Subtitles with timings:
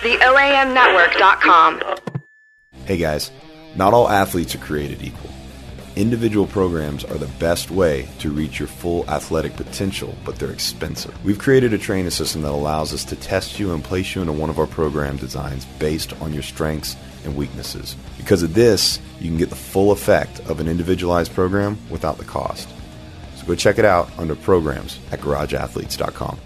[0.00, 1.82] TheOAMNetwork.com.
[2.86, 3.30] Hey guys,
[3.76, 5.30] not all athletes are created equal.
[5.94, 11.12] Individual programs are the best way to reach your full athletic potential, but they're expensive.
[11.22, 14.32] We've created a training system that allows us to test you and place you into
[14.32, 17.94] one of our program designs based on your strengths and weaknesses.
[18.16, 22.24] Because of this, you can get the full effect of an individualized program without the
[22.24, 22.70] cost.
[23.36, 26.38] So go check it out under programs at garageathletes.com.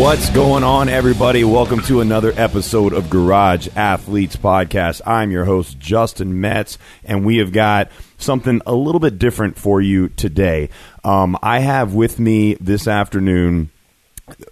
[0.00, 1.44] What's going on, everybody?
[1.44, 5.02] Welcome to another episode of Garage Athletes Podcast.
[5.04, 9.78] I'm your host, Justin Metz, and we have got something a little bit different for
[9.82, 10.70] you today.
[11.04, 13.68] Um, I have with me this afternoon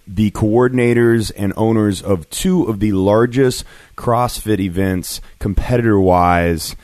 [0.05, 3.65] the coordinators and owners of two of the largest
[3.97, 6.75] CrossFit events, competitor wise,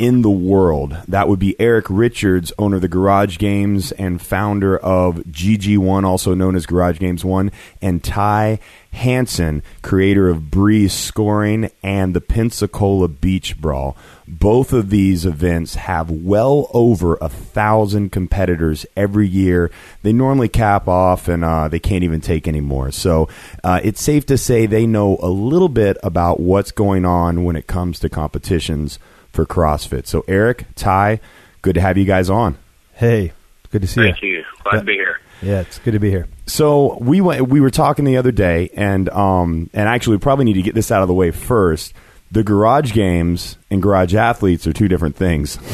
[0.00, 0.96] in the world.
[1.06, 6.32] That would be Eric Richards, owner of the Garage Games and founder of GG1, also
[6.32, 8.60] known as Garage Games 1, and Ty
[8.94, 13.94] Hanson, creator of Breeze Scoring and the Pensacola Beach Brawl.
[14.26, 19.70] Both of these events have well over a thousand competitors every year.
[20.02, 22.90] They normally cap off and uh, they can't even take any more.
[22.90, 23.28] So
[23.62, 27.54] uh, it's safe to say they know a little bit about what's going on when
[27.54, 28.98] it comes to competitions
[29.32, 30.06] for CrossFit.
[30.06, 31.20] So, Eric, Ty,
[31.62, 32.56] good to have you guys on.
[32.94, 33.32] Hey,
[33.70, 34.42] good to see Thank you.
[34.42, 34.70] Thank you.
[34.70, 35.20] Glad to be here.
[35.42, 36.28] Yeah, it's good to be here.
[36.46, 37.48] So we went.
[37.48, 40.74] We were talking the other day, and um, and actually, we probably need to get
[40.74, 41.94] this out of the way first.
[42.32, 45.58] The garage games and garage athletes are two different things.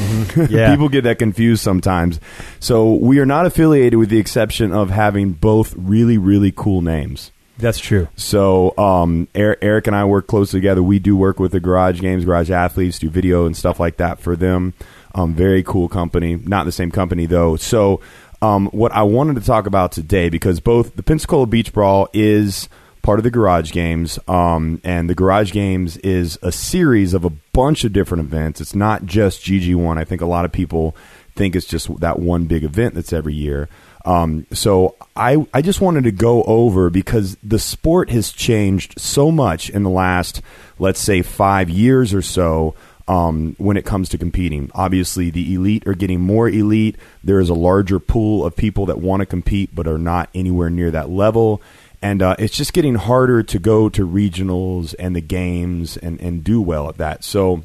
[0.51, 0.71] Yeah.
[0.71, 2.21] People get that confused sometimes.
[2.61, 7.33] So we are not affiliated with the exception of having both really, really cool names.
[7.59, 8.09] That's true.
[8.17, 10.83] So um, Eric, Eric and I work closely together.
[10.83, 14.21] We do work with the Garage Games, Garage Athletes, do video and stuff like that
[14.21, 14.75] for them.
[15.15, 16.37] Um, very cool company.
[16.37, 17.57] Not the same company though.
[17.57, 18.01] So
[18.43, 22.69] um, what I wanted to talk about today, because both the Pensacola Beach Brawl is
[23.01, 27.31] part of the Garage Games, um, and the Garage Games is a series of a
[27.31, 28.61] bunch of different events.
[28.61, 29.97] It's not just GG1.
[29.97, 30.97] I think a lot of people
[31.37, 33.69] think it's just that one big event that's every year.
[34.05, 39.31] Um, so I I just wanted to go over because the sport has changed so
[39.31, 40.43] much in the last
[40.79, 42.75] let's say five years or so.
[43.09, 46.97] Um, when it comes to competing, obviously the elite are getting more elite.
[47.23, 50.71] There is a larger pool of people that want to compete but are not anywhere
[50.71, 51.63] near that level,
[52.03, 56.43] and uh, it's just getting harder to go to regionals and the games and and
[56.43, 57.23] do well at that.
[57.23, 57.63] So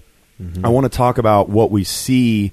[0.64, 2.52] I want to talk about what we see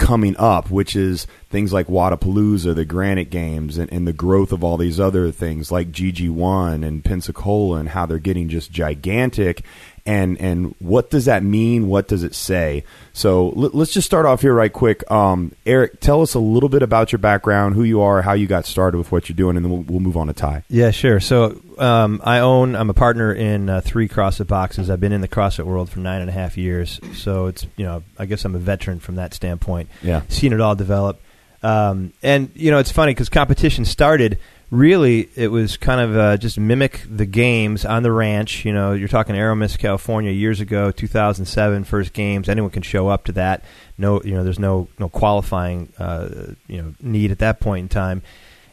[0.00, 4.64] coming up, which is things like Wodapalooza, the Granite Games, and, and the growth of
[4.64, 9.62] all these other things like GG1 and Pensacola and how they're getting just gigantic.
[10.10, 11.86] And and what does that mean?
[11.86, 12.82] What does it say?
[13.12, 15.08] So let, us just start off here right quick.
[15.08, 18.48] Um, Eric, tell us a little bit about your background, who you are, how you
[18.48, 20.64] got started with what you're doing, and then we'll, we'll move on to Ty.
[20.68, 21.20] Yeah, sure.
[21.20, 22.74] So um, I own.
[22.74, 24.90] I'm a partner in uh, three CrossFit boxes.
[24.90, 26.98] I've been in the CrossFit world for nine and a half years.
[27.14, 29.90] So it's you know I guess I'm a veteran from that standpoint.
[30.02, 30.22] Yeah.
[30.28, 31.20] seen it all develop.
[31.62, 34.38] Um, and you know it's funny because competition started.
[34.70, 38.64] Really, it was kind of uh, just mimic the games on the ranch.
[38.64, 42.48] You know, you're talking Aromas, California, years ago, 2007, first games.
[42.48, 43.64] Anyone can show up to that.
[43.98, 47.88] No, you know, there's no no qualifying, uh, you know, need at that point in
[47.88, 48.22] time.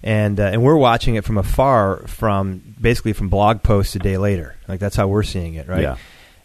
[0.03, 4.17] And uh, and we're watching it from afar, from basically from blog posts a day
[4.17, 4.55] later.
[4.67, 5.81] Like that's how we're seeing it, right?
[5.81, 5.97] Yeah.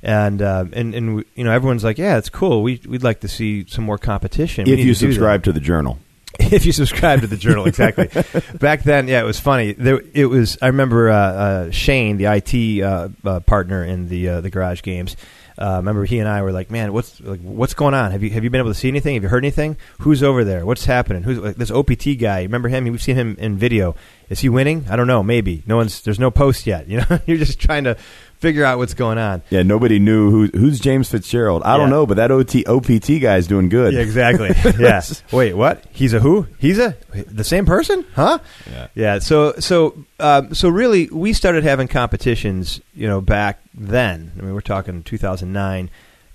[0.03, 2.63] And uh, and and you know, everyone's like, yeah, it's cool.
[2.63, 4.67] We we'd like to see some more competition.
[4.67, 5.99] If you to do that." subscribe to the journal.
[6.53, 8.09] if you subscribe to the journal exactly
[8.59, 12.27] back then yeah it was funny there it was i remember uh, uh, shane the
[12.27, 15.17] it uh, uh, partner in the uh, the garage games
[15.59, 18.13] uh, remember he and I were like, man, what's like, what's going on?
[18.13, 19.15] Have you have you been able to see anything?
[19.15, 19.77] Have you heard anything?
[20.01, 20.65] Who's over there?
[20.65, 21.23] What's happening?
[21.23, 22.43] Who's like this OPT guy?
[22.43, 22.85] Remember him?
[22.85, 23.95] We've seen him in video.
[24.29, 24.87] Is he winning?
[24.89, 25.23] I don't know.
[25.23, 26.01] Maybe no one's.
[26.03, 26.89] There's no post yet.
[26.93, 27.97] You know, you're just trying to
[28.43, 29.41] figure out what's going on.
[29.51, 31.63] Yeah, nobody knew who, who's James Fitzgerald.
[31.63, 33.95] I don't know, but that OT, OPT guy is doing good.
[33.95, 34.49] Yeah, exactly.
[34.79, 35.23] yes.
[35.33, 35.85] Wait, what?
[35.93, 36.49] He's a who?
[36.59, 38.05] He's a the same person?
[38.15, 38.41] Huh?
[38.69, 38.89] Yeah.
[38.95, 39.19] Yeah.
[39.21, 42.81] So so um, so really, we started having competitions.
[42.95, 44.33] You know, back then.
[44.37, 45.89] I mean, we're talking 2009.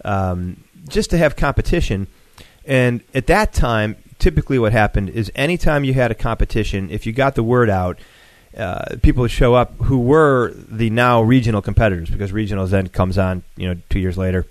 [0.06, 2.08] Um, just to have competition,
[2.66, 7.12] and at that time, typically what happened is anytime you had a competition, if you
[7.12, 8.00] got the word out.
[8.58, 13.44] Uh, people show up who were the now regional competitors because regionals then comes on,
[13.56, 14.48] you know, two years later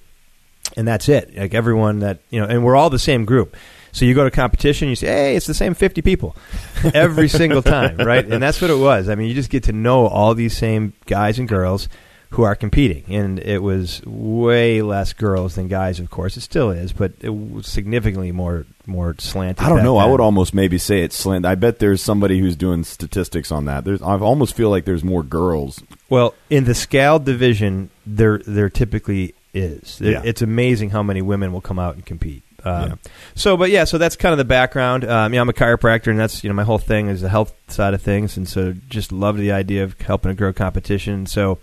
[0.76, 1.36] and that's it.
[1.36, 3.56] Like everyone that you know, and we're all the same group.
[3.92, 6.36] So you go to competition, you say, "Hey, it's the same fifty people
[6.94, 9.08] every single time, right?" And that's what it was.
[9.08, 11.88] I mean, you just get to know all these same guys and girls
[12.30, 16.00] who are competing, and it was way less girls than guys.
[16.00, 19.64] Of course, it still is, but it was significantly more more slanted.
[19.64, 19.96] I don't know.
[19.96, 21.44] I would almost maybe say it's slant.
[21.46, 23.84] I bet there's somebody who's doing statistics on that.
[23.84, 25.82] There's, I almost feel like there's more girls.
[26.08, 30.00] Well, in the scaled division, there there typically is.
[30.00, 30.22] Yeah.
[30.24, 32.42] It's amazing how many women will come out and compete.
[32.64, 32.94] Um, Yeah.
[33.34, 35.04] So, but yeah, so that's kind of the background.
[35.04, 37.54] Um, yeah, I'm a chiropractor, and that's you know my whole thing is the health
[37.68, 41.26] side of things, and so just love the idea of helping to grow competition.
[41.26, 41.58] So,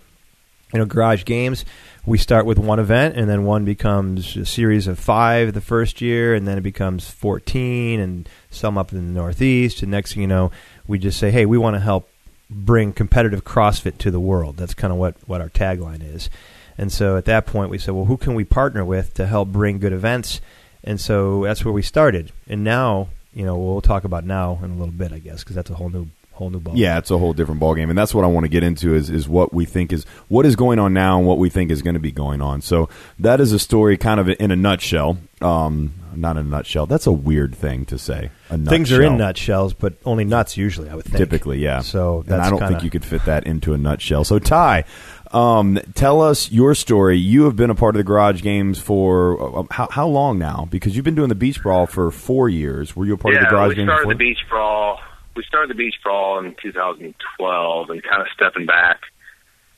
[0.74, 1.64] you know, garage games.
[2.04, 6.00] We start with one event, and then one becomes a series of five the first
[6.00, 9.82] year, and then it becomes 14, and some up in the Northeast.
[9.82, 10.50] And next thing you know,
[10.88, 12.08] we just say, hey, we want to help
[12.50, 14.56] bring competitive CrossFit to the world.
[14.56, 16.28] That's kind of what, what our tagline is.
[16.76, 19.48] And so at that point, we said, well, who can we partner with to help
[19.48, 20.40] bring good events?
[20.82, 22.32] And so that's where we started.
[22.48, 25.54] And now, you know, we'll talk about now in a little bit, I guess, because
[25.54, 26.76] that's a whole new whole new ball.
[26.76, 28.94] Yeah, it's a whole different ball game, and that's what I want to get into
[28.94, 31.70] is is what we think is what is going on now and what we think
[31.70, 32.60] is going to be going on.
[32.60, 32.88] So
[33.18, 35.18] that is a story, kind of in a nutshell.
[35.40, 36.86] Um, not in a nutshell.
[36.86, 38.30] That's a weird thing to say.
[38.48, 39.66] A Things are in nutshell.
[39.68, 41.16] nutshells, but only nuts usually, I would think.
[41.16, 41.80] Typically, yeah.
[41.80, 44.22] So and I don't kinda, think you could fit that into a nutshell.
[44.24, 44.84] So Ty,
[45.32, 47.18] um, tell us your story.
[47.18, 50.68] You have been a part of the Garage Games for uh, how, how long now?
[50.70, 52.94] Because you've been doing the Beach Brawl for four years.
[52.94, 53.86] Were you a part yeah, of the Garage Yeah, we Games?
[53.88, 54.14] started before?
[54.14, 55.00] the beach brawl.
[55.36, 59.00] We started the beach brawl in 2012, and kind of stepping back.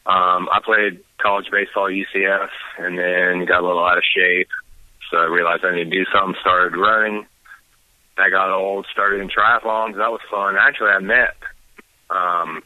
[0.05, 2.49] Um, I played college baseball at UCF,
[2.79, 4.49] and then got a little out of shape.
[5.11, 6.35] So I realized I needed to do something.
[6.41, 7.26] Started running.
[8.19, 8.87] I got old.
[8.93, 9.97] Started in triathlons.
[9.97, 10.56] That was fun.
[10.58, 11.37] Actually, I met
[12.11, 12.62] um,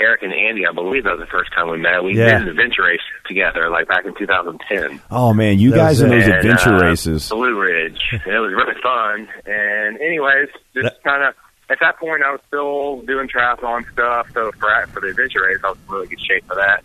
[0.00, 0.66] Eric and Andy.
[0.66, 2.02] I believe that was the first time we met.
[2.02, 2.38] We Yeah.
[2.38, 6.12] did an adventure race together, like back in 2010 Oh man, you That guys in
[6.12, 6.16] it.
[6.16, 7.28] those and, adventure uh, races.
[7.28, 8.00] Blue Ridge.
[8.12, 9.28] It was really fun.
[9.46, 11.34] And anyways, just kind of
[11.70, 14.28] at that point, I was still doing triathlon stuff.
[14.34, 16.84] So for for the adventure race, I was in really good shape for that.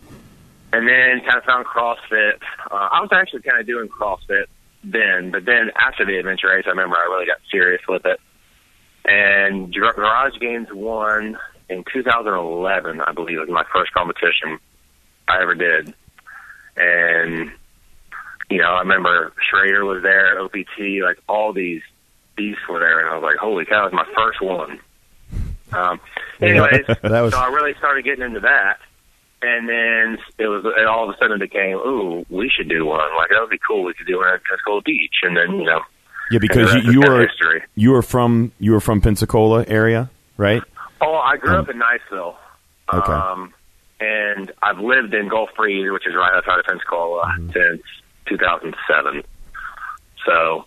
[0.74, 2.40] And then kind of found CrossFit.
[2.70, 4.46] Uh, I was actually kind of doing CrossFit
[4.84, 8.20] then, but then after the adventure race, I remember I really got serious with it.
[9.06, 11.38] And Gar- Garage Games One
[11.70, 14.60] in 2011, I believe, was my first competition
[15.28, 15.94] I ever did.
[16.76, 17.52] And
[18.50, 21.82] you know, I remember Schrader was there, OPT, like all these
[22.38, 24.80] beasts were there, and I was like, holy cow, it's my first one.
[25.74, 26.00] Um,
[26.42, 28.78] anyways, was- so I really started getting into that,
[29.42, 32.86] and then it was, it all of a sudden it became, ooh, we should do
[32.86, 33.00] one.
[33.18, 33.84] Like that would be cool.
[33.84, 35.82] We could do one at Pensacola Beach, and then you know,
[36.32, 37.64] Yeah, because you, you were history.
[37.76, 40.62] you were from you were from Pensacola area, right?
[41.02, 42.36] Oh, I grew Um, up in Niceville.
[42.94, 43.12] Okay.
[43.12, 43.54] Um,
[44.00, 47.52] and I've lived in Gulf Breeze, which is right outside of Pensacola, Mm-hmm.
[47.52, 47.82] since
[48.28, 49.24] 2007.
[50.26, 50.66] So,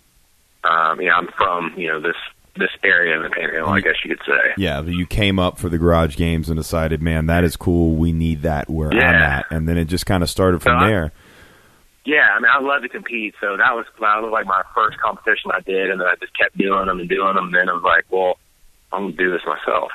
[0.65, 2.17] um, yeah, I'm from you know this
[2.57, 4.53] this area of the Panhandle, I guess you could say.
[4.59, 7.95] Yeah, you came up for the Garage Games and decided, man, that is cool.
[7.95, 9.39] We need that where I'm Yeah.
[9.39, 11.13] at, and then it just kind of started from So I- there.
[12.05, 14.99] Yeah, I mean, I love to compete, so that was that was like my first
[14.99, 17.47] competition I did, and then I just kept doing them and doing them.
[17.47, 18.39] And then I was like, well,
[18.93, 19.93] I'm gonna do this myself.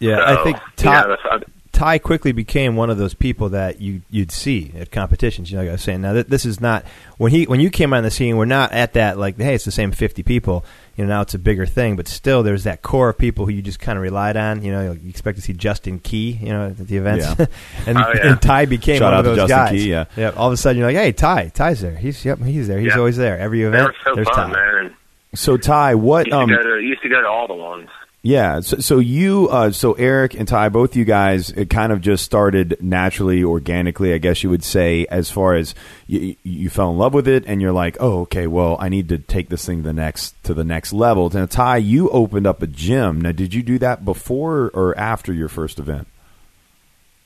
[0.00, 1.42] Yeah, So, I think you Ty, know, that's-
[1.72, 5.50] Ty quickly became one of those people that you you'd see at competitions.
[5.50, 6.84] You know, like I was saying, now th- this is not
[7.18, 8.36] when he when you came on the scene.
[8.36, 10.64] We're not at that like, hey, it's the same fifty people.
[10.96, 13.52] You know, now it's a bigger thing, but still, there's that core of people who
[13.52, 14.62] you just kind of relied on.
[14.64, 17.46] You know, you expect to see Justin Key, you know, at the events, Yeah.
[17.86, 18.30] and, Oh, yeah.
[18.32, 20.06] and Ty became Shout one out of to those Justin guys.
[20.06, 20.30] Key, yeah.
[20.36, 21.94] All of a sudden, you're like, hey, Ty, Ty's there.
[21.94, 22.80] He's yep, he's there.
[22.80, 22.98] He's Yeah.
[22.98, 23.38] always there.
[23.38, 24.56] Every event, so there's fun, Ty.
[24.56, 24.96] man.
[25.34, 26.26] So Ty, what?
[26.26, 27.88] used to Um, go to used to go to all the ones.
[28.22, 32.00] Yeah, so, so you, uh, so Eric and Ty, both you guys, it kind of
[32.00, 35.74] just started naturally, organically, I guess you would say, as far as
[36.08, 39.08] you, you fell in love with it, and you're like, oh, okay, well, I need
[39.10, 41.30] to take this thing the next to the next level.
[41.30, 43.20] Now, Ty, you opened up a gym.
[43.20, 46.08] Now, did you do that before or after your first event?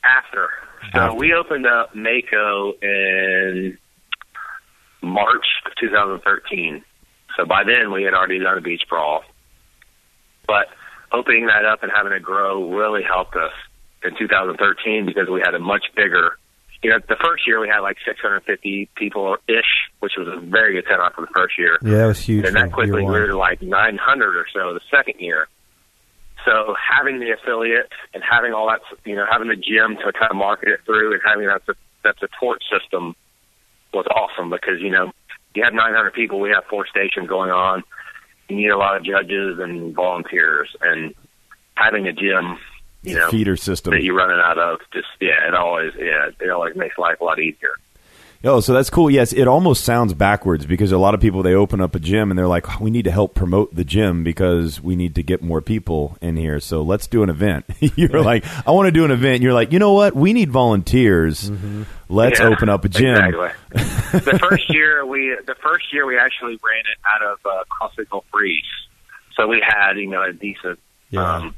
[0.05, 0.51] After.
[0.93, 1.17] So After.
[1.17, 3.79] we opened up Mako in
[5.01, 6.85] March of 2013.
[7.37, 9.23] So by then we had already done a beach brawl.
[10.47, 10.67] But
[11.12, 13.52] opening that up and having it grow really helped us
[14.04, 16.38] in 2013 because we had a much bigger,
[16.83, 20.75] you know, the first year we had like 650 people ish, which was a very
[20.75, 21.78] good turnout for the first year.
[21.83, 22.47] Yeah, that was huge.
[22.47, 25.49] And that quickly grew to like 900 or so the second year.
[26.45, 30.31] So having the affiliate and having all that, you know, having the gym to kind
[30.31, 31.62] of market it through and having that
[32.02, 33.14] that support system
[33.95, 35.12] was awesome because you know
[35.54, 37.83] you have 900 people, we have four stations going on.
[38.49, 41.15] You need a lot of judges and volunteers, and
[41.75, 42.59] having a gym,
[43.03, 43.93] you know, Feeder system.
[43.93, 47.25] that you're running out of, just yeah, it always yeah, it always makes life a
[47.25, 47.77] lot easier.
[48.45, 49.09] Oh, so that's cool.
[49.09, 52.31] Yes, it almost sounds backwards because a lot of people they open up a gym
[52.31, 55.23] and they're like, "Oh, "We need to help promote the gym because we need to
[55.23, 56.59] get more people in here.
[56.59, 59.53] So let's do an event." you're like, "I want to do an event." And you're
[59.53, 60.17] like, "You know what?
[60.17, 61.51] We need volunteers.
[61.51, 61.83] Mm-hmm.
[62.09, 63.51] Let's Yeah, open up a gym." Exactly.
[64.33, 68.11] the first year we the first year we actually ran it out of uh, CrossFit
[68.11, 68.65] Gulf Breeze,
[69.37, 70.81] so we had you know a decent
[71.11, 71.37] Yeah.
[71.37, 71.55] um,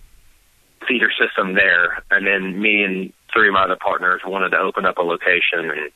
[0.87, 4.85] feeder system there, and then me and three of my other partners wanted to open
[4.85, 5.89] up a location in,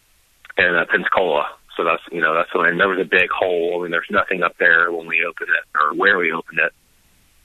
[0.58, 1.46] in uh, Pensacola.
[1.76, 3.78] So that's you know that's when there was a big hole.
[3.78, 6.72] I mean, there's nothing up there when we opened it or where we opened it.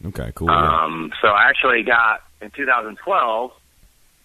[0.07, 0.49] Okay, cool.
[0.49, 3.51] Um, so I actually got in 2012.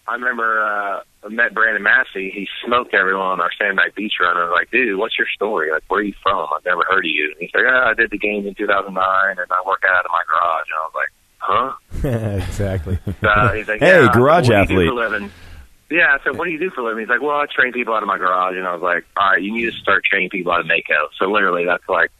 [0.07, 2.31] I remember uh, I met Brandon Massey.
[2.33, 4.35] He smoked everyone on our Sandbag Beach run.
[4.35, 5.71] I was like, "Dude, what's your story?
[5.71, 6.47] Like, where are you from?
[6.55, 8.89] I've never heard of you." And he's like, "Yeah, I did the game in 2009,
[9.37, 12.97] and I work out of my garage." And I was like, "Huh?" exactly.
[13.21, 14.09] So he's like, Hey, yeah.
[14.09, 15.31] I garage what do you do athlete.
[15.89, 16.07] For a living?
[16.07, 16.99] Yeah, I said, what do you do for a living?
[17.01, 18.55] He's like, well, I train people out of my garage.
[18.55, 21.09] And I was like, all right, you need to start training people out of Mako.
[21.17, 22.11] So literally, that's like,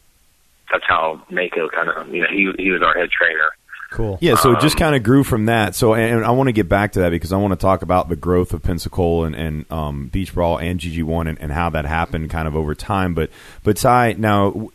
[0.72, 3.50] that's how Mako kind of, you know, he he was our head trainer.
[3.92, 4.20] Cool.
[4.22, 5.74] Yeah, so it just Um, kind of grew from that.
[5.74, 8.08] So, and I want to get back to that because I want to talk about
[8.08, 11.86] the growth of Pensacola and, and um, Beach Brawl and GG1 and, and how that
[11.86, 13.16] happened kind of over time.
[13.16, 13.32] But,
[13.64, 14.72] but Ty, now, w-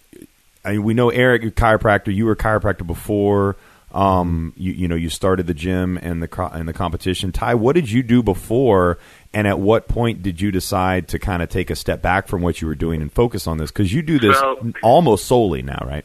[0.64, 2.12] I mean, we know Eric, you're chiropractor.
[2.12, 3.54] You were a chiropractor before.
[3.94, 7.30] Um, you, you know, you started the gym and the co- and the competition.
[7.30, 8.98] Ty, what did you do before,
[9.32, 12.42] and at what point did you decide to kind of take a step back from
[12.42, 13.70] what you were doing and focus on this?
[13.70, 16.04] Because you do this So- almost solely now, right?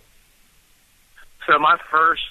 [1.47, 2.21] So my first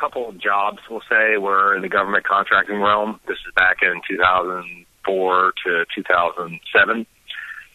[0.00, 3.20] couple of jobs, we'll say, were in the government contracting realm.
[3.28, 7.06] This is back in 2004 to 2007.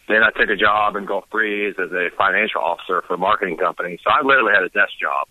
[0.07, 3.57] Then I took a job in Gulf Breeze as a financial officer for a marketing
[3.57, 3.99] company.
[4.03, 5.27] So I literally had a desk job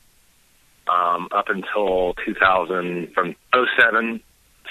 [0.93, 4.21] um, up until 2000, from 07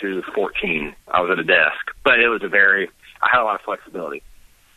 [0.01, 0.95] to 14.
[1.13, 2.89] I was at a desk, but it was a very,
[3.21, 4.21] I had a lot of flexibility.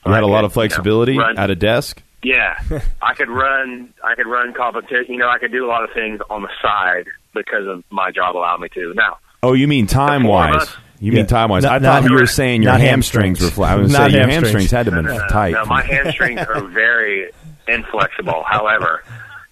[0.06, 2.02] You had a lot of flexibility you know, run- at a desk.
[2.22, 2.58] yeah,
[3.02, 3.92] I could run.
[4.02, 5.14] I could run competition.
[5.14, 8.10] You know, I could do a lot of things on the side because of my
[8.10, 8.92] job allowed me to.
[8.94, 10.74] Now, Oh, you mean time wise?
[11.00, 11.16] You Yeah.
[11.18, 11.64] mean time wise?
[11.66, 13.42] I thought not- you were saying your hamstrings, hamstrings.
[13.42, 13.72] were flat.
[13.72, 14.70] I was Not saying your hamstrings.
[14.70, 15.52] hamstrings had to have been no, no, tight.
[15.52, 17.30] no, my hamstrings are very
[17.68, 18.44] inflexible.
[18.46, 19.02] However,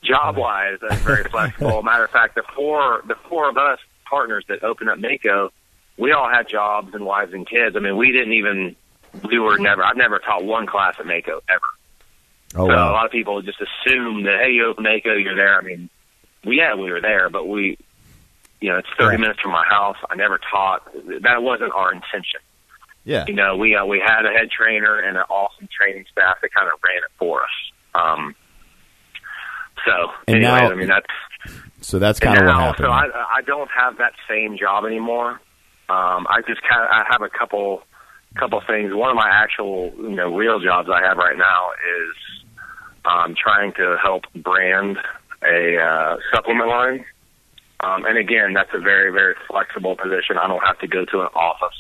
[0.03, 1.83] job wise, that's very flexible.
[1.85, 3.79] Matter of fact, the four the four of us
[4.09, 5.51] partners that opened up Mako,
[5.97, 7.77] we all had jobs and wives and kids.
[7.77, 8.77] I mean, we didn't even.
[9.29, 9.85] We were never.
[9.85, 11.61] I've never taught one class at Mako ever.
[12.57, 15.57] oh so a lot of people just assume that hey, you open Mako, you're there.
[15.59, 15.89] I mean,
[16.45, 17.79] we yeah, we were there, but we,
[18.61, 19.21] you know, it's 30 Right.
[19.21, 19.97] minutes from my house.
[20.11, 20.89] I never taught.
[21.23, 22.41] That wasn't our intention.
[23.05, 26.37] Yeah, You know, we uh, we had a head trainer and an awesome training staff
[26.41, 27.51] that kind of ran it for us.
[27.95, 28.35] Um,
[29.85, 31.07] so, And anyway, now- I mean that's
[31.81, 32.87] so that's kind of what happened.
[32.87, 33.07] So I
[33.39, 35.41] I don't have that same job anymore.
[35.89, 37.83] Um, I just kind of I have a couple
[38.37, 38.95] couple things.
[38.95, 42.45] One of my actual you know real jobs I have right now is
[43.05, 44.97] um, trying to help brand
[45.45, 47.05] a uh, supplement line.
[47.81, 50.39] Um, and again, that's a very very flexible position.
[50.39, 51.77] I don't have to go to an office.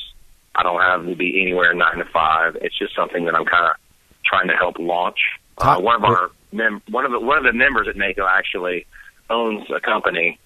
[0.55, 2.57] I don't have to be anywhere nine to five.
[2.61, 3.77] It's just something that I'm kind of
[4.25, 5.19] trying to help launch.
[5.59, 8.87] Uh, one of our mem- one of the one of the members at Mako actually
[9.31, 10.39] owns a company,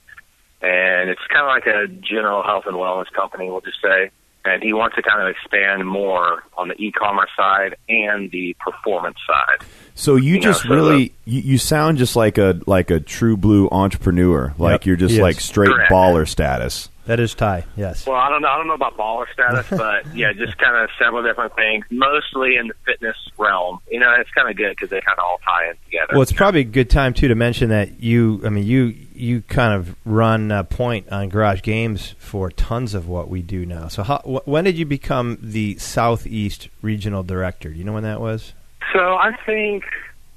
[0.62, 4.10] and it's kind of like a general health and wellness company, we'll just say.
[4.44, 9.16] And he wants to kind of expand more on the e-commerce side and the performance
[9.26, 9.66] side.
[9.96, 13.00] so you you know, just so really you, you sound just like a like a
[13.00, 14.54] true blue entrepreneur.
[14.56, 15.22] Like Yep, you're just he is.
[15.22, 15.90] like straight Correct.
[15.90, 16.88] baller status.
[17.06, 17.64] That is Ty.
[17.76, 18.06] Yes.
[18.06, 18.48] Well, I don't know.
[18.48, 22.56] I don't know about baller status, but yeah, just kind of several different things, mostly
[22.56, 23.78] in the fitness realm.
[23.90, 26.12] You know, it's kind of good because they kind of all tie in together.
[26.12, 28.40] Well, it's probably a good time too to mention that you.
[28.44, 33.08] I mean, you you kind of run a point on Garage Games for tons of
[33.08, 33.88] what we do now.
[33.88, 37.70] So, how, wh- when did you become the Southeast Regional Director?
[37.70, 38.52] Do you know when that was?
[38.92, 39.84] So I think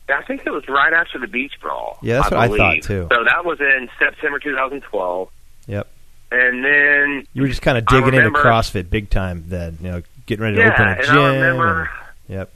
[0.09, 1.97] I think it was right after the beach brawl.
[2.01, 3.07] Yeah, that's I what I thought, too.
[3.11, 5.29] So that was in September 2012,
[5.67, 5.88] Yep.
[6.31, 9.77] And then You were just kind of digging into CrossFit big time then.
[9.81, 11.17] You know, getting ready to yeah, open a gym.
[11.17, 11.79] I remember.
[11.81, 11.89] and-
[12.38, 12.51] yep.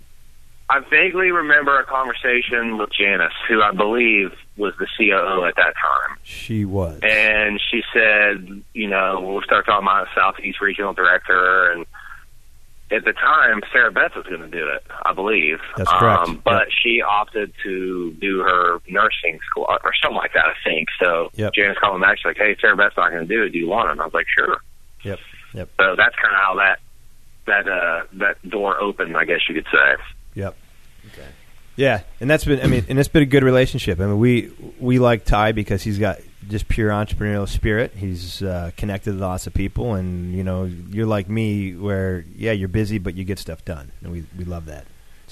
[0.69, 5.73] I vaguely remember a conversation with Janice, who I believe was the COO at that
[5.75, 6.17] time.
[6.23, 6.99] She was.
[7.03, 11.85] and she said, you know, we'll start talking about Southeast Regional Director, and
[12.91, 15.57] at the time, Sarah Beth was going to do it, I believe.
[15.77, 16.27] That's correct.
[16.27, 16.67] Um, but Yep.
[16.83, 20.89] she opted to do her nursing school or something like that, I think.
[21.01, 21.53] So Yep.
[21.53, 22.17] Janice called me back.
[22.19, 23.49] She's like, "Hey, Sarah Beth's not going to do it.
[23.49, 24.57] Do you want it?" And I was like, "Sure."
[25.03, 25.19] Yep.
[25.53, 25.69] Yep.
[25.79, 26.79] So that's kind of how that
[27.45, 29.95] that uh, that door opened, I guess you could say.
[30.35, 30.55] Yep.
[31.13, 31.27] Okay.
[31.75, 33.99] Yeah, and that's been I mean, and it's been a good relationship.
[33.99, 36.19] I mean, we we like Ty because he's got
[36.49, 37.91] just pure entrepreneurial spirit.
[37.95, 42.51] He's uh, connected to lots of people, and you know, you're like me, where yeah,
[42.51, 44.85] you're busy, but you get stuff done, and we we love that.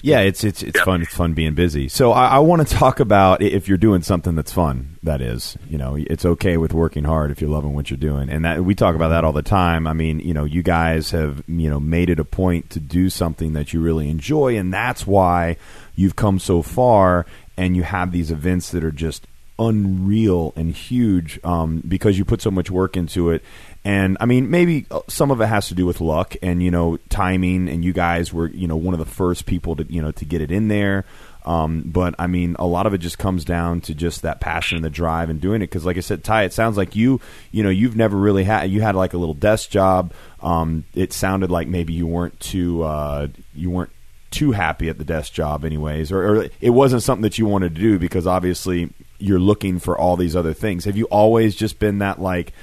[0.04, 0.86] Yeah, it's it's it's Yep.
[0.86, 1.02] fun.
[1.04, 1.88] It's fun being busy.
[1.88, 4.98] So I, I want to talk about if you're doing something that's fun.
[5.04, 8.28] That is, you know, it's okay with working hard if you're loving what you're doing,
[8.30, 9.86] and that we talk about that all the time.
[9.86, 13.12] I mean, you know, you guys have you know made it a point to do
[13.12, 15.58] something that you really enjoy, and that's why
[15.96, 19.28] you've come so far, and you have these events that are just
[19.62, 23.44] unreal and huge um, because you put so much work into it.
[23.86, 26.72] And I mean, maybe uh, some of it has to do with luck and you
[26.72, 27.70] know timing.
[27.70, 30.26] And you guys were you know one of the first people to you know to
[30.26, 31.06] get it in there.
[31.44, 34.76] Um, but I mean, a lot of it just comes down to just that passion
[34.76, 35.68] and the drive and doing it.
[35.68, 37.20] Because, like I said, Ty, it sounds like you,
[37.52, 38.70] you know, you've never really had.
[38.70, 40.14] You had like a little desk job.
[40.42, 43.92] Um, it sounded like maybe you weren't too, uh, you weren't
[44.30, 47.76] too happy at the desk job, anyways, or, or it wasn't something that you wanted
[47.76, 48.90] to do because obviously
[49.22, 50.86] you're looking for all these other things.
[50.86, 52.54] Have you always just been that like?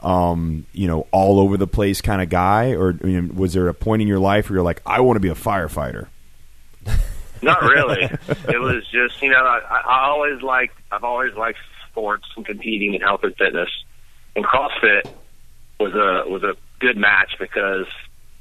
[0.00, 2.98] um, you know, all over the place kind of guy, or
[3.34, 5.34] was there a point in your life where you're like, I want to be a
[5.34, 6.06] firefighter?
[7.42, 8.04] Not really.
[8.04, 11.58] it was just you know I, I always liked I've always liked
[11.90, 13.68] sports and competing and health and fitness,
[14.34, 15.10] and CrossFit
[15.80, 17.86] was a was a good match because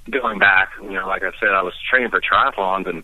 [0.10, 3.03] going back, you know, like I said, I was training for triathlons and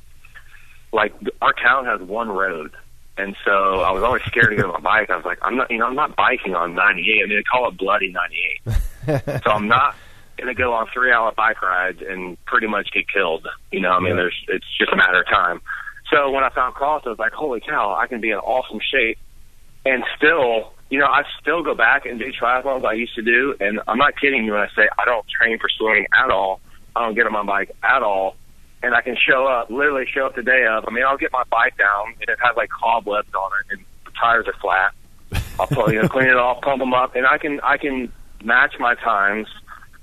[0.91, 2.71] like our town has one road.
[3.17, 5.09] And so I was always scared to get on my bike.
[5.09, 7.23] I was like, I'm not, you know, I'm not biking on 98.
[7.23, 8.11] I mean, they call it bloody
[9.05, 9.41] 98.
[9.43, 9.95] so I'm not
[10.37, 13.47] going to go on three hour bike rides and pretty much get killed.
[13.71, 14.15] You know, I mean, Yeah.
[14.15, 15.61] there's, it's just a matter of time.
[16.11, 18.79] So when I found cross, I was like, holy cow, I can be in awesome
[18.91, 19.17] shape
[19.85, 23.55] and still, you know, I still go back and do triathlons I used to do.
[23.59, 26.61] And I'm not kidding you when I say I don't train for swimming at all.
[26.95, 28.35] I don't get on my bike at all.
[28.83, 30.83] And I can show up, literally show up the day of.
[30.87, 33.85] I mean, I'll get my bike down and it has like cobwebs on it and
[34.05, 34.93] the tires are flat.
[35.59, 38.11] I'll pull, you know, clean it off, pump them up, and I can I can
[38.43, 39.47] match my times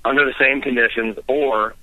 [0.03, 1.75] under the same conditions or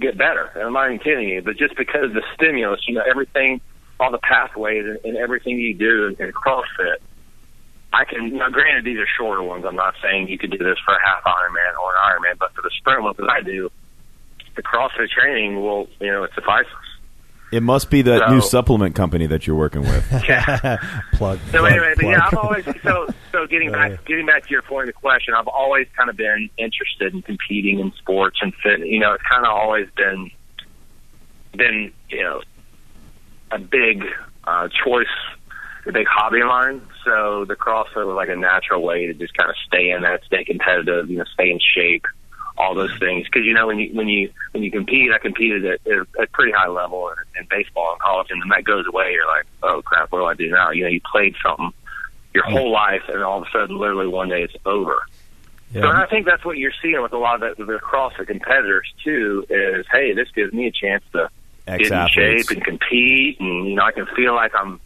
[0.00, 0.50] get better.
[0.54, 3.60] And I'm not even kidding you, but just because the stimulus, you know, everything,
[4.00, 6.98] all the pathways and, and everything you do in, in CrossFit,
[7.92, 8.36] I can.
[8.36, 9.64] Now, granted, these are shorter ones.
[9.66, 12.52] I'm not saying you could do this for a half Ironman or an Ironman, but
[12.54, 13.70] for the sprint ones that I do,
[14.56, 16.72] the CrossFit training will, you know, it suffices.
[17.52, 20.04] It must be that So- new supplement company that you're working with.
[20.28, 20.78] Yeah.
[21.12, 21.38] plug.
[21.52, 22.26] So plug, anyway, but yeah.
[22.26, 25.46] I've always so so getting back getting back to your point of the question, I've
[25.46, 28.80] always kind of been interested in competing in sports and fit.
[28.80, 30.30] You know, it's kind of always been
[31.56, 32.42] been you know
[33.52, 34.04] a big
[34.44, 35.06] uh, choice,
[35.86, 36.80] a big hobby line.
[37.04, 40.24] So the CrossFit was like a natural way to just kind of stay in that,
[40.24, 42.04] stay competitive, you know, stay in shape,
[42.58, 43.24] all those things.
[43.24, 46.26] Because you know when you when you when you compete, I competed at, at a
[46.32, 49.12] pretty high level in, in baseball in college, and then that goes away.
[49.12, 50.70] You're like, oh crap, what do I do now?
[50.70, 51.72] You know, you played something
[52.36, 55.00] your whole life, and all of a sudden, literally one day, it's over.
[55.72, 56.02] So Yeah.
[56.02, 59.44] I think that's what you're seeing with a lot of the, the CrossFit competitors too.
[59.48, 61.30] Is hey, this gives me a chance to
[61.66, 64.80] get in shape and compete, and you know I can feel like I'm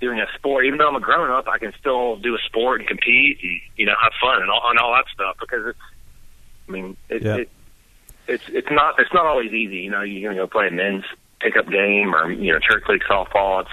[0.00, 0.66] doing a sport.
[0.66, 3.60] Even though I'm a grown up, I can still do a sport and compete, and
[3.76, 5.36] you know have fun and all, and all that stuff.
[5.40, 5.78] Because it's,
[6.72, 7.36] mean, it, Yeah.
[7.36, 7.50] it,
[8.28, 9.78] it's it's not it's not always easy.
[9.78, 11.04] You know, you're gonna go play a men's
[11.40, 13.62] pickup game or you know church league softball.
[13.62, 13.70] It's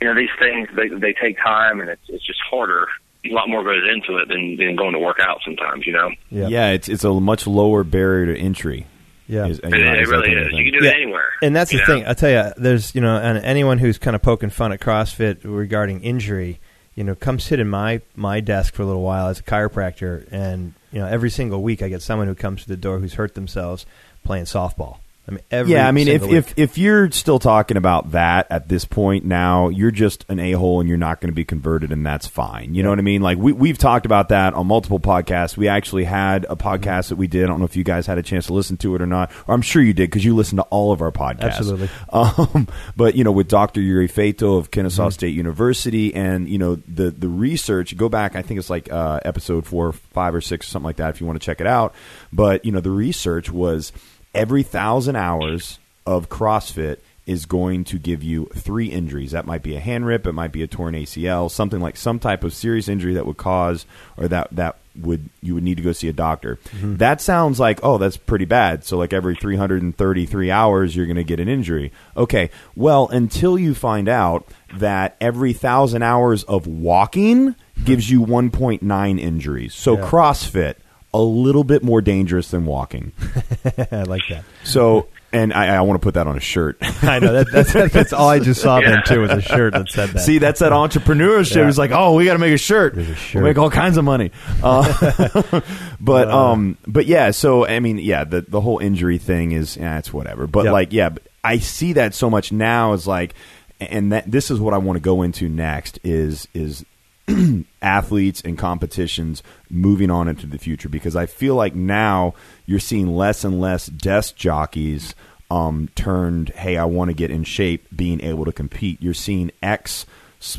[0.00, 2.86] you know these things they they take time, and it's it's just harder.
[3.24, 5.86] A lot more goes into it than, than going to work out sometimes.
[5.86, 6.48] You know, Yeah.
[6.48, 8.86] Yeah, it's it's a much lower barrier to entry.
[9.26, 9.46] Yeah.
[9.46, 10.48] Is- it, you know, it is that really is.
[10.48, 10.56] thing.
[10.58, 10.92] You can do Yeah.
[10.92, 11.28] it anywhere.
[11.42, 11.84] And that's the know?
[11.86, 12.06] thing.
[12.06, 15.38] I tell you, there's you know, and anyone who's kind of poking fun at CrossFit
[15.44, 16.60] regarding injury,
[17.00, 20.30] you know, come sit in my my desk for a little while as a chiropractor,
[20.30, 23.14] and you know, every single week I get someone who comes to the door who's
[23.14, 23.86] hurt themselves
[24.22, 24.98] playing softball.
[25.28, 28.68] I mean, every yeah, I mean, if, if if you're still talking about that at
[28.68, 31.92] this point now, you're just an a hole and you're not going to be converted,
[31.92, 32.74] and that's fine.
[32.74, 33.22] You know what I mean?
[33.22, 35.56] Like we we've talked about that on multiple podcasts.
[35.56, 37.44] We actually had a podcast that we did.
[37.44, 39.30] I don't know if you guys had a chance to listen to it or not,
[39.46, 41.58] or I'm sure you did because you listen to all of our podcasts.
[41.58, 41.90] Absolutely.
[42.12, 43.80] Um, but you know, with Dr.
[43.80, 45.10] Yuri Feito of Kennesaw Mm-hmm.
[45.10, 47.96] State University, and you know the the research.
[47.96, 51.10] Go back, I think it's like uh, episode four, five, or six, something like that.
[51.10, 51.94] If you want to check it out,
[52.32, 53.92] but you know the research was
[54.34, 59.30] every thousand hours of CrossFit is going to give you three injuries.
[59.30, 62.18] That might be a hand rip, it might be a torn ACL, something like some
[62.18, 65.82] type of serious injury that would cause or that that would you would need to
[65.82, 66.56] go see a doctor.
[66.56, 66.96] Mm-hmm.
[66.96, 68.84] That sounds like oh that's pretty bad.
[68.84, 71.92] So like every 333 hours you're going to get an injury.
[72.16, 72.50] Okay.
[72.74, 77.84] Well, until you find out that every 1000 hours of walking hmm.
[77.84, 79.74] gives you 1.9 injuries.
[79.74, 80.04] So Yeah.
[80.04, 80.74] CrossFit
[81.12, 83.12] a little bit more dangerous than walking.
[83.64, 84.44] I like that.
[84.64, 86.76] So, and I, I want to put that on a shirt.
[87.02, 88.90] I know that, that's that's all I just saw Yeah.
[88.90, 90.18] then too was a shirt that said that.
[90.20, 91.56] See, that's that entrepreneurship.
[91.56, 91.68] Yeah.
[91.68, 92.96] It's like, oh, we got to make a shirt.
[92.98, 93.34] A shirt.
[93.42, 94.32] We'll make all kinds of money.
[94.62, 95.60] Uh,
[96.00, 97.30] but um, but yeah.
[97.30, 100.46] So I mean, yeah, the the whole injury thing is, yeah, it's whatever.
[100.46, 100.72] But Yeah.
[100.72, 101.10] like, yeah,
[101.44, 103.34] I see that so much now as like,
[103.80, 106.84] and that this is what I want to go into next is is
[107.82, 112.34] athletes and competitions moving on into the future because I feel like now
[112.70, 115.16] you're seeing less and less desk jockeys
[115.50, 119.02] um, turned, hey, I want to get in shape, being able to compete.
[119.02, 120.06] You're seeing X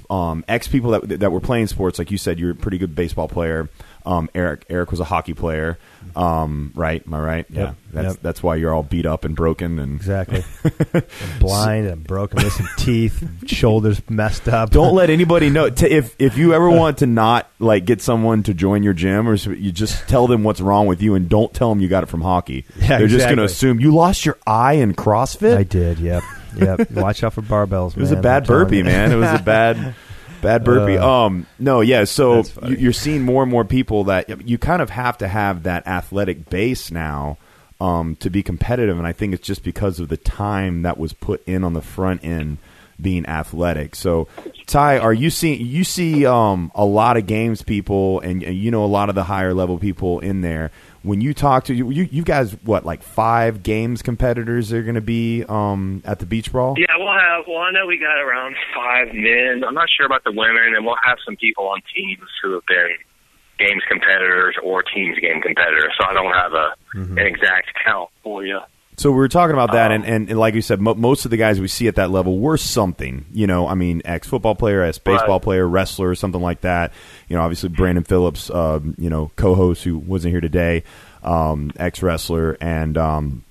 [0.10, 2.96] um, ex people that that were playing sports, like you said, you're a pretty good
[2.96, 3.70] baseball player.
[4.06, 5.78] Um, Eric Eric was a hockey player,
[6.16, 7.04] um, right?
[7.06, 7.46] Am I right?
[7.50, 7.56] Yep.
[7.68, 8.24] Yeah, that's Yep.
[8.24, 10.44] that's why you're all beat up and broken and Exactly.
[10.94, 11.04] I'm
[11.40, 14.72] blind and broken, missing teeth, shoulders messed up.
[14.72, 18.44] don't let anybody know t- if if you ever want to not like get someone
[18.44, 21.54] to join your gym or you just tell them what's wrong with you and don't
[21.54, 22.66] tell them you got it from hockey.
[22.82, 25.56] Yeah, They're just going to assume you lost your eye in CrossFit.
[25.56, 26.00] I did.
[26.00, 26.24] Yep.
[26.58, 26.92] Yep.
[26.92, 27.92] Watch out for barbells.
[27.92, 29.12] It was man, a bad burpee, man.
[29.12, 29.96] It was a bad,
[30.42, 30.98] bad burpee.
[30.98, 32.04] Uh, um, no, yeah.
[32.06, 35.64] So you- you're seeing more and more people that you kind of have to have
[35.64, 37.38] that athletic base now
[37.80, 41.14] um, to be competitive, and I think it's just because of the time that was
[41.14, 42.58] put in on the front end
[43.02, 43.96] being athletic.
[43.96, 44.28] So,
[44.68, 48.70] Ty, are you seeing you see um, a lot of games people, and, and you
[48.70, 50.70] know a lot of the higher level people in there.
[51.04, 55.02] When you talk to you, you, guys, what like five games competitors are going to
[55.02, 56.76] be um, at the beach brawl?
[56.78, 57.46] Yeah, we'll have.
[57.48, 59.64] Well, I know we got around five men.
[59.68, 62.66] I'm not sure about the women, and we'll have some people on teams who have
[62.68, 62.98] been
[63.58, 65.94] games competitors or teams game competitors.
[66.00, 66.76] So I don't have a
[67.20, 68.60] an exact count for you.
[69.02, 71.26] So we were talking about that, Um, and, and, and like you said, mo- most
[71.26, 73.26] of the guys we see at that level were something.
[73.34, 75.42] You know, I mean, ex football player, ex baseball Right.
[75.42, 76.94] player, wrestler, something like that.
[77.28, 80.84] You know, obviously Brandon Phillips, um, you know, co-host who wasn't here today,
[81.24, 83.44] um, ex wrestler, and um,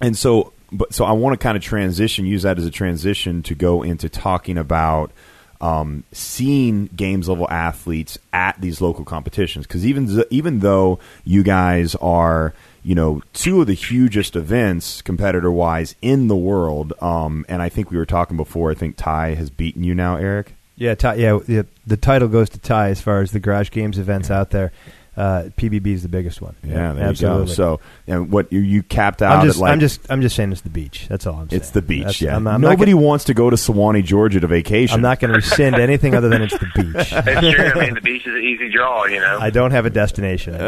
[0.00, 3.44] and so, but so I want to kind of transition, use that as a transition
[3.44, 5.12] to go into talking about
[5.60, 11.94] um, seeing games level athletes at these local competitions because even even though you guys
[11.94, 12.54] are
[12.86, 17.68] you know two of the hugest events competitor wise in the world um, and I
[17.68, 21.14] think we were talking before I think Ty has beaten you now Eric Yeah, Ty,
[21.14, 21.38] yeah.
[21.38, 24.72] The, the title goes to Ty as far as the garage games events out there.
[25.16, 26.54] Uh, PBB is the biggest one.
[26.62, 27.40] yeah there absolutely.
[27.42, 30.00] you go so and what you, you capped out I'm just, at like I'm just,
[30.10, 31.06] I'm just saying it's the beach.
[31.08, 31.60] That's all I'm saying.
[31.62, 34.40] it's the beach That's- yeah I'm, I'm nobody gonna- wants to go to Suwanee Georgia
[34.40, 37.12] to vacation I'm not going to rescind anything other than it's the beach.
[37.12, 37.64] It's true.
[37.64, 39.06] I mean, the beach is an easy draw.
[39.06, 39.38] You know.
[39.40, 40.52] I don't have a destination.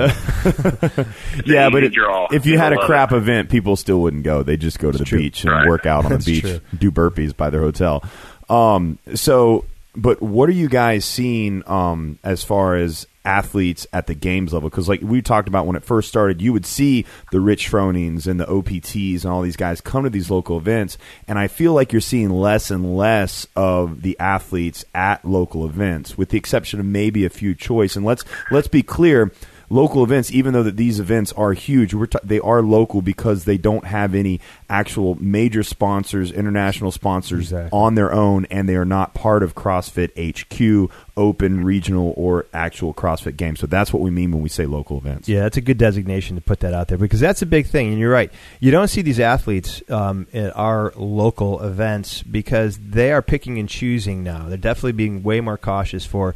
[1.44, 2.28] yeah, easy but it- draw.
[2.32, 4.42] if you had a People love crap event, people still wouldn't go.
[4.42, 5.18] They just go to the true.
[5.18, 5.68] beach and Right.
[5.68, 6.60] work out on the beach, true.
[6.76, 8.02] do burpees by their hotel.
[8.48, 14.14] Um, so, but what are you guys seeing um, as far as athletes at the
[14.14, 14.70] games level?
[14.70, 18.26] Because, like we talked about when it first started, you would see the Rich Fronings
[18.26, 20.96] and the OPTs and all these guys come to these local events,
[21.28, 26.16] and I feel like you're seeing less and less of the athletes at local events,
[26.16, 27.94] with the exception of maybe a few choice.
[27.94, 29.32] And let's let's be clear
[29.70, 33.44] local events, even though that these events are huge, we're t- they are local because
[33.44, 37.70] they don't have any actual major sponsors, international sponsors Exactly.
[37.78, 42.94] on their own, and they are not part of CrossFit HQ, open, regional, or actual
[42.94, 43.60] CrossFit games.
[43.60, 45.28] So that's what we mean when we say local events.
[45.28, 47.88] Yeah, that's a good designation to put that out there because that's a big thing.
[47.88, 48.30] And you're right.
[48.60, 53.68] You don't see these athletes um, at our local events because they are picking and
[53.68, 54.48] choosing now.
[54.48, 56.34] They're definitely being way more cautious for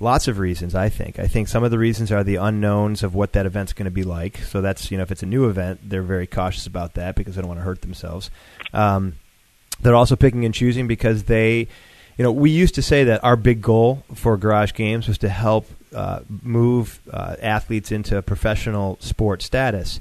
[0.00, 1.18] lots of reasons, I think.
[1.18, 3.90] I think some of the reasons are the unknowns of what that event's going to
[3.90, 4.38] be like.
[4.38, 7.34] So that's, you know, if it's a new event, they're very cautious about that because
[7.34, 8.30] they don't want to hurt themselves.
[8.72, 9.14] Um,
[9.80, 11.68] they're also picking and choosing because they
[12.16, 15.28] you know we used to say that our big goal for garage games was to
[15.28, 20.00] help uh, move uh, athletes into professional sport status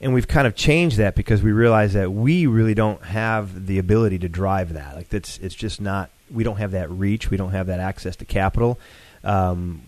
[0.00, 3.78] and we've kind of changed that because we realize that we really don't have the
[3.78, 7.36] ability to drive that like that's it's just not we don't have that reach we
[7.36, 8.78] don't have that access to capital
[9.24, 9.82] um,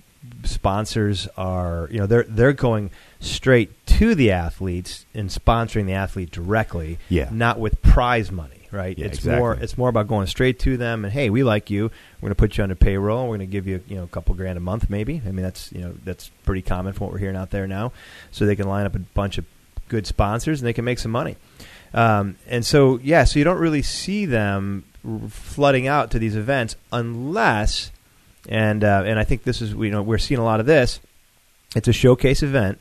[0.44, 2.90] sponsors are you know they're they're going
[3.20, 7.28] straight to the athletes and sponsoring the athlete directly Yeah.
[7.32, 8.96] not with prize money right?
[8.96, 9.38] Yeah, it's exactly.
[9.38, 11.90] more it's more about going straight to them and hey we like you.
[12.20, 13.24] We're going to put you under payroll.
[13.28, 15.20] We're going to give you you know a couple grand a month maybe.
[15.26, 17.92] I mean that's you know that's pretty common from what we're hearing out there now.
[18.30, 19.44] So they can line up a bunch of
[19.88, 21.36] good sponsors and they can make some money.
[21.92, 26.34] Um, and so yeah so you don't really see them r- flooding out to these
[26.34, 27.91] events unless
[28.48, 31.00] and uh, and i think this is you know we're seeing a lot of this
[31.74, 32.78] it's a showcase event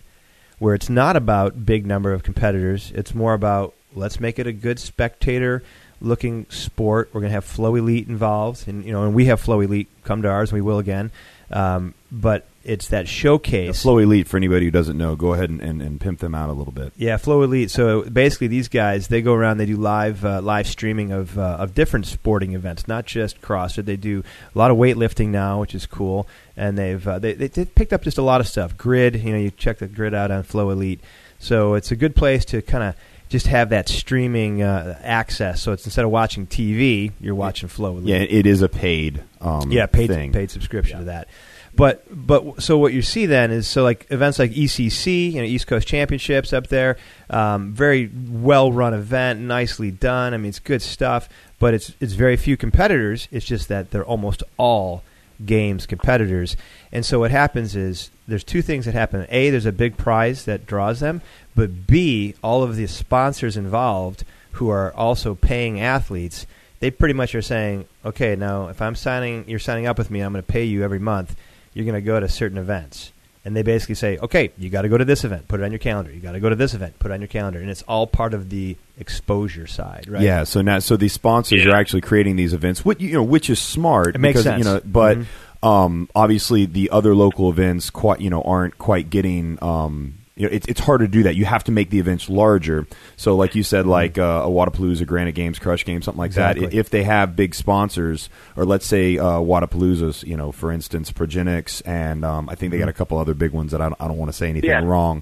[0.60, 2.92] where it's not about big number of competitors.
[2.94, 5.64] It's more about let's make it a good spectator
[6.00, 7.10] looking sport.
[7.12, 10.30] We're going to have FloElite involved, and you know, and we have FloElite come to
[10.30, 11.12] ours, and we will again.
[11.52, 13.82] Um, but it's that showcase.
[13.82, 16.50] Flow Elite, for anybody who doesn't know, go ahead and, and, and pimp them out
[16.50, 16.94] a little bit.
[16.96, 17.70] Yeah, FloElite.
[17.70, 19.58] So basically, these guys they go around.
[19.58, 23.86] They do live uh, live streaming of uh, of different sporting events, not just CrossFit.
[23.86, 26.28] They do a lot of weightlifting now, which is cool.
[26.56, 28.78] And they've uh, they, they they've picked up just a lot of stuff.
[28.78, 31.00] Grid, you know, you check the grid out on FloElite.
[31.40, 32.96] So it's a good place to kind of
[33.32, 35.62] just have that streaming uh, access.
[35.62, 37.98] So it's instead of watching TV, you're watching Flow.
[38.00, 39.24] Yeah, it is a paid.
[39.40, 40.34] Um, yeah, paid thing.
[40.34, 41.30] paid subscription to that.
[41.74, 45.48] But but so what you see then is so like events like ECC, you know,
[45.48, 46.98] East Coast Championships up there,
[47.30, 50.34] um, very well run event, nicely done.
[50.34, 53.30] I mean, it's good stuff, but it's it's very few competitors.
[53.32, 55.04] It's just that they're almost all
[55.46, 56.56] games competitors,
[56.92, 59.26] and so what happens is there's two things that happen.
[59.30, 61.22] A, there's a big prize that draws them,
[61.56, 64.24] but B, all of the sponsors involved
[64.54, 66.46] who are also paying athletes
[66.82, 70.20] they pretty much are saying, okay, now if I'm signing, you're signing up with me,
[70.20, 71.36] I'm going to pay you every month.
[71.74, 74.90] You're going to go to certain events, and they basically say, okay, you got to
[74.90, 76.12] go to this event, put it on your calendar.
[76.12, 78.06] You got to go to this event, put it on your calendar, and it's all
[78.08, 80.22] part of the exposure side, right?
[80.22, 80.44] Yeah.
[80.44, 81.72] So now, so these sponsors Yeah.
[81.72, 84.16] are actually creating these events, which you know, which is smart.
[84.16, 84.66] It makes because, sense.
[84.66, 85.68] You know, but Mhm.
[85.68, 89.58] um, obviously the other local events, quite you know, aren't quite getting.
[89.62, 91.36] Um, you know, it's it's hard to do that.
[91.36, 92.88] You have to make the events larger.
[93.18, 96.58] So, like you said, like uh, a Wodapalooza, Granite Games, Crush Games, something like that.
[96.74, 101.82] If they have big sponsors, or let's say uh, Wodapalooza's, you know, for instance, Progenex,
[101.86, 104.08] and um, I think they got a couple other big ones that I don't, I
[104.08, 104.84] don't want to say anything Yeah.
[104.84, 105.22] wrong.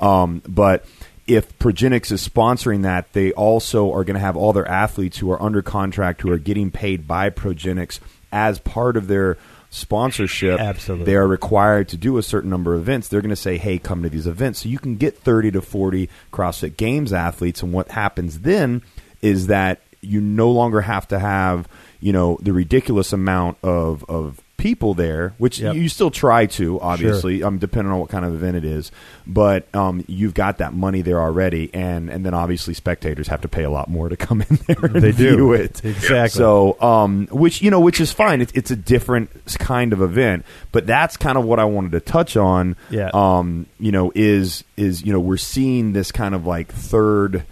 [0.00, 0.84] Um, but
[1.26, 5.30] if Progenex is sponsoring that, they also are going to have all their athletes who
[5.30, 8.00] are under contract who are getting paid by Progenex
[8.32, 9.36] as part of their
[9.70, 10.60] sponsorship.
[10.60, 11.06] Absolutely.
[11.06, 13.08] They are required to do a certain number of events.
[13.08, 14.62] They're going to say, hey, come to these events.
[14.62, 17.62] So you can get 30 to 40 CrossFit Games athletes.
[17.62, 18.82] And what happens then
[19.22, 21.68] is that you no longer have to have,
[22.00, 25.74] you know, the ridiculous amount of, of people there, which Yep.
[25.74, 28.92] you still try to, obviously, um, depending on what kind of event it is.
[29.26, 33.48] But um, you've got that money there already, and and then obviously spectators have to
[33.48, 35.52] pay a lot more to come in there and They do.
[35.54, 35.84] it.
[35.84, 36.28] Exactly.
[36.38, 38.40] So, um, which you know, which is fine.
[38.42, 42.00] It's, it's a different kind of event, but that's kind of what I wanted to
[42.00, 42.76] touch on.
[42.90, 43.10] Yeah.
[43.14, 47.44] Um, you know, is is you know we're seeing this kind of like third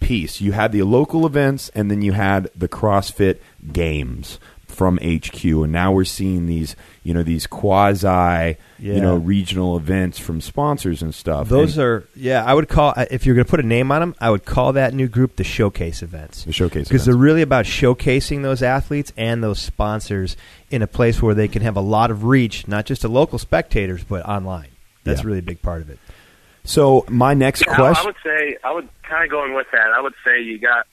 [0.00, 0.40] piece.
[0.40, 3.38] You had the local events, and then you had the CrossFit
[3.72, 8.56] Games from HQ, and now we're seeing these you know these quasi Yeah.
[8.78, 11.48] you know regional events from sponsors and stuff.
[11.48, 12.44] Those And are yeah.
[12.44, 14.72] I would call if you're going to put a name on them, I would call
[14.74, 16.44] that new group the showcase events.
[16.44, 20.36] the showcase because they're really about showcasing those athletes and those sponsors
[20.70, 23.38] in a place where they can have a lot of reach, not just to local
[23.38, 24.68] spectators, but online.
[25.04, 25.26] That's Yeah.
[25.28, 25.98] really a big part of it.
[26.66, 29.92] So my next Yeah, I- I would say I would kind of going with that.
[29.96, 30.86] I would say you got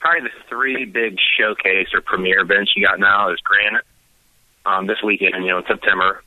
[0.00, 3.84] probably the three big showcase or premier events you got now is Granite
[4.66, 6.22] um, this weekend, you know, in September,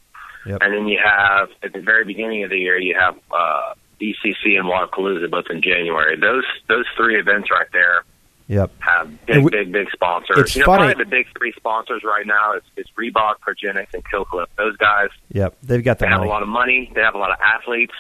[0.45, 0.57] Yep.
[0.61, 4.57] and then you have at the very beginning of the year you have uh, ECC
[4.57, 6.17] and Wodapalooza both in January.
[6.19, 8.03] Those those three events right there
[8.47, 8.71] Yep.
[8.79, 10.37] have big, we- big, big sponsors.
[10.39, 13.93] It's you know, funny- probably the big three sponsors right now is, is Reebok, Progenex,
[13.93, 14.49] and Kill Cliff.
[14.57, 15.57] Those guys Yep.
[15.63, 16.91] They've got the they have a lot of money.
[16.95, 17.93] They have a lot of athletes.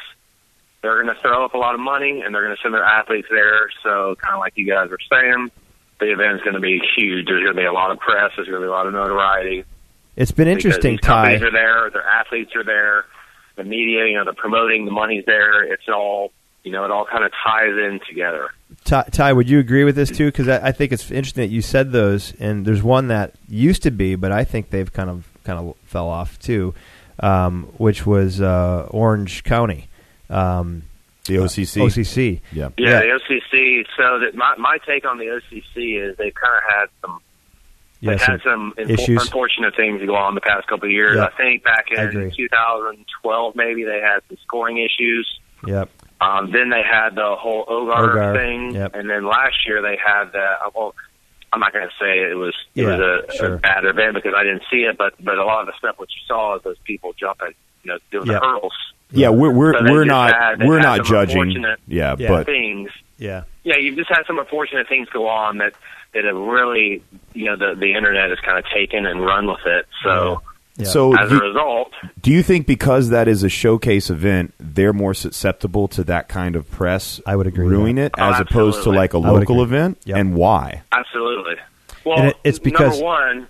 [0.81, 2.83] They're going to throw up a lot of money, and they're going to send their
[2.83, 3.69] athletes there.
[3.83, 5.51] So, kind of like you guys were saying,
[5.99, 7.27] the event's going to be huge.
[7.27, 8.31] There's going to be a lot of press.
[8.35, 9.63] There's going to be a lot of notoriety.
[10.15, 11.47] It's been interesting, because these companies Ty.
[11.47, 11.89] are there.
[11.91, 13.05] Their athletes are there.
[13.55, 15.63] The media, you know, the promoting, the money's there.
[15.63, 16.31] It's all,
[16.63, 18.49] you know, it all kind of ties in together.
[18.83, 20.25] Ty, Ty, would you agree with this too?
[20.25, 23.83] Because I, I think it's interesting that you said those, and there's one that used
[23.83, 26.73] to be, but I think they've kind of kind of fell off too,
[27.19, 29.87] um, which was uh, Orange County,
[30.31, 30.83] um,
[31.25, 31.81] the OCC.
[31.81, 32.41] OCC.
[32.51, 32.69] Yeah.
[32.77, 33.85] Yeah, the OCC.
[33.97, 37.19] So that my my take on the OCC is they've kind of had some
[37.99, 39.21] Yeah, They've some- had some infor- issues.
[39.21, 41.17] unfortunate things go on the past couple of years.
[41.17, 41.25] Yeah.
[41.25, 45.39] I think back in 2012, maybe they had some scoring issues.
[45.67, 45.89] Yep.
[46.19, 48.95] Um, then they had the whole Ogar, Ogar, thing, yep.
[48.95, 50.39] and then last year they had the.
[50.65, 50.95] uh, Well,
[51.53, 53.53] I'm not going to say it was it Yeah, was a, sure.
[53.55, 55.99] a bad event because I didn't see it, but but a lot of the stuff
[55.99, 58.41] what you saw is those people jumping, you know, doing Yep.
[58.41, 58.73] the hurdles,
[59.11, 61.41] Yeah, we're we're So we're not had- we're not judging.
[61.41, 62.27] unfortunate- Yeah, Yeah.
[62.29, 62.89] but things.
[63.17, 63.43] Yeah.
[63.63, 65.73] Yeah, you've just had some unfortunate things go on that
[66.13, 67.01] that have really,
[67.33, 69.85] you know, the the internet has kind of taken and run with it.
[70.03, 70.41] So
[70.77, 70.85] Yeah.
[70.85, 74.93] so as a do, result, do you think because that is a showcase event, they're
[74.93, 77.21] more susceptible to that kind of press?
[77.27, 80.17] I would agree with ruin it Oh, as opposed to like a local event, Yep.
[80.17, 80.81] and why?
[80.91, 81.55] absolutely.
[82.03, 83.47] Well, it- it's because- number one,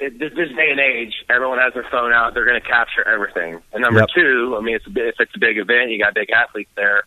[0.00, 2.34] it, this, this day and age, everyone has their phone out.
[2.34, 3.60] They're going to capture everything.
[3.72, 4.08] And number Yep.
[4.14, 7.02] two, I mean, it's a, if it's a big event, you got big athletes there.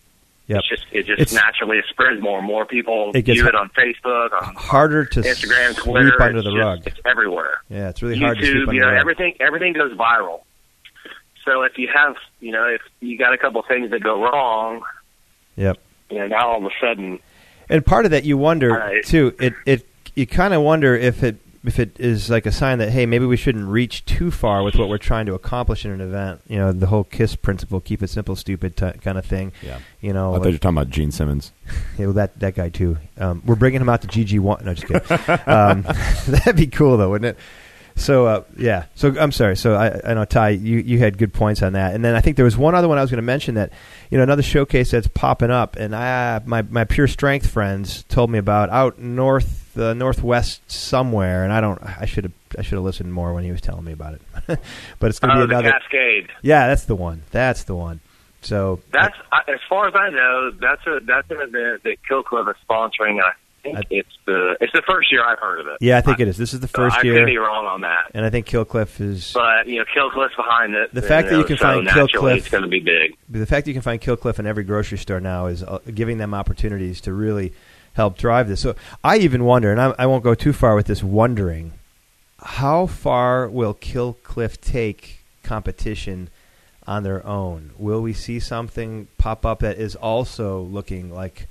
[0.48, 0.60] Yep.
[0.60, 2.40] It's just it just It's- naturally spreads more.
[2.40, 6.22] and More people It gets view it on Facebook, on Harder to Instagram, sweep Twitter.
[6.22, 6.84] under it's the just- rug.
[6.88, 7.62] It's everywhere.
[7.70, 8.98] Yeah, it's really hard to sweep YouTube, under you the rug.
[9.00, 10.42] everything everything goes viral.
[11.46, 14.82] So if you have, you know, if you got a couple things that go wrong,
[15.56, 15.78] Yep.
[16.10, 17.20] you know, now all of a sudden,
[17.70, 19.04] And part of that, you wonder Right.
[19.06, 19.34] too.
[19.40, 22.90] It it you kind of wonder if it if it is like a sign that
[22.90, 26.02] hey, maybe we shouldn't reach too far with what we're trying to accomplish in an
[26.02, 26.42] event.
[26.48, 29.52] You know, the whole KISS principle, keep it simple, stupid t- kind of thing.
[29.62, 29.80] Yeah.
[30.00, 31.52] You know, I thought you were talking about Gene Simmons.
[31.98, 32.98] Yeah, well, that that guy too.
[33.18, 34.64] Um, we're bringing him out to GG one.
[34.66, 35.40] No, just kidding.
[35.48, 35.82] um,
[36.28, 37.42] that'd be cool though, wouldn't it?
[37.96, 38.86] So uh, yeah.
[38.96, 39.56] So I'm sorry.
[39.56, 42.22] So I, I know Ty, you you had good points on that, and then I
[42.22, 43.72] think there was one other one I was going to mention that
[44.10, 48.30] you know another showcase that's popping up, and I my my pure strength friends told
[48.30, 52.76] me about out north uh, northwest somewhere, and I don't I should have I should
[52.76, 54.22] have listened more when he was telling me about it,
[55.00, 55.72] but it's going to Oh, be the another.
[55.80, 56.30] Cascade.
[56.42, 57.24] Yeah, that's the one.
[57.32, 58.00] That's the one.
[58.42, 60.52] So That's I- as far as I know.
[60.60, 63.12] That's a that's an event that Kill Cliff is sponsoring.
[63.12, 63.32] and I
[63.64, 65.78] think I- it's the it's the first year I've heard of it.
[65.80, 66.38] yeah, I think it is.
[66.38, 68.10] This is the first I year, I could be wrong on that.
[68.16, 69.32] and I think Kill Cliff is.
[69.34, 70.92] But you know, Kill Cliff's behind it.
[70.92, 73.16] The fact that you know, can so find Kill Cliff- it's going to be big.
[73.30, 75.78] the fact that you can find Kill Cliff in every grocery store now is uh,
[75.94, 77.54] giving them opportunities to really
[77.94, 78.62] help drive this.
[78.62, 81.74] So I even wonder, and I, I won't go too far with this wondering,
[82.44, 86.30] how far will Kill Cliff take competition
[86.88, 87.72] on their own?
[87.78, 91.48] Will we see something pop up that is also looking like,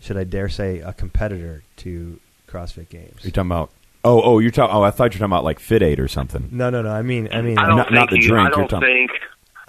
[0.00, 3.20] should I dare say, a competitor to CrossFit Games?
[3.22, 3.70] You're talking about.
[4.04, 4.74] Oh, oh, you're talking.
[4.74, 6.48] Oh, I thought you were talking about like Fit Aid or something.
[6.52, 6.90] No, no, no.
[6.90, 8.88] I mean, I mean, I don't not- think not the drink, I you're don't talking-
[9.08, 9.10] think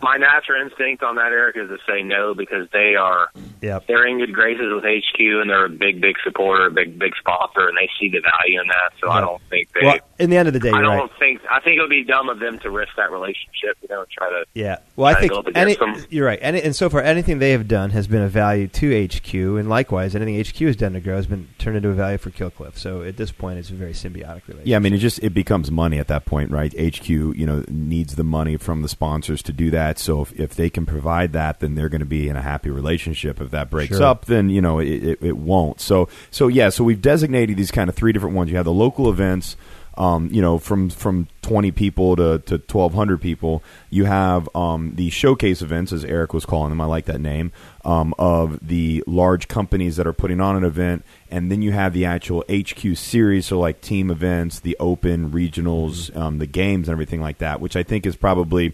[0.02, 3.30] my natural instinct on that, Eric, is to say no because they are
[3.62, 3.88] yep.
[3.88, 7.14] they're in good graces with HQ and they're a big, big supporter, a big, big
[7.20, 8.92] sponsor, and they see the value in that.
[9.02, 9.86] So I don't think they.
[9.86, 11.20] Well, in the end of the day, I you're don't right.
[11.20, 11.42] think.
[11.50, 13.78] I think it would be dumb of them to risk that relationship.
[13.82, 14.78] You know, try to yeah.
[14.96, 15.76] Well, I think any,
[16.10, 16.40] you're right.
[16.42, 19.68] Any, and so far, anything they have done has been a value to HQ, and
[19.70, 22.52] likewise, anything HQ has done to grow has been turned into a value for Kill
[22.52, 22.78] Cliff.
[22.78, 24.68] So at this point, it's a very symbiotic relationship.
[24.68, 26.74] Yeah, I mean, it just it becomes money at that point, right?
[26.74, 29.87] HQ, you know, needs the money from the sponsors to do that.
[30.00, 32.70] So if, if they can provide that, then they're going to be in a happy
[32.70, 33.40] relationship.
[33.42, 34.06] If that breaks Sure.
[34.06, 35.80] up, then you know it, it, it won't.
[35.82, 38.50] So so yeah, so we've designated these kind of three different ones.
[38.52, 39.56] You have the local events.
[40.00, 44.94] Um, you know, from from twenty people to, to twelve hundred people, you have um,
[44.94, 46.80] the showcase events, as Eric was calling them.
[46.80, 47.52] I like that name
[47.84, 51.94] um, of the large companies that are putting on an event, and then you have
[51.94, 56.94] the actual HQ series, so like team events, the open regionals, um, the games, and
[56.94, 58.74] everything like that, which I think is probably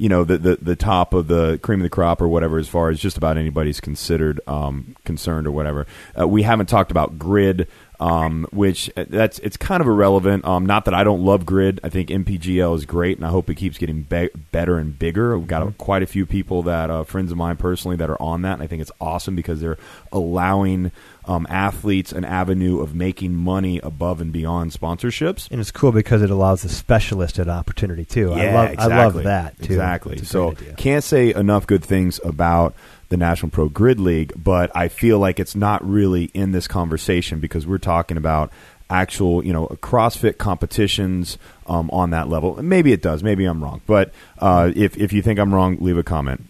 [0.00, 2.66] you know the, the the top of the cream of the crop or whatever as
[2.66, 5.86] far as just about anybody's considered um, concerned or whatever.
[6.18, 7.68] Uh, we haven't talked about grid,
[8.00, 10.44] um, which uh, that's it's kind of irrelevant.
[10.44, 11.78] Um, not that I don't love grid.
[11.84, 15.38] I think NPGL is great, and I hope it keeps getting be- better and bigger.
[15.38, 18.20] We've got uh, quite a few people that uh, friends of mine personally that are
[18.20, 19.78] on that, and I think it's awesome because they're
[20.12, 20.90] allowing
[21.26, 25.48] um, athletes an avenue of making money above and beyond sponsorships.
[25.50, 28.32] and it's cool because it allows the specialist an opportunity too.
[28.32, 28.94] I Yeah, love, exactly.
[28.94, 29.64] I love that too.
[29.64, 30.16] Exactly.
[30.24, 32.74] So can't say enough good things about
[33.10, 37.40] the National Pro Grid League, but I feel like it's not really in this conversation
[37.40, 38.50] because we're talking about
[38.88, 42.60] actual, you know, CrossFit competitions um, on that level.
[42.62, 43.22] Maybe it does.
[43.22, 43.82] Maybe I'm wrong.
[43.86, 46.44] But uh, if if you think I'm wrong, leave a comment.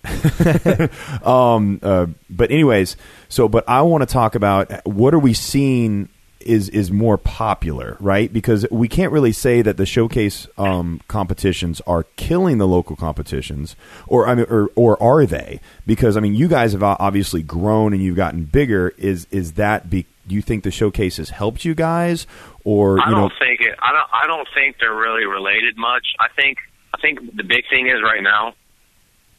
[1.27, 2.97] um, uh, but anyways,
[3.29, 6.09] so but I want to talk about what are we seeing
[6.41, 8.33] is is more popular, right?
[8.33, 13.77] Because we can't really say that the showcase um, competitions are killing the local competitions,
[14.07, 15.61] or I mean, or, or are they?
[15.87, 18.95] Because I mean, you guys have obviously grown and you've gotten bigger.
[18.97, 19.91] Is is that?
[19.91, 22.27] Be, do you think the showcase has helped you guys,
[22.65, 23.31] or I don't know?
[23.39, 23.79] think it.
[23.81, 24.11] I don't.
[24.13, 26.07] I don't think they're really related much.
[26.19, 26.59] I think.
[26.93, 28.55] I think the big thing is right now,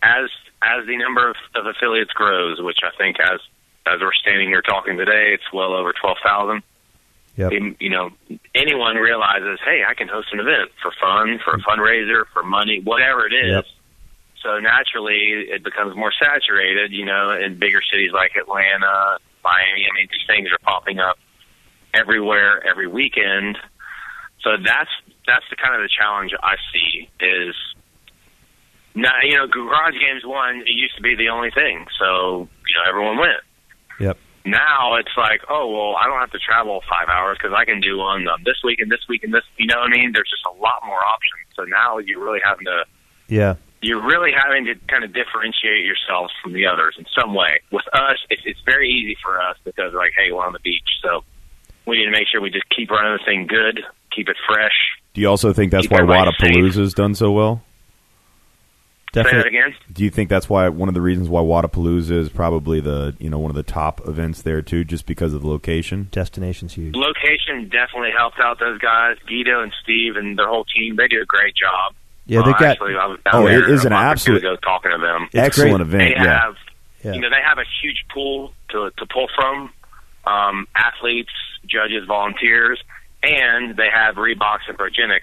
[0.01, 0.29] as
[0.61, 3.39] as the number of, of affiliates grows, which I think as
[3.85, 6.63] as we're standing here talking today, it's well over twelve thousand.
[7.49, 7.75] Yep.
[7.79, 8.09] You know,
[8.53, 12.81] anyone realizes, hey, I can host an event for fun, for a fundraiser, for money,
[12.83, 13.51] whatever it is.
[13.51, 13.65] Yep.
[14.43, 16.91] So naturally, it becomes more saturated.
[16.91, 19.87] You know, in bigger cities like Atlanta, Miami.
[19.89, 21.17] I mean, these things are popping up
[21.93, 23.57] everywhere, every weekend.
[24.43, 24.89] So that's
[25.27, 27.55] that's the kind of the challenge I see is
[28.95, 32.73] now you know garage games one it used to be the only thing so you
[32.73, 33.39] know everyone went
[34.01, 34.17] Yep.
[34.45, 37.81] Now it's like oh well I don't have to travel five hours because I can
[37.81, 40.11] do one um, this week and this week and this you know what I mean
[40.13, 42.83] there's just a lot more options so now you're really having to
[43.27, 43.55] Yeah.
[43.81, 47.61] you're really having to kind of differentiate yourselves from the others in some way.
[47.71, 50.89] With us, it's, it's very easy for us because, like, hey, we're on the beach,
[51.01, 51.23] so
[51.87, 53.81] we need to make sure we just keep running the thing good,
[54.15, 54.77] keep it fresh.
[55.13, 55.99] Do you also think that's why.
[56.01, 57.63] Wodapalooza's done so well?
[59.13, 59.59] Say that Definitely.
[59.59, 59.75] again.
[59.91, 63.29] Do you think that's why one of the reasons why Wodapalooza is probably the you
[63.29, 66.07] know one of the top events there too, just because of the location?
[66.11, 66.95] Destination's huge.
[66.95, 70.95] Location definitely helped out those guys, Guido and Steve and their whole team.
[70.95, 71.93] They do a great job.
[72.25, 72.63] Yeah, they Uh, got.
[72.63, 75.23] Actually, I was Oh, it there is a an month absolute- ago talking to them.
[75.33, 75.81] It's Excellent great.
[76.05, 76.15] event.
[76.17, 76.39] they yeah.
[76.45, 76.55] have
[77.03, 77.13] Yeah.
[77.13, 79.73] you know they have a huge pool to to pull from
[80.25, 81.33] um, athletes,
[81.67, 82.81] judges, volunteers,
[83.23, 85.21] and they have Reeboks and Progenex.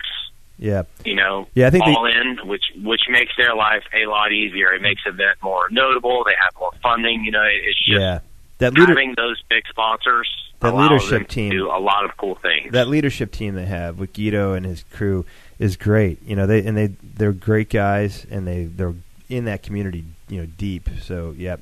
[0.59, 4.07] Yeah, you know, yeah, I think all they, in, which which makes their life a
[4.07, 4.73] lot easier.
[4.73, 6.25] It makes the event more notable.
[6.25, 7.25] They have more funding.
[7.25, 8.21] You know, it's just yeah.
[8.59, 10.29] That leader, having those big sponsors
[10.61, 12.73] that leadership team do a lot of cool things.
[12.73, 15.25] that leadership team they have with Guido and his crew
[15.59, 16.23] is great.
[16.25, 18.95] You know, they and they they're great guys and they they're
[19.29, 20.89] in that community, you know, deep.
[21.03, 21.57] So yeah,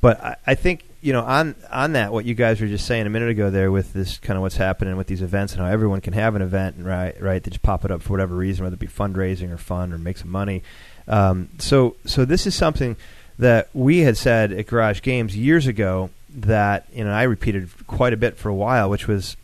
[0.00, 3.06] but I, I think you know on on that what you guys were just saying
[3.06, 5.68] a minute ago there with this kind of what's happening with these events and how
[5.68, 8.64] everyone can have an event right right they just pop it up for whatever reason
[8.64, 10.62] whether it be fundraising or fun or make some money.
[11.08, 12.96] Um, so so this is something
[13.38, 18.12] that we had said at Garage Games years ago that you know I repeated quite
[18.12, 19.36] a bit for a while, which was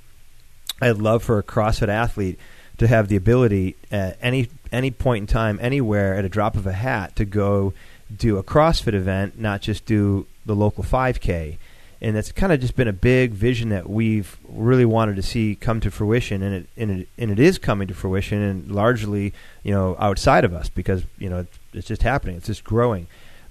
[0.81, 2.39] I'd love for a CrossFit athlete
[2.79, 6.67] to have the ability at any any point in time, anywhere, at a drop of
[6.67, 7.73] a hat, to go
[8.15, 11.59] do a CrossFit event, not just do the local 5K.
[12.01, 15.57] And that's kind of just been a big vision that we've really wanted to see
[15.57, 19.33] come to fruition, and it and it, and it is coming to fruition, and largely,
[19.63, 23.07] you know, outside of us because you know it's just happening, it's just growing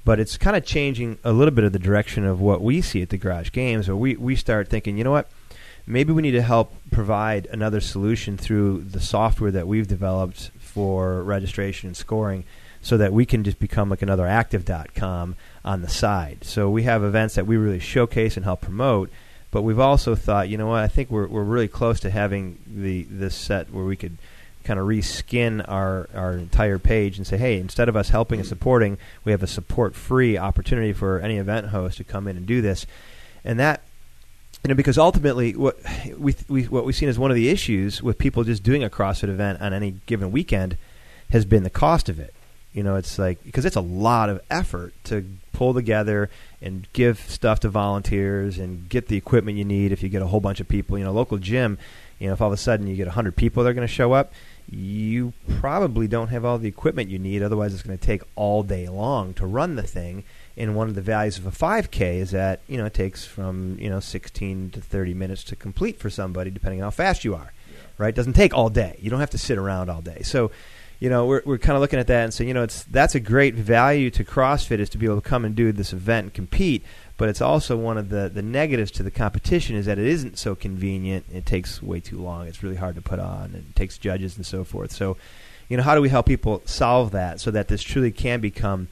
[0.05, 3.01] but it's kind of changing a little bit of the direction of what we see
[3.01, 5.29] at the garage games where we, we start thinking you know what
[5.85, 11.21] maybe we need to help provide another solution through the software that we've developed for
[11.23, 12.43] registration and scoring
[12.81, 15.35] so that we can just become like another active.com
[15.65, 19.09] on the side so we have events that we really showcase and help promote
[19.51, 22.57] but we've also thought you know what i think we're, we're really close to having
[22.65, 24.17] the this set where we could
[24.65, 28.47] kind of reskin our, our entire page and say, hey, instead of us helping and
[28.47, 32.45] supporting, we have a support free opportunity for any event host to come in and
[32.45, 32.85] do this.
[33.45, 33.83] And that,
[34.63, 35.77] you know, because ultimately what
[36.17, 38.89] we, we what we've seen is one of the issues with people just doing a
[38.89, 40.77] CrossFit event on any given weekend
[41.29, 42.33] has been the cost of it.
[42.75, 46.29] You know, it's like because it's a lot of effort to pull together
[46.61, 50.27] and give stuff to volunteers and get the equipment you need if you get a
[50.27, 50.97] whole bunch of people.
[50.97, 51.77] You know, local gym,
[52.19, 53.93] you know, if all of a sudden you get 100 people that are going to
[53.93, 54.33] show up,
[54.69, 57.41] you probably don't have all the equipment you need.
[57.41, 60.25] Otherwise, it's going to take all day long to run the thing.
[60.57, 63.77] And one of the values of a 5K is that you know it takes from
[63.79, 67.35] you know 16 to 30 minutes to complete for somebody, depending on how fast you
[67.35, 67.53] are.
[67.71, 67.77] Yeah.
[67.97, 68.09] Right?
[68.09, 68.97] It doesn't take all day.
[68.99, 70.23] You don't have to sit around all day.
[70.23, 70.51] So,
[70.99, 73.15] you know, we're we're kind of looking at that and saying, you know, it's that's
[73.15, 76.25] a great value to CrossFit is to be able to come and do this event
[76.25, 76.83] and compete
[77.17, 80.37] but it's also one of the, the negatives to the competition is that it isn't
[80.37, 81.25] so convenient.
[81.31, 82.47] It takes way too long.
[82.47, 84.91] It's really hard to put on, and it takes judges and so forth.
[84.91, 85.15] So,
[85.69, 88.89] you know, how do we help people solve that so that this truly can become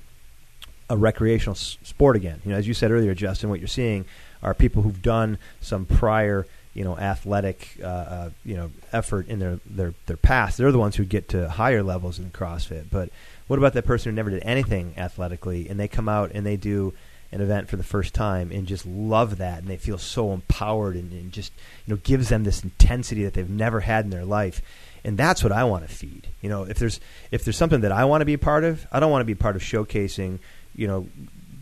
[0.89, 2.41] a recreational s- sport again?
[2.45, 4.05] You know, as you said earlier, Justin, what you're seeing
[4.41, 9.39] are people who've done some prior, you know, athletic, uh, uh, you know, effort in
[9.39, 10.57] their, their their past.
[10.57, 12.85] They're the ones who get to higher levels in CrossFit.
[12.89, 13.09] But
[13.47, 16.57] what about that person who never did anything athletically, and they come out and they
[16.57, 16.93] do
[17.33, 20.95] an event for the first time and just love that and they feel so empowered
[20.95, 21.51] and, and, just
[21.85, 24.61] you know gives them this intensity that they've never had in their life
[25.03, 26.99] and that's what I want to feed you know if there's
[27.31, 29.25] if there's something that I want to be a part of I don't want to
[29.25, 30.37] be part of showcasing
[30.75, 31.07] you know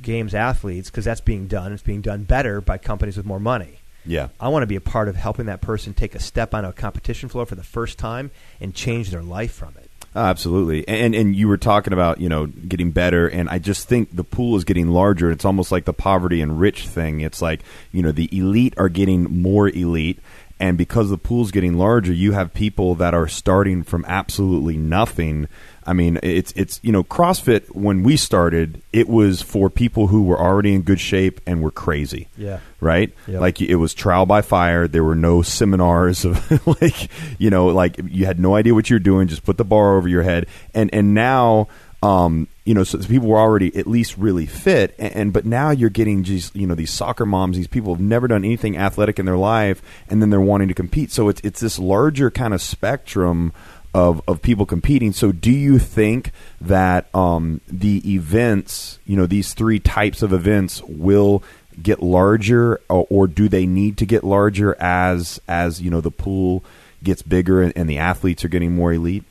[0.02, 3.80] games athletes because that's being done it's being done better by companies with more money
[4.06, 6.66] yeah I want to be a part of helping that person take a step on
[6.66, 10.86] a competition floor for the first time and change their life from it Oh, absolutely,
[10.90, 14.26] and and you were talking about you know getting better, and I just think the
[14.26, 15.32] pool is getting larger.
[15.32, 17.22] It's almost like the poverty and rich thing.
[17.22, 17.62] It's like
[17.94, 20.20] you know the elite are getting more elite,
[20.60, 25.48] and because the pool's getting larger, you have people that are starting from absolutely nothing
[25.86, 30.24] I mean, it's it's you know, CrossFit when we started, it was for people who
[30.24, 32.28] were already in good shape and were crazy.
[32.38, 32.60] Yeah.
[32.80, 33.14] Right?
[33.28, 33.42] Yep.
[33.42, 34.88] Like it was trial by fire.
[34.88, 37.10] There were no seminars of like,
[37.40, 40.08] you know, like you had no idea what you're doing, just put the bar over
[40.08, 40.48] your head.
[40.74, 41.68] And and now
[42.04, 45.70] um, you know, so people were already at least really fit, and, and, but now
[45.70, 49.20] you're getting these, you know, these soccer moms, these people have never done anything athletic
[49.20, 51.12] in their life, and then they're wanting to compete.
[51.12, 53.54] So it's it's this larger kind of spectrum
[53.94, 55.12] of, of people competing.
[55.12, 60.82] So, do you think that um, the events, you know, these three types of events
[60.84, 61.44] will
[61.82, 66.12] get larger, or, or, do they need to get larger as as you know the
[66.12, 66.64] pool
[67.04, 69.24] gets bigger and, and the athletes are getting more elite?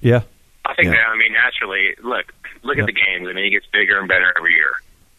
[0.00, 0.22] Yeah,
[0.64, 0.92] I think yeah.
[0.92, 1.08] that.
[1.08, 2.32] I mean, naturally, look
[2.62, 3.26] look at the games.
[3.28, 4.72] I mean, it gets bigger and better every year.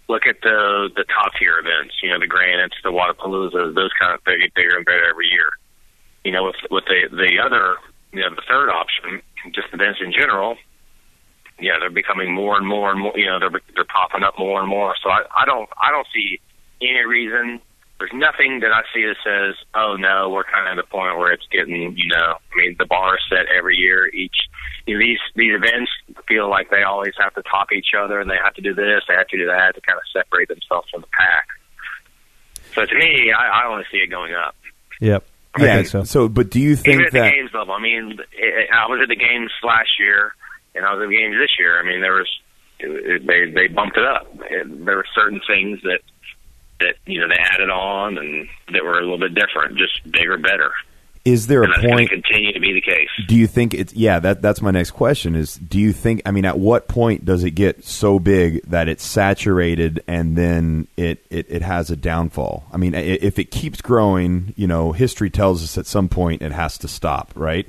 [0.08, 1.96] Look at the the top tier events.
[2.02, 5.28] You know, the Granites, the Wodapaloozas, those kind of things get bigger and better every
[5.28, 5.52] year
[6.26, 7.78] you know, with with the the other,
[8.12, 9.22] you know, the third option,
[9.54, 10.58] just events in general,
[11.60, 13.14] yeah, they're becoming more and more and more.
[13.16, 14.96] You know, they're they're popping up more and more.
[15.02, 16.42] So I, I don't I don't see
[16.82, 17.62] any reason.
[18.00, 21.18] There's nothing that I see that says, oh no, we're kind of at the point
[21.18, 24.08] where it's getting, you know, I mean, the bar is set every year.
[24.08, 24.36] Each
[24.86, 25.92] you know, these these events
[26.28, 29.04] feel like they always have to top each other, and they have to do this,
[29.08, 31.48] they have to do that to kind of separate themselves from the pack.
[32.74, 34.56] So to me, I, I only see it going up.
[35.00, 35.24] Yep.
[35.58, 35.76] I yeah.
[35.78, 36.04] think so.
[36.04, 37.32] So, but do you Even think at the that?
[37.32, 37.74] games level.
[37.74, 40.34] I mean, it, I was at the games last year,
[40.76, 41.80] and I was at the games this year.
[41.80, 42.30] I mean, there was
[42.80, 44.28] it, it, they they bumped it up.
[44.50, 46.00] It, there were certain things that
[46.80, 50.38] that you know they added on and that were a little bit different, just bigger,
[50.38, 50.72] better.
[51.26, 52.10] Is there And a that's point?
[52.10, 53.10] to continue to be the case.
[53.28, 54.20] Do you think it's yeah?
[54.20, 55.36] That that's my next question.
[55.36, 56.22] Is do you think?
[56.24, 60.88] I mean, at what point does it get so big that it's saturated and then
[60.98, 62.66] it it, it has a downfall?
[62.72, 66.52] I mean, if it keeps growing, you know, history tells us at some point it
[66.52, 67.68] has to stop, right?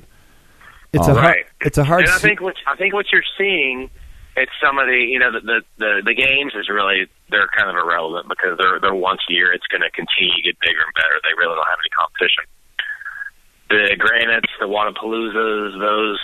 [0.93, 1.11] It's Oh.
[1.11, 1.45] a hard, Right.
[1.61, 2.03] it's a hard.
[2.05, 3.89] And I think what I think what you're seeing,
[4.35, 7.69] it's some of the you know the the the, the games is really they're kind
[7.71, 9.51] of irrelevant because they're they're once a year.
[9.51, 11.17] It's going to continue to get bigger and better.
[11.25, 12.43] They really don't have any competition.
[13.69, 16.19] The granites, the Wodapaloozas, those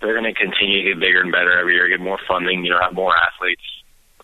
[0.00, 1.88] they're going to continue to get bigger and better every year.
[1.88, 2.64] Get more funding.
[2.64, 3.62] You know, have more athletes.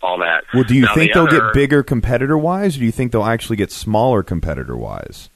[0.03, 0.45] All that.
[0.55, 2.93] Well, do you Now, think the they'll other- get bigger competitor wise, or do you
[2.93, 5.28] think they'll actually get smaller competitor wise,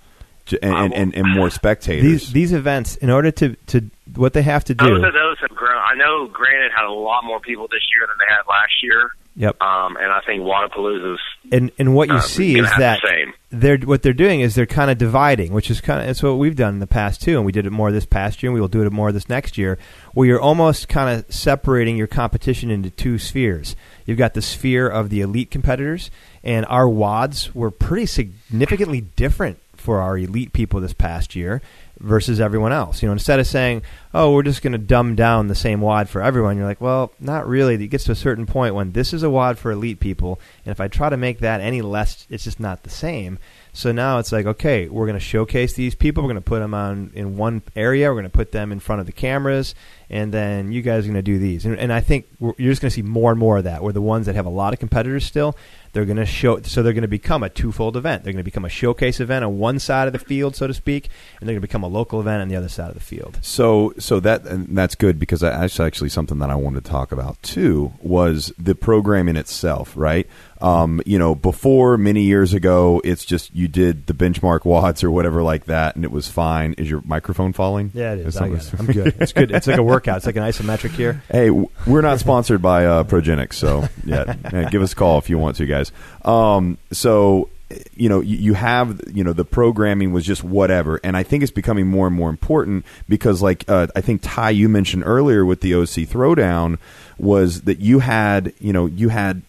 [0.63, 2.03] and, and, and, and more spectators?
[2.03, 4.85] these these events, in order to to what they have to do.
[4.87, 5.77] Both of those have grown.
[5.77, 9.11] I know Granite had a lot more people this year than they had last year.
[9.37, 9.61] Yep.
[9.61, 11.21] Um, and I think Wodapalooza's
[11.51, 13.35] and and what you uh, see is that the same.
[13.51, 16.39] they're what they're doing is they're kind of dividing, which is kind of it's what
[16.39, 18.55] we've done in the past too, and we did it more this past year, and
[18.55, 19.77] we will do it more this next year,
[20.13, 23.75] where you're almost kind of separating your competition into two spheres.
[24.07, 26.13] You've got the sphere of the elite competitors,
[26.45, 31.61] and our wads were pretty significantly different for our elite people this past year
[32.01, 33.03] versus everyone else.
[33.03, 33.83] You know, instead of saying,
[34.13, 37.13] "Oh, we're just going to dumb down the same wad for everyone," you're like, "Well,
[37.21, 40.01] not really." It gets to a certain point when this is a wad for elite
[40.01, 43.39] people, and if I try to make that any less, it's just not the same.
[43.75, 46.23] So now it's like, okay, we're going to showcase these people.
[46.23, 48.09] We're going to put them on in one area.
[48.09, 49.75] We're going to put them in front of the cameras,
[50.09, 51.67] and then you guys are going to do these.
[51.67, 53.83] And, and I think you're just going to see more and more of that.
[53.83, 55.57] Where the ones that have a lot of competitors still,
[55.93, 56.63] they're going to show.
[56.63, 58.23] So they're going to become a twofold event.
[58.23, 60.75] They're going to become a showcase event on one side of the field, so to
[60.75, 61.09] speak,
[61.41, 63.41] and they're going to become a local event on the other side of the field.
[63.43, 67.11] So, so that and that's good because that's actually something that I wanted to talk
[67.11, 70.29] about too was the programming itself, right?
[70.65, 75.11] Um, you know, before many years ago, it's just you did the benchmark wads or
[75.11, 76.73] whatever like that, and it was fine.
[76.79, 77.91] Is your microphone falling?
[77.93, 78.29] Yeah, it is.
[78.29, 78.81] Is I got it.
[78.81, 79.15] I'm good.
[79.21, 79.51] It's good.
[79.51, 80.17] It's like a workout.
[80.17, 81.23] It's like an isometric here.
[81.35, 85.29] Hey, we're not sponsored by uh, Progenex, so yeah, yeah, give us a call if
[85.29, 85.91] you want to, guys.
[86.25, 87.49] Um, so
[87.97, 91.53] you know, you, have you know the programming was just whatever, and I think it's
[91.53, 95.61] becoming more and more important because, like uh, I think Ty, you mentioned earlier with
[95.61, 96.79] the OC Throwdown,
[97.19, 99.43] was that you had you know you had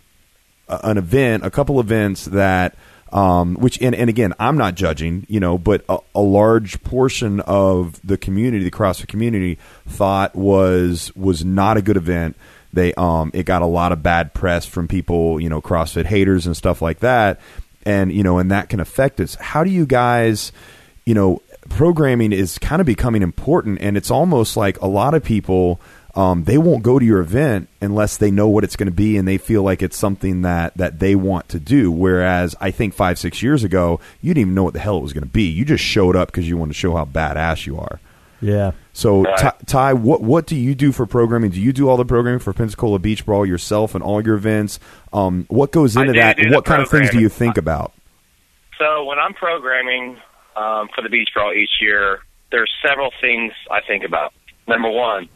[0.68, 2.76] an event, a couple events that.
[3.13, 7.39] Um, which and, and again, I'm not judging, you know, but a, a large portion
[7.41, 9.57] of the community, the CrossFit community,
[9.88, 12.36] thought was was not a good event.
[12.74, 16.45] They um, it got a lot of bad press from people, you know, CrossFit haters
[16.45, 17.39] and stuff like that,
[17.86, 19.36] and you know, and that can affect us.
[19.36, 20.51] How do you guys,
[21.05, 25.24] you know, programming is kind of becoming important, and it's almost like a lot of
[25.24, 25.80] people
[26.16, 29.18] um, they won't go to your event unless they know what it's going to be
[29.18, 31.91] and they feel like it's something that that they want to do.
[31.91, 35.01] Whereas I think five six years ago you didn't even know what the hell it
[35.01, 35.43] was going to be.
[35.43, 37.99] You just showed up because you wanted to show how badass you are.
[38.41, 38.72] Yeah.
[38.93, 41.51] So Ty, Ty, what what do you do for programming?
[41.51, 44.80] Do you do all the programming for Pensacola Beach Brawl yourself and all your events?
[45.11, 46.38] Um, what goes into that?
[46.38, 47.93] do and the what kind of things do you think about?
[48.78, 50.18] So when I'm programming
[50.55, 52.20] um, for the beach brawl each year,
[52.51, 54.34] there's several things I think about.
[54.68, 55.30] Number one,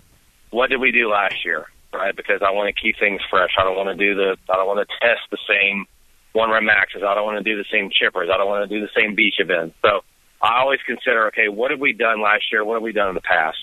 [0.51, 1.65] what did we do last year?
[1.91, 3.49] Right, because I want to keep things fresh.
[3.57, 4.37] I don't want to do the.
[4.47, 5.85] I don't want to test the same
[6.33, 7.01] one rep maxes.
[7.01, 8.29] I don't want to do the same chippers.
[8.29, 9.75] I don't want to do the same beach events.
[9.81, 10.01] So
[10.41, 12.63] I always consider, okay, what have we done last year?
[12.63, 13.57] What have we done in the past?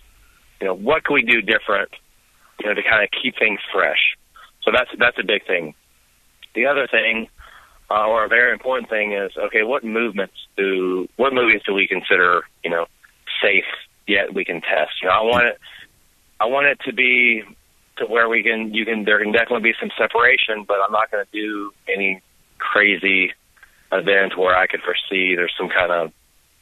[0.61, 1.91] You know, what can we do different?
[2.61, 4.17] You know, to kind of keep things fresh.
[4.63, 5.75] So that's that's a big thing.
[6.55, 7.29] The other thing
[7.91, 11.87] uh, or a very important thing is okay, what movements do what movements do we
[11.87, 12.87] consider you know
[13.43, 13.65] safe
[14.07, 14.93] yet we can test?
[15.03, 15.59] You know, I want it
[16.41, 17.43] I want it to be
[17.99, 21.11] to where we can you can there can definitely be some separation, but I'm not
[21.11, 22.23] going to do any
[22.59, 23.33] crazy
[23.93, 26.13] event where I could foresee there's some kind of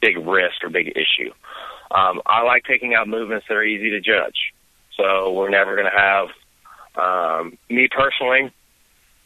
[0.00, 1.32] big risk or big issue.
[1.90, 4.52] Um, I like taking out movements that are easy to judge.
[4.96, 6.28] So we're never going to have
[6.96, 8.52] um, me personally.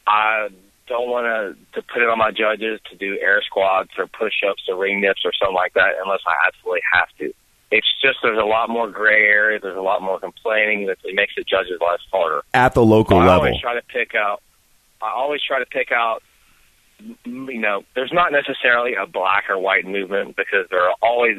[0.07, 0.49] I
[0.87, 4.41] don't want to to put it on my judges to do air squats or push
[4.49, 7.35] ups or ring dips or something like that unless I absolutely have to.
[7.71, 9.61] It's just there's a lot more gray area.
[9.61, 12.43] There's a lot more complaining that it makes the judges less harder.
[12.55, 14.43] At the local So I level, always try to pick out.
[15.03, 16.23] I always try to pick out.
[17.25, 21.37] You know, there's not necessarily a black or white movement because there are always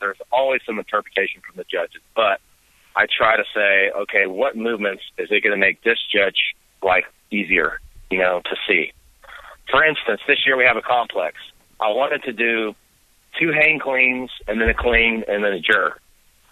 [0.00, 2.00] there's always some interpretation from the judges.
[2.14, 2.40] But
[2.96, 7.04] I try to say, okay, what movements is it going to make this judge like
[7.30, 7.80] easier,
[8.10, 8.92] you know, to see?
[9.70, 11.36] For instance, this year we have a complex.
[11.80, 12.74] I wanted to do
[13.40, 16.00] two hang cleans, and then a clean, and then a jerk.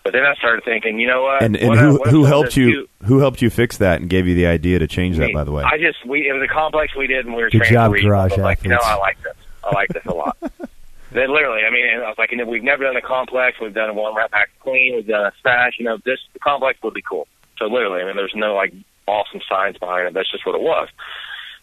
[0.03, 1.43] But then I started thinking, you know what?
[1.43, 4.09] And, and What who I- who helped you do- who helped you fix that and
[4.09, 5.33] gave you the idea to change that?
[5.35, 7.51] By the way, I just we it was a complex we did, and we were
[7.51, 8.05] Good job, for weeks.
[8.07, 8.79] garage I like, you know.
[8.83, 9.35] I like this.
[9.63, 10.37] I like this a lot.
[11.13, 13.59] then literally, I mean, I was like, you know, we've never done a complex.
[13.61, 14.95] We've done a one rep back clean.
[14.97, 15.75] We've done a smash.
[15.79, 17.29] You know, this the complex would be cool.
[17.59, 18.73] So literally, I mean, there's no like
[19.07, 20.15] awesome science behind it.
[20.15, 20.89] That's just what it was.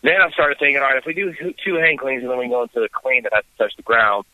[0.03, 2.37] Then I started thinking, all right, if we do two- two hang cleans and then
[2.37, 4.25] we go into the clean that has to touch the ground,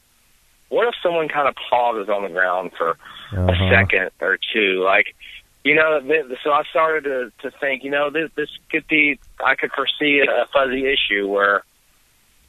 [0.70, 2.92] what if someone kind of pauses on the ground for
[3.32, 3.52] Uh-huh.
[3.52, 4.82] a second or two.
[4.84, 5.16] Like,
[5.64, 9.20] you know, th- so I started to, to think, you know, this, this could be,
[9.44, 11.64] I could foresee a fuzzy issue where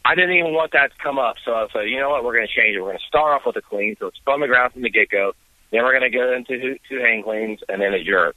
[0.04, 1.36] I didn't even want that to come up.
[1.44, 2.80] So I said, you know what, we're going to change it.
[2.80, 4.90] We're going to start off with a clean, so it's from the ground from the
[4.90, 5.32] get go.
[5.70, 8.36] Then we're going to go into two- two hang cleans and then a jerk.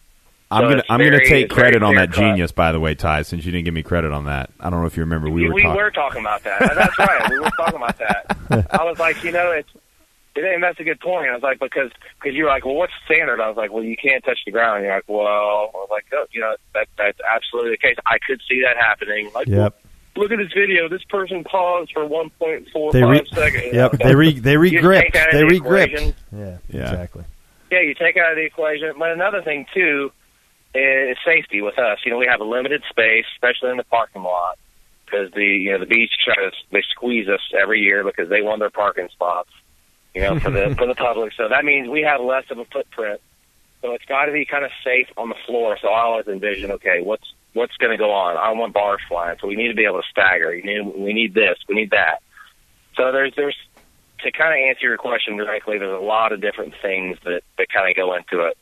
[0.50, 2.32] I'm so gonna I'm gonna take credit on that clear-cut.
[2.32, 2.52] genius.
[2.52, 4.86] By the way, Ty, since you didn't give me credit on that, I don't know
[4.88, 5.94] if you remember we, we were talking.
[5.94, 6.60] talking about that.
[6.76, 7.30] That's right.
[7.30, 8.68] We were talking about that.
[8.72, 9.70] I was like, you know, it's.
[10.40, 11.28] And that's a good point.
[11.30, 11.90] I was like, because
[12.22, 13.42] because you're like, well, what's standard?
[13.42, 14.84] I was like, well, you can't touch the ground.
[14.84, 17.96] You're like, well, I was like, oh, you know, that that's absolutely the case.
[18.06, 19.32] I could see that happening.
[19.34, 19.82] Like, Yep.
[20.16, 20.88] look at this video.
[20.90, 23.64] This person paused for 1.45 re- seconds.
[23.74, 23.92] Yep.
[23.94, 25.04] They re they You re-gripped.
[25.06, 26.58] take that They into Yeah.
[26.70, 26.82] Yeah.
[26.92, 27.24] Exactly.
[27.72, 28.94] Yeah, you take out of the equation.
[29.00, 30.12] But another thing too
[30.78, 31.98] Eh, is safety with us.
[32.06, 34.60] You know, we have a limited space, especially in the parking lot,
[35.06, 38.60] because the you know the beach to they squeeze us every year because they want
[38.60, 39.50] their parking spots.
[40.14, 41.34] You know, for the for the public.
[41.36, 43.22] So that means we have less of a footprint.
[43.82, 45.78] So it's got to be kind of safe on the floor.
[45.82, 48.38] So I always envision, okay, what's what's going to go on?
[48.38, 50.54] I want bars flying, so we need to be able to stagger.
[50.54, 52.22] You need, we need this, we need that.
[52.96, 53.58] So there's there's
[54.20, 55.80] to kind of answer your question directly.
[55.80, 58.58] There's a lot of different things that that kind of go into it.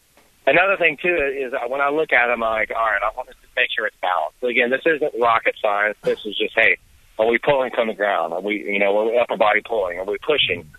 [0.47, 3.29] Another thing too is when I look at them, I'm like, all right, I want
[3.29, 4.37] to make sure it's balanced.
[4.41, 5.97] So again, this isn't rocket science.
[6.03, 6.77] This is just, hey,
[7.17, 8.33] are we pulling from the ground?
[8.33, 9.97] Are we, you know, are we upper body pulling?
[9.99, 10.69] Are we pushing?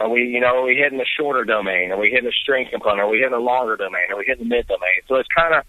[0.00, 1.92] Are we, you know, are we hitting the shorter domain?
[1.92, 3.00] Are we hitting the strength component?
[3.00, 4.10] Are we hitting the longer domain?
[4.10, 5.00] Are we hitting the mid domain?
[5.06, 5.64] So it's kind of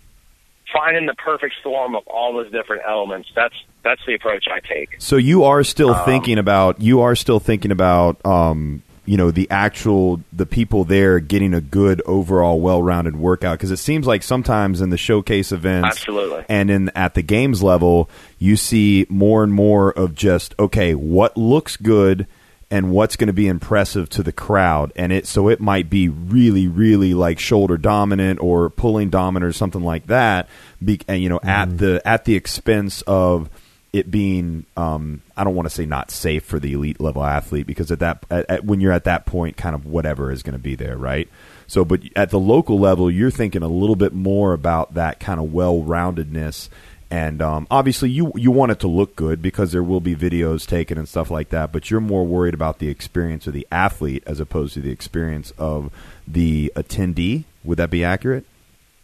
[0.72, 3.30] finding the perfect storm of all those different elements.
[3.36, 4.95] That's that's the approach I take.
[4.99, 9.32] So you are still Um, thinking about you are still thinking about um, you know
[9.32, 13.58] the actual the people there getting a good overall well-rounded workout.
[13.58, 16.45] Because it seems like sometimes in the showcase events Absolutely.
[16.49, 21.38] and in at the games level you see more and more of just okay what
[21.38, 22.28] looks good
[22.74, 24.91] and what's going to be impressive to the crowd.
[24.95, 29.54] And it so it might be really really like shoulder dominant or pulling dominant or
[29.54, 30.49] something like that
[30.84, 31.78] be, and you know at mm-hmm.
[31.78, 33.49] the at the expense of
[33.94, 37.68] it being um, I don't want to say not safe for the elite level athlete
[37.68, 40.54] because at that at, at, when you're at that point kind of whatever is going
[40.54, 41.30] to be there right?
[41.68, 45.39] So but at the local level you're thinking a little bit more about that kind
[45.39, 46.70] of well-roundedness
[47.12, 50.66] and um, obviously you you want it to look good because there will be videos
[50.66, 54.24] taken and stuff like that but you're more worried about the experience of the athlete
[54.26, 55.91] as opposed to the experience of
[56.28, 57.44] the attendee.
[57.64, 58.46] Would that be accurate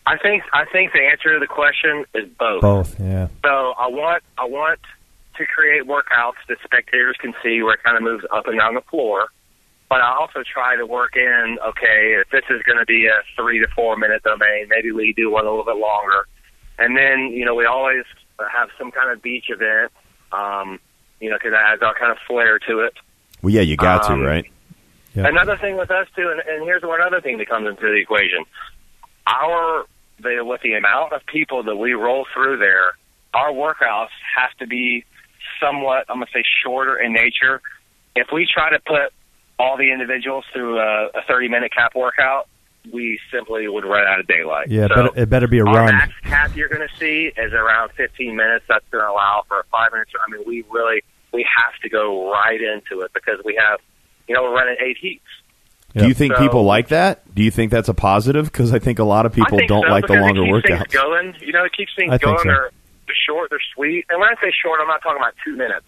[0.10, 2.62] I think I think the answer to the question is both.
[2.62, 3.00] Both.
[3.00, 3.28] Yeah.
[3.46, 4.80] So I want I want
[5.38, 8.74] to create workouts that spectators can see where it kind of moves up and down
[8.74, 9.28] the floor.
[9.88, 13.22] But I also try to work in okay if this is going to be a
[13.36, 16.28] three to four minute domain, maybe we do one a little bit longer,
[16.80, 18.04] and then you know we always
[18.52, 19.92] have some kind of beach event,
[20.32, 20.80] um,
[21.20, 22.94] you know, because that adds our kind of flair to it.
[23.44, 24.46] well yeah you got Um, to right
[25.16, 25.28] Yeah.
[25.28, 28.00] Another thing with us too, and, and here's one other thing that comes into the
[28.02, 28.46] equation:
[29.28, 29.86] our
[30.22, 32.94] the, with the amount of people that we roll through there,
[33.34, 35.06] our workouts have to be
[35.62, 37.62] somewhat, I'm gonna say, shorter in nature.
[38.16, 39.14] If we try to put
[39.60, 42.48] all the individuals through a, a 30 minute cap workout,
[42.92, 44.70] we simply would run out of daylight.
[44.70, 44.88] Yeah.
[44.88, 45.94] So, better, it better be a run.
[45.94, 48.66] max cap you're going to see is around 15 minutes.
[48.68, 50.12] That's going to allow for a five minutes.
[50.16, 51.04] I mean, we really
[51.34, 53.80] we have to go right into it because we have,
[54.28, 55.24] you know, we're running eight heats.
[55.96, 57.24] Do you think So- people like that?
[57.34, 58.46] Do you think that's a positive?
[58.52, 60.70] Because I think a lot of people don't so, like the because longer it keeps
[60.70, 60.78] workouts.
[60.92, 62.38] Things going, you know, it keeps things I going.
[62.40, 62.44] so.
[62.44, 62.72] They're,
[63.08, 65.86] they're short, they're sweet, and when I say short, I'm not talking about two minutes.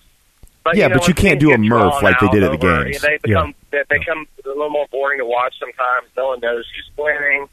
[0.63, 2.51] But, Yeah, you know, but you can't do a get Murph like they did at
[2.59, 3.01] the over, games.
[3.01, 6.07] They become they become a little more boring to watch sometimes.
[6.15, 7.47] No one knows who's winning.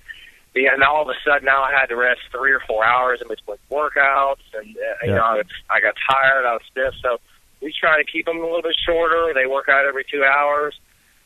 [0.55, 3.21] Yeah, and all of a sudden now I had to rest three or four hours
[3.23, 6.95] in between workouts, and uh, you know I, was, I got tired, I was stiff.
[7.03, 7.19] So
[7.63, 9.33] we try to keep them a little bit shorter.
[9.35, 10.79] They work out every two hours.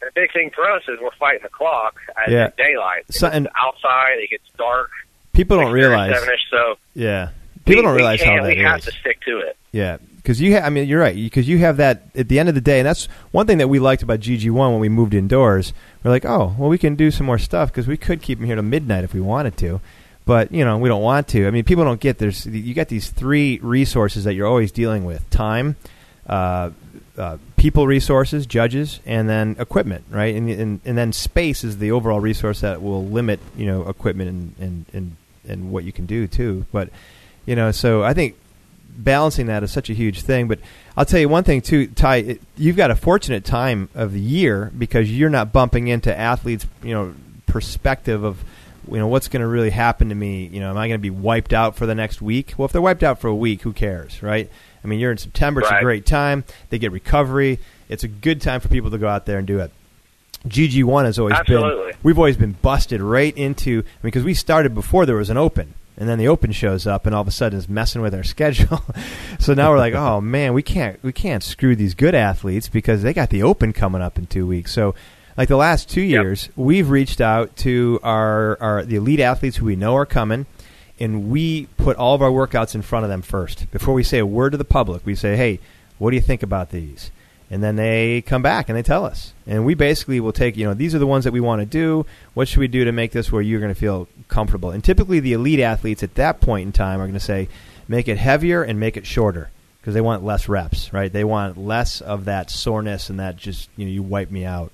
[0.03, 2.51] The big thing for us is we're fighting the clock at Yeah.
[2.59, 3.05] daylight.
[3.11, 4.91] So- and- outside, it gets dark.
[5.33, 6.13] People don't realize.
[6.15, 7.29] seven-ish, so Yeah.
[7.65, 9.57] People we, don't realize we how that we have to stick to it.
[9.71, 11.15] Yeah, because you, ha- I mean, you're right.
[11.15, 13.69] Because you have that at the end of the day, and that's one thing that
[13.69, 15.73] we liked about GG One when we moved indoors.
[16.03, 18.47] We're like, oh, well, we can do some more stuff because we could keep them
[18.49, 19.81] here till midnight if we wanted to,
[20.27, 21.47] but you know, we don't want to.
[21.47, 25.05] I mean, people don't get there's you got these three resources that you're always dealing
[25.05, 25.77] with: time,
[26.27, 26.71] uh,
[27.19, 30.35] uh, people resources, judges, and then equipment, right?
[30.35, 34.31] And, and and then space is the overall resource that will limit you know equipment
[34.31, 36.67] and and and, and what you can do too.
[36.73, 36.89] But
[37.45, 38.37] you know, so I think
[38.97, 40.49] balancing that is such a huge thing.
[40.49, 40.59] But
[40.97, 42.17] I'll tell you one thing too, Ty.
[42.17, 46.67] It, you've got a fortunate time of the year because you're not bumping into athletes,
[46.83, 47.15] you know,
[47.47, 48.43] perspective of
[48.91, 50.47] you know what's going to really happen to me.
[50.47, 52.55] You know, am I going to be wiped out for the next week?
[52.57, 54.51] Well, if they're wiped out for a week, who cares, right?
[54.85, 55.81] I mean, you're in September; it's Right.
[55.81, 56.45] a great time.
[56.71, 57.59] They get recovery.
[57.89, 59.71] It's a good time for people to go out there and do it.
[60.49, 61.93] GG one has always Absolutely.
[61.93, 61.99] been.
[62.03, 65.37] We've always been busted right into I mean, because we started before there was an
[65.37, 68.15] open, and then the open shows up, and all of a sudden is messing with
[68.15, 68.83] our schedule.
[69.39, 73.03] so now we're like, oh man, we can't we can't screw these good athletes because
[73.03, 74.73] they got the open coming up in two weeks.
[74.73, 74.95] So.
[75.35, 76.23] Like the last two Yep.
[76.23, 80.45] years, we've reached out to our, our the elite athletes who we know are coming,
[81.03, 84.19] and we put all of our workouts in front of them first before we say
[84.19, 85.05] a word to the public.
[85.05, 85.59] We say, "Hey,
[85.99, 87.11] what do you think about these?"
[87.51, 90.65] And then they come back and they tell us, and we basically will take you
[90.65, 92.07] know these are the ones that we want to do.
[92.35, 94.71] What should we do to make this where you're going to feel comfortable?
[94.71, 97.49] And typically, the elite athletes at that point in time are going to say,
[97.89, 99.51] "Make it heavier and make it shorter."
[99.81, 101.13] Because they want less reps, right?
[101.13, 104.71] They want less of that soreness and that just you know you wipe me out.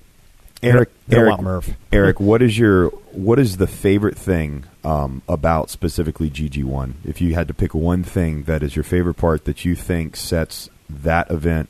[0.61, 1.69] Eric, Eric, Murph.
[1.91, 6.95] Eric, what is your what is the favorite thing um, about specifically GG one?
[7.05, 10.15] If you had to pick one thing that is your favorite part that you think
[10.15, 11.69] sets that event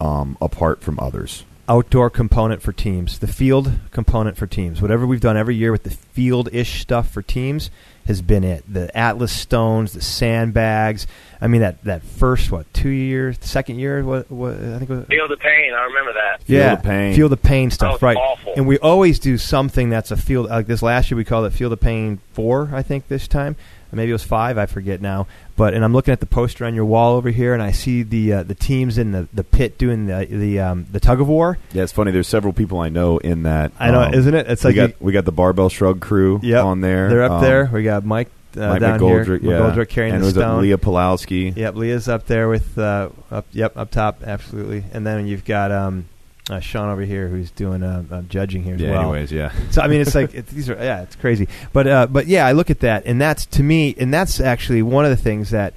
[0.00, 4.80] um, apart from others, outdoor component for teams, the field component for teams.
[4.80, 7.70] Whatever we've done every year with the field ish stuff for teams
[8.06, 8.64] has been it.
[8.66, 11.06] The Atlas stones, the sandbags.
[11.40, 14.02] I mean that that first what two years, second year?
[14.02, 14.90] What, what I think.
[14.90, 15.74] It was, Feel the pain.
[15.74, 16.42] I remember that.
[16.42, 17.14] Feel yeah, the pain.
[17.14, 18.16] Feel the pain stuff, was right?
[18.16, 18.54] awful.
[18.56, 20.48] And we always do something that's a field.
[20.48, 22.70] Like this last year, we called it Feel the Pain Four.
[22.72, 23.56] I think this time, or
[23.92, 24.58] maybe it was five.
[24.58, 25.26] I forget now.
[25.56, 28.02] But and I'm looking at the poster on your wall over here, and I see
[28.04, 31.28] the uh, the teams in the, the pit doing the the um, the tug of
[31.28, 31.58] war.
[31.72, 32.10] yeah, it's funny.
[32.12, 33.72] There's several people I know in that.
[33.78, 34.48] I know, um, isn't it?
[34.48, 36.64] It's we like got you- we got the barbell shrug crew Yep.
[36.64, 37.08] on there.
[37.08, 37.70] They're up Um, there.
[37.72, 39.52] We got Mike, uh, Mike down McGoldrick, here.
[39.52, 40.62] yeah, McGoldrick carrying and the stone.
[40.62, 41.56] Leah Pulowski.
[41.56, 43.46] Yep, Leah's up there with uh, up.
[43.52, 44.84] Yep, up top, absolutely.
[44.92, 46.04] And then you've got um,
[46.50, 48.90] uh, Sean over here who's doing uh, uh, judging here as Yeah.
[48.92, 49.00] well.
[49.12, 49.52] Anyways, yeah.
[49.70, 51.48] So I mean, it's like it, these are yeah, it's crazy.
[51.72, 54.82] But uh, but yeah, I look at that, and that's to me, and that's actually
[54.82, 55.74] one of the things that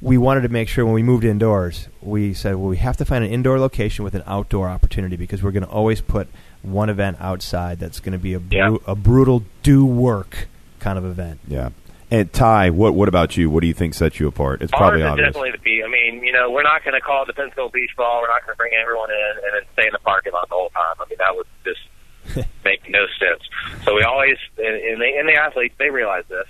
[0.00, 1.88] we wanted to make sure when we moved indoors.
[2.02, 5.42] We said, well, we have to find an indoor location with an outdoor opportunity because
[5.42, 6.28] we're going to always put
[6.62, 8.76] one event outside that's going to be a Yeah.
[8.86, 10.48] a brutal do work
[10.78, 11.40] kind of event.
[11.48, 11.70] Yeah.
[12.10, 13.50] And Ty, what what about you?
[13.50, 14.62] What do you think sets you apart?
[14.62, 15.26] It's Ours probably is obvious.
[15.28, 15.82] definitely the beach.
[15.84, 18.20] I mean, you know, we're not going to call it the Pensacola Beach Brawl.
[18.22, 20.54] We're not going to bring everyone in and then stay in the parking lot the
[20.54, 20.96] whole time.
[21.00, 21.80] I mean, that would just
[22.64, 23.42] make no sense.
[23.84, 26.46] So we always, and, and, they, and the athletes, they realize this.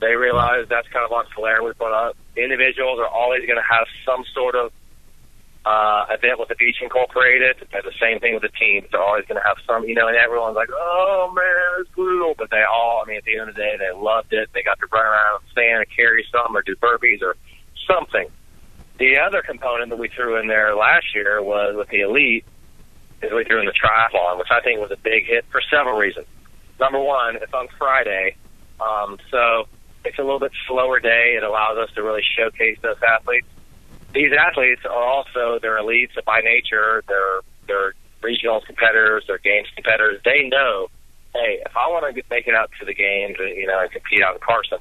[0.00, 2.16] They realize that's kind of on flair we put up.
[2.36, 4.72] Individuals are always going to have some sort of
[5.64, 7.56] uh, event with the beach incorporated.
[7.72, 8.88] And the same thing with the teams.
[8.90, 12.34] They're always going to have some, you know, and everyone's like, oh man, it's brutal.
[12.36, 14.50] But they all, I mean, at the end of the day, they loved it.
[14.52, 17.36] They got to run around and stand and carry some or do burpees or
[17.86, 18.28] something.
[18.98, 22.44] The other component that we threw in there last year was with the elite,
[23.22, 25.96] is we threw in the triathlon, which I think was a big hit for several
[25.96, 26.26] reasons.
[26.78, 28.36] Number one, it's on Friday,
[28.80, 29.66] um, so
[30.04, 31.34] it's a little bit slower day.
[31.36, 33.46] It allows us to really showcase those athletes.
[34.14, 37.02] These athletes are also they're elites by nature.
[37.08, 39.24] They're they're regional competitors.
[39.26, 40.20] They're games competitors.
[40.24, 40.88] They know,
[41.34, 44.22] hey, if I want to make it out to the games, you know, and compete
[44.22, 44.78] out in Carson,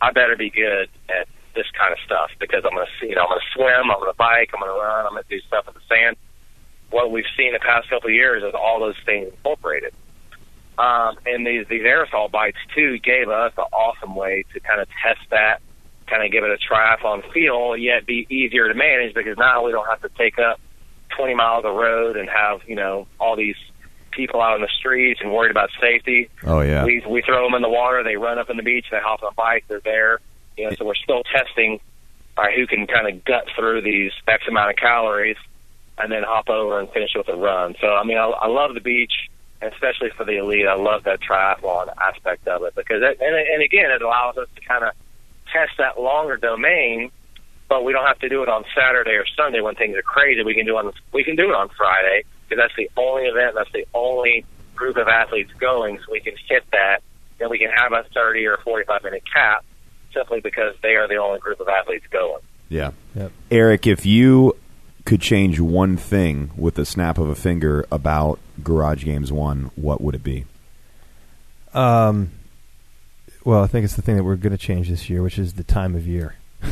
[0.00, 3.22] I better be good at this kind of stuff because I'm going to, you know,
[3.22, 5.28] I'm going to swim, I'm going to bike, I'm going to run, I'm going to
[5.28, 6.16] do stuff in the sand.
[6.90, 9.92] What we've seen the past couple of years is all those things incorporated.
[10.78, 14.80] Um, and these these air assault bikes too gave us an awesome way to kind
[14.80, 15.62] of test that,
[16.06, 19.72] kind of give it a triathlon feel, yet be easier to manage because now we
[19.72, 20.60] don't have to take up
[21.16, 23.56] 20 miles of road and have you know all these
[24.10, 26.28] people out on the streets and worried about safety.
[26.44, 26.84] Oh yeah.
[26.84, 28.02] We we throw them in the water.
[28.02, 28.86] They run up on the beach.
[28.90, 29.64] They hop on a bike.
[29.68, 30.20] They're there.
[30.56, 31.80] You know, so we're still testing
[32.36, 35.36] right, who can kind of gut through these X amount of calories
[35.98, 37.74] and then hop over and finish with a run.
[37.80, 39.12] So I mean, I, I love the beach,
[39.62, 40.66] especially for the elite.
[40.66, 44.48] I love that triathlon aspect of it because, it, and and again, it allows us
[44.54, 44.92] to kind of
[45.56, 47.10] test that longer domain.
[47.68, 50.44] But we don't have to do it on Saturday or Sunday when things are crazy.
[50.44, 53.24] We can do it on we can do it on Friday because that's the only
[53.24, 53.54] event.
[53.56, 54.44] That's the only
[54.76, 57.02] group of athletes going, so we can hit that.
[57.40, 59.64] And we can have a 30 or 45 minute cap
[60.14, 62.42] simply because they are the only group of athletes going.
[62.68, 62.92] Yeah.
[63.14, 63.32] Yep.
[63.50, 64.56] Eric, if you
[65.04, 70.00] could change one thing with the snap of a finger about Garage Games One, what
[70.00, 70.46] would it be?
[71.74, 72.30] Um,
[73.46, 75.54] well, I think it's the thing that we're going to change this year, which is
[75.54, 76.34] the time of year.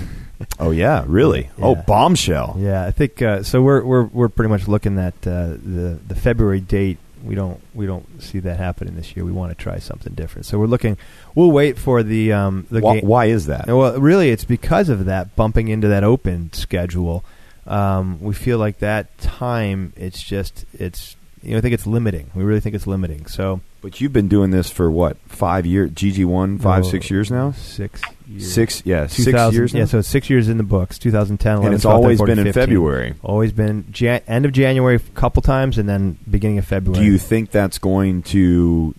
[0.58, 1.48] Oh yeah, really?
[1.62, 2.56] Oh, bombshell.
[2.58, 3.62] Yeah, I think uh, so.
[3.62, 6.98] We're we're we're pretty much looking at uh, the the February date.
[7.22, 9.24] We don't we don't see that happening this year.
[9.24, 10.46] We want to try something different.
[10.46, 10.98] So we're looking.
[11.36, 13.68] We'll wait for the um the Why, ga- why is that?
[13.68, 17.24] Well, really, it's because of that bumping into that open schedule.
[17.66, 19.92] Um, we feel like that time.
[19.96, 21.14] It's just it's
[21.44, 22.30] you know I think it's limiting.
[22.34, 23.26] We really think it's limiting.
[23.26, 25.16] So But you've been doing this for what?
[25.28, 25.90] Five years?
[25.90, 27.52] GG one, five, Oh, six years now.
[27.52, 28.52] Six years.
[28.54, 29.80] Six, yeah, six years now.
[29.80, 30.98] Yeah, so it's six years in the books.
[30.98, 32.62] 2010, 11, and it's 12, always 13, been in 15.
[32.62, 33.14] February.
[33.22, 37.04] Always been Jan- end of January a couple times, and then beginning of February.
[37.04, 38.94] Do you think that's going to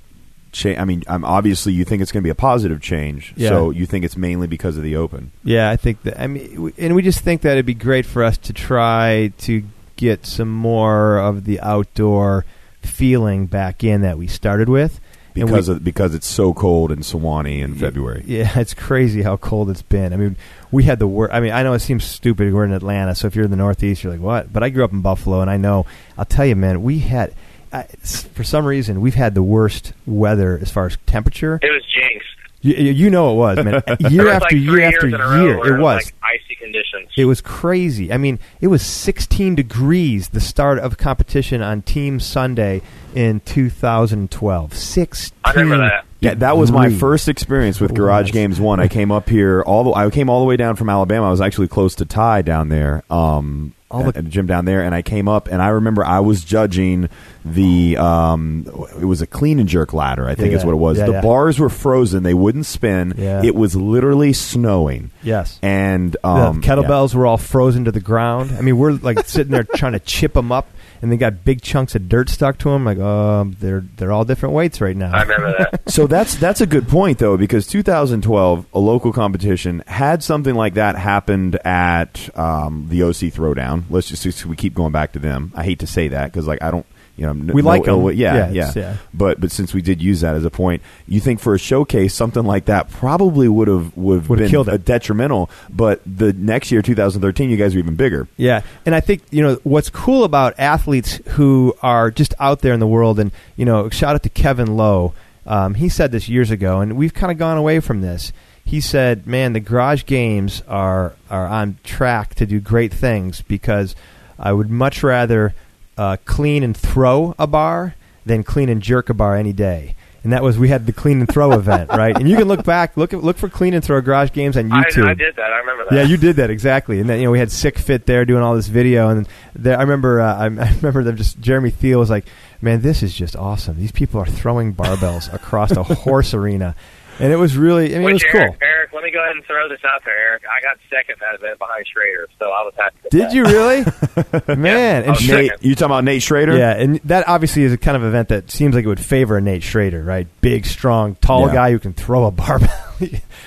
[0.51, 0.77] change?
[0.79, 3.33] I mean, um, obviously, you think it's going to be a positive change.
[3.35, 3.49] Yeah.
[3.49, 5.31] So you think it's mainly because of the Open.
[5.43, 6.19] Yeah, I think that.
[6.21, 9.33] I mean, we- and we just think that it'd be great for us to try
[9.39, 9.63] to
[9.95, 12.45] get some more of the outdoor
[12.81, 14.99] feeling back in that we started with.
[15.33, 18.23] Because we- of because it's so cold in Suwanee in February.
[18.25, 20.13] Yeah, it's crazy how cold it's been.
[20.13, 20.37] I mean,
[20.71, 21.33] we had the worst.
[21.33, 22.53] I mean, I know it seems stupid.
[22.53, 24.53] We're in Atlanta, so if you're in the Northeast, you're like, what?
[24.53, 25.85] But I grew up in Buffalo, and I know.
[26.17, 27.33] I'll tell you, man, we had.
[27.73, 31.59] I, s- for some reason, we've had the worst weather as far as temperature.
[31.61, 32.23] It was jinx.
[32.65, 33.73] You, you know it was, man.
[34.11, 36.05] Year was after like year after years in a row year, it was.
[36.05, 37.09] like icy conditions.
[37.15, 38.11] It was crazy.
[38.11, 42.81] I mean, it was 16 degrees the start of competition on Team Sunday
[43.13, 44.73] in 2012.
[44.75, 45.37] 16.
[45.43, 46.05] I remember that.
[46.21, 48.31] Yeah, that was my first experience with Garage.
[48.31, 48.79] Games One.
[48.79, 51.27] I came up here all the I came all the way down from Alabama.
[51.27, 54.45] I was actually close to Ty down there, um, All at, the- at the gym
[54.45, 57.09] down there, and I came up and I remember I was judging
[57.43, 58.65] the um,
[58.99, 60.27] it was a clean and jerk ladder.
[60.27, 60.97] I think Yeah, is what it was.
[60.97, 61.21] yeah, the yeah.
[61.21, 63.13] bars were frozen; they wouldn't spin.
[63.17, 63.41] Yeah.
[63.43, 65.59] It was literally snowing, Yes.
[65.61, 68.51] and um, the kettlebells were all frozen to the ground.
[68.57, 70.67] I mean, we're like sitting there trying to chip them up,
[71.01, 72.85] and they got big chunks of dirt stuck to them.
[72.85, 75.11] Like, um, they're they're all different weights right now.
[75.13, 75.81] I remember that.
[75.91, 80.75] so that's that's a good point though because 2012 a local competition had something like
[80.75, 83.83] that happened at um, the OC Throwdown.
[83.89, 85.51] Let's just, just- we keep going back to them.
[85.55, 86.85] I hate to say that because like I don't
[87.17, 87.89] you know We no like 'em.
[87.89, 88.95] ill will- yeah Yeah, yeah.
[89.13, 92.13] But but since we did use that as a point, you think for a showcase
[92.13, 94.73] something like that probably would have would have been killed it.
[94.73, 95.49] a detrimental.
[95.69, 98.27] But the next year 2013, you guys are even bigger.
[98.37, 102.73] Yeah, and I think you know what's cool about athletes who are just out there
[102.73, 105.13] in the world, and you know, shout out to Kevin Lowe.
[105.47, 108.33] Um, he said this years ago, and we've kind of gone away from this.
[108.65, 113.95] He said, "Man, the garage games are are on track to do great things because
[114.39, 115.53] I would much rather
[115.97, 120.33] uh, clean and throw a bar than clean and jerk a bar any day." And
[120.33, 122.15] that was we had the clean and throw event, right?
[122.17, 125.07] And you can look back, look look for clean and throw garage games on YouTube.
[125.07, 125.51] I did that.
[125.51, 125.95] I remember that.
[125.95, 128.41] Yeah, you did that exactly, and then you know we had Sick Fit there doing
[128.41, 131.99] all this video, and there, I remember uh, I, I remember them just Jeremy Thiel
[131.99, 132.25] was like,
[132.59, 133.77] "Man, this is just awesome.
[133.77, 136.75] These people are throwing barbells across a horse arena,"
[137.19, 138.41] and it was really, I mean, Which it was cool.
[138.41, 140.43] Eric, Eric, let me go ahead and throw this out there, Eric.
[140.49, 142.95] I got second that event behind Schrader, so I was happy.
[143.11, 143.33] Did that.
[143.33, 145.03] you really, man?
[145.03, 146.57] I And was Nate, you talking about Nate Schrader?
[146.57, 149.37] yeah, and that obviously is a kind of event that seems like it would favor
[149.37, 150.27] a Nate Schrader, right?
[150.41, 151.53] Big, strong, tall Yeah.
[151.53, 152.69] guy who can throw a barbell.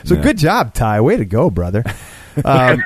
[0.05, 0.21] so Yeah.
[0.21, 1.01] good job, Ty.
[1.01, 1.83] Way to go, brother.
[2.45, 2.81] Um,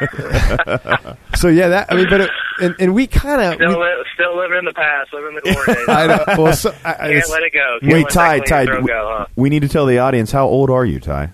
[1.37, 2.31] so yeah, that I mean, but it,
[2.63, 5.41] and, and we kind of Still, li- still living in the past, living in the
[5.53, 5.89] glory days.
[5.89, 6.43] I know.
[6.43, 7.79] Well, so, I, I- Can't it's- let it go.
[7.83, 9.27] Can't Wait, Ty, Ty, we, go, huh?
[9.37, 11.33] we need to tell the audience how old are you, Ty?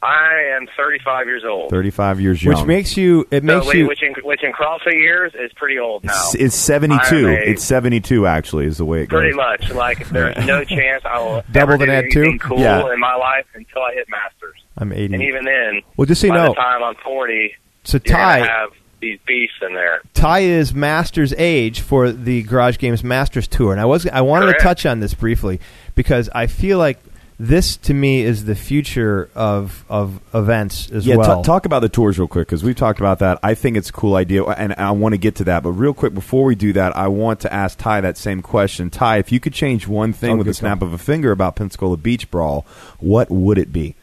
[0.00, 1.70] I am 35 years old.
[1.70, 2.54] 35 years young.
[2.54, 5.52] which makes you it So, makes wait, you which in which in CrossFit years is
[5.54, 6.12] pretty old now.
[6.26, 7.26] It's, it's 72.
[7.28, 9.18] A- It's 72, actually, is the way it goes.
[9.20, 9.70] Pretty much.
[9.72, 12.38] Like there's no chance I will Double ever than do that, too?
[12.38, 12.92] cool Yeah.
[12.92, 14.54] in my life until I hit masters.
[14.76, 15.14] I'm 80.
[15.14, 18.38] And even then, well, just so you by know, the time I'm 40, so Ty
[18.46, 18.70] have
[19.00, 20.00] these beasts in there.
[20.14, 24.46] Ty is Masters age for the Garage Games Masters Tour, and I was I wanted
[24.46, 24.60] Correct.
[24.60, 25.60] to touch on this briefly
[25.96, 26.98] because I feel like
[27.40, 31.42] this to me is the future of of events as Yeah, ta- well.
[31.44, 33.38] talk about the tours real quick because we've talked about that.
[33.42, 35.62] I think it's a cool idea, and I want to get to that.
[35.62, 38.90] But real quick, before we do that, I want to ask Ty that same question.
[38.90, 41.30] Ty, if you could change one thing Oh, with good the snap of a finger
[41.30, 42.66] about Pensacola Beach Brawl,
[42.98, 43.94] what would it be?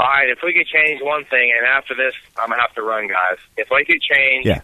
[0.00, 2.82] All right, if we could change one thing, and after this, I'm gonna have to
[2.82, 3.38] run, guys.
[3.56, 4.60] If we could change Yeah.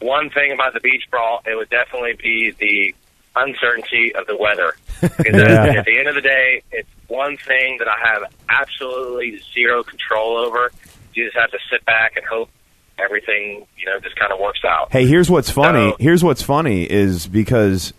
[0.00, 2.94] one thing about the beach brawl, it would definitely be the
[3.38, 4.74] uncertainty of the weather.
[5.24, 5.64] Yeah.
[5.78, 10.36] at the end of the day, it's one thing that I have absolutely zero control
[10.36, 10.72] over.
[11.14, 12.50] You just have to sit back and hope
[12.98, 14.90] everything, you know, just kind of works out.
[14.90, 15.90] Hey, here's what's funny.
[15.90, 17.92] So- here's what's funny is because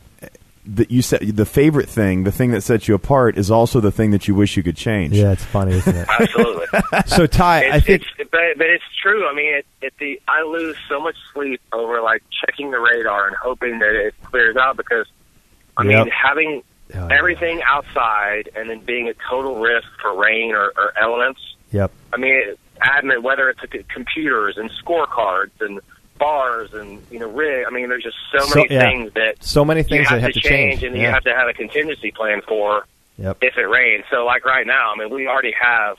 [0.66, 3.92] the, you said the favorite thing, the thing that sets you apart, is also the
[3.92, 5.14] thing that you wish you could change.
[5.14, 6.08] yeah, it's funny, isn't it?
[6.20, 6.66] Absolutely.
[7.08, 9.26] so Ty, it's, I think it's, but, but it's true.
[9.28, 13.28] I mean, it, it, the I lose so much sleep over like checking the radar
[13.28, 15.08] and hoping that it clears out because
[15.80, 16.06] I Yep.
[16.06, 17.18] mean having Oh, yeah.
[17.18, 21.40] everything outside and then being a total risk for rain or, or elements.
[21.72, 21.92] Yep.
[22.12, 22.60] I mean, it,
[23.24, 25.80] whether it's c- computers and scorecards and
[26.18, 27.66] bars and you know rig.
[27.68, 28.82] I mean, there's just so So- many yeah.
[28.82, 30.84] things that So many you things have that have to change, change.
[30.84, 32.86] and you have to have a contingency plan for
[33.20, 33.38] Yep.
[33.42, 34.06] if it rains.
[34.10, 35.98] So like right now, I mean, we already have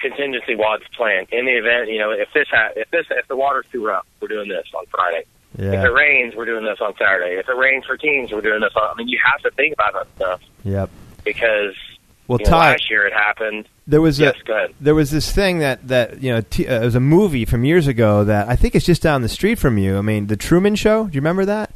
[0.00, 1.90] contingency wads planned in the event.
[1.90, 4.66] You know, if this ha- if this if the water's too rough, we're doing this
[4.74, 5.24] on Friday.
[5.66, 7.38] If it rains, we're doing this on Saturday.
[7.38, 8.90] If it rains for teams, we're doing this on.
[8.90, 10.90] I mean, you have to think about that stuff Yep.
[11.24, 11.74] because
[12.28, 13.66] Well, you know, Ty, last year it happened.
[13.86, 14.74] there was Yes, a go ahead.
[14.80, 17.64] there was this thing that that you know t- uh, it was a movie from
[17.64, 19.98] years ago that I think it's just down the street from you.
[19.98, 21.04] I mean, the Truman Show.
[21.04, 21.70] Do you remember that?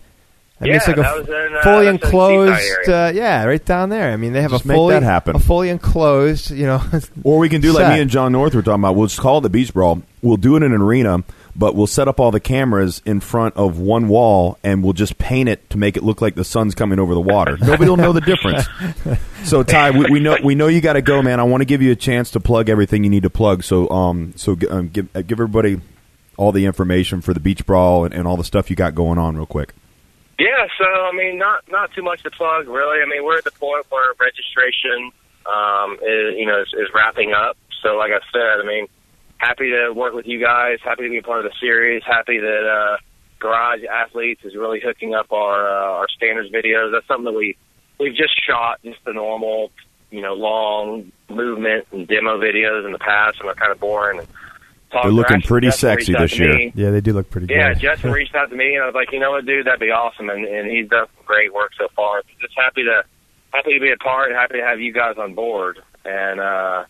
[0.60, 2.88] I mean, Yeah, it's like a that was in, uh, fully that's in enclosed.
[2.88, 4.12] Uh, yeah, right down there.
[4.12, 5.34] I mean, they have Just a make fully that happen.
[5.34, 6.52] a fully enclosed.
[6.52, 6.82] You know,
[7.24, 8.94] Or we can do like me and John North were talking about.
[8.94, 10.02] We'll just call it the beach brawl.
[10.22, 11.24] We'll do it in an arena,
[11.56, 15.18] but we'll set up all the cameras in front of one wall, and we'll just
[15.18, 17.56] paint it to make it look like the sun's coming over the water.
[17.58, 18.66] Nobody will know the difference.
[19.44, 21.38] So Ty, we, we know we know you got to go, man.
[21.38, 23.62] I want to give you a chance to plug everything you need to plug.
[23.62, 25.82] So um, so g- um, give uh, give everybody
[26.38, 29.18] all the information for the beach brawl and, and all the stuff you got going
[29.18, 29.74] on, real quick.
[30.38, 33.02] Yeah, so I mean, not not too much to plug, really.
[33.02, 35.12] I mean, we're at the point where registration,
[35.44, 37.58] um, is, you know, is, is wrapping up.
[37.82, 38.86] So, like I said, I mean,
[39.38, 40.78] happy to work with you guys.
[40.82, 42.02] Happy to be a part of the series.
[42.06, 42.96] Happy that uh,
[43.38, 46.92] Garage Athletes is really hooking up our uh, our standards videos.
[46.92, 47.56] That's something that we
[47.98, 49.70] we've just shot, just the normal,
[50.10, 54.18] you know, long movement and demo videos in the past, and they're kind of boring.
[54.20, 54.28] And
[54.92, 56.54] They're looking Actually, pretty Justin sexy this year.
[56.54, 56.72] me.
[56.74, 57.80] yeah, they do look pretty Yeah, good.
[57.82, 59.90] Justin reached out to me, and I was like, you know what, dude, that'd be
[59.90, 62.22] awesome, and, and he's done some great work so far.
[62.40, 63.02] Just happy to
[63.52, 66.84] happy to be a part, happy to have you guys on board, and uh,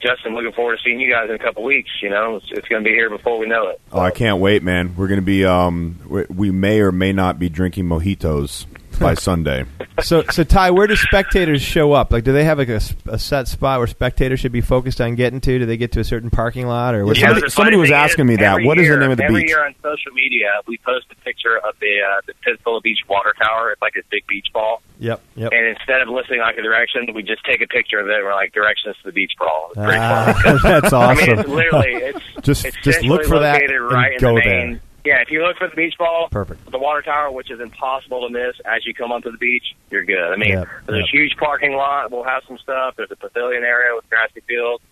[0.00, 1.90] Justin, looking forward to seeing you guys in a couple weeks.
[2.02, 3.80] You know, it's, it's going to be here before we know it.
[3.92, 4.94] Oh, I can't wait, man.
[4.96, 8.66] We're going to be um, we, we may or may not be drinking mojitos
[8.98, 9.64] by Sunday.
[10.02, 12.12] so, so Ty, where do spectators show up?
[12.12, 15.00] Like, do they have like a, s- a set spot where spectators should be focused
[15.00, 15.58] on getting to?
[15.58, 17.16] Do they get to a certain parking lot or what?
[17.18, 18.44] Yeah, somebody- somebody was asking me that.
[18.52, 19.50] every What is the name of the every beach?
[19.50, 23.34] year on social media, we post a picture of the uh, the Pittsburgh Beach water
[23.40, 23.70] tower.
[23.72, 25.52] It's like this big beach ball, Yep, yep.
[25.52, 28.14] and instead of listing like a direction, we just take a picture of it.
[28.14, 29.68] and We're like directions to the beach ball.
[29.70, 30.58] It's pretty Ah, funny.
[30.62, 31.26] that's I awesome.
[31.28, 34.40] mean, it's literally it's Just- it's just look for that located and in go the
[34.44, 34.80] there.
[35.06, 36.68] Yeah, if you look for the beach ball, Perfect.
[36.70, 40.04] the water tower, which is impossible to miss as you come onto the beach, you're
[40.04, 40.18] good.
[40.32, 41.06] I mean, Yep, there's yep.
[41.06, 42.10] a huge parking lot.
[42.10, 42.94] We'll have some stuff.
[42.96, 44.82] There's a pavilion area with grassy fields.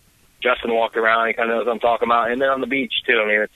[0.40, 1.26] Justin walked around.
[1.28, 2.30] He kind of knows what I'm talking about.
[2.30, 3.20] And then on the beach too.
[3.20, 3.52] I mean, it's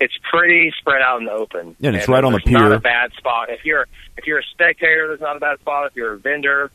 [0.00, 1.76] it's pretty spread out in the open.
[1.80, 2.58] Yeah, and it's right on the pier.
[2.58, 3.50] Not a bad spot.
[3.50, 3.86] If you're
[4.16, 5.86] if you're a spectator, there's not a bad spot.
[5.88, 6.70] If you're a vendor,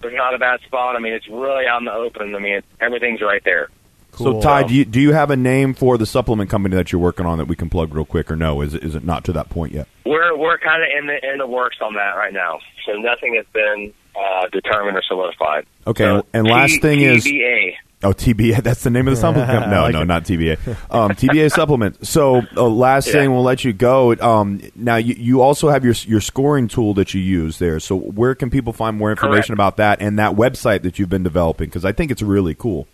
[0.00, 0.96] there's not a bad spot.
[0.96, 2.34] I mean, it's really out in the open.
[2.34, 3.68] I mean, everything's right there.
[4.12, 4.40] Cool.
[4.40, 7.00] So, Ty, do you, do you have a name for the supplement company that you're
[7.00, 8.60] working on that we can plug real quick, or no?
[8.60, 9.88] Is it, is it not to that point yet?
[10.04, 12.58] We're we're kind of in the in the works on that right now.
[12.86, 15.64] So nothing has been uh, determined or solidified.
[15.86, 17.74] Okay, So, and last T- thing is- TBA.
[18.04, 18.62] Oh, TBA.
[18.64, 19.72] That's the name of the supplement company.
[19.76, 20.06] No, like no, it.
[20.06, 20.58] not TBA.
[20.92, 22.04] Um, TBA supplement.
[22.04, 23.12] So, uh, last Yeah.
[23.12, 24.14] thing, we'll let you go.
[24.16, 27.78] Um, now, you, you also have your your scoring tool that you use there.
[27.80, 29.56] So, where can people find more information Correct.
[29.56, 31.68] about that and that website that you've been developing?
[31.68, 32.88] Because I think it's really cool.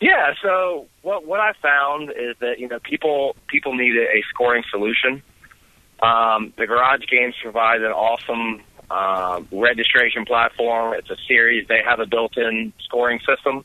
[0.00, 0.34] Yeah.
[0.42, 5.22] So what what I found is that you know people people need a, scoring solution.
[6.02, 10.94] Um, the Garage Games provide an awesome uh, registration platform.
[10.94, 11.68] It's a series.
[11.68, 13.64] They have a built-in scoring system,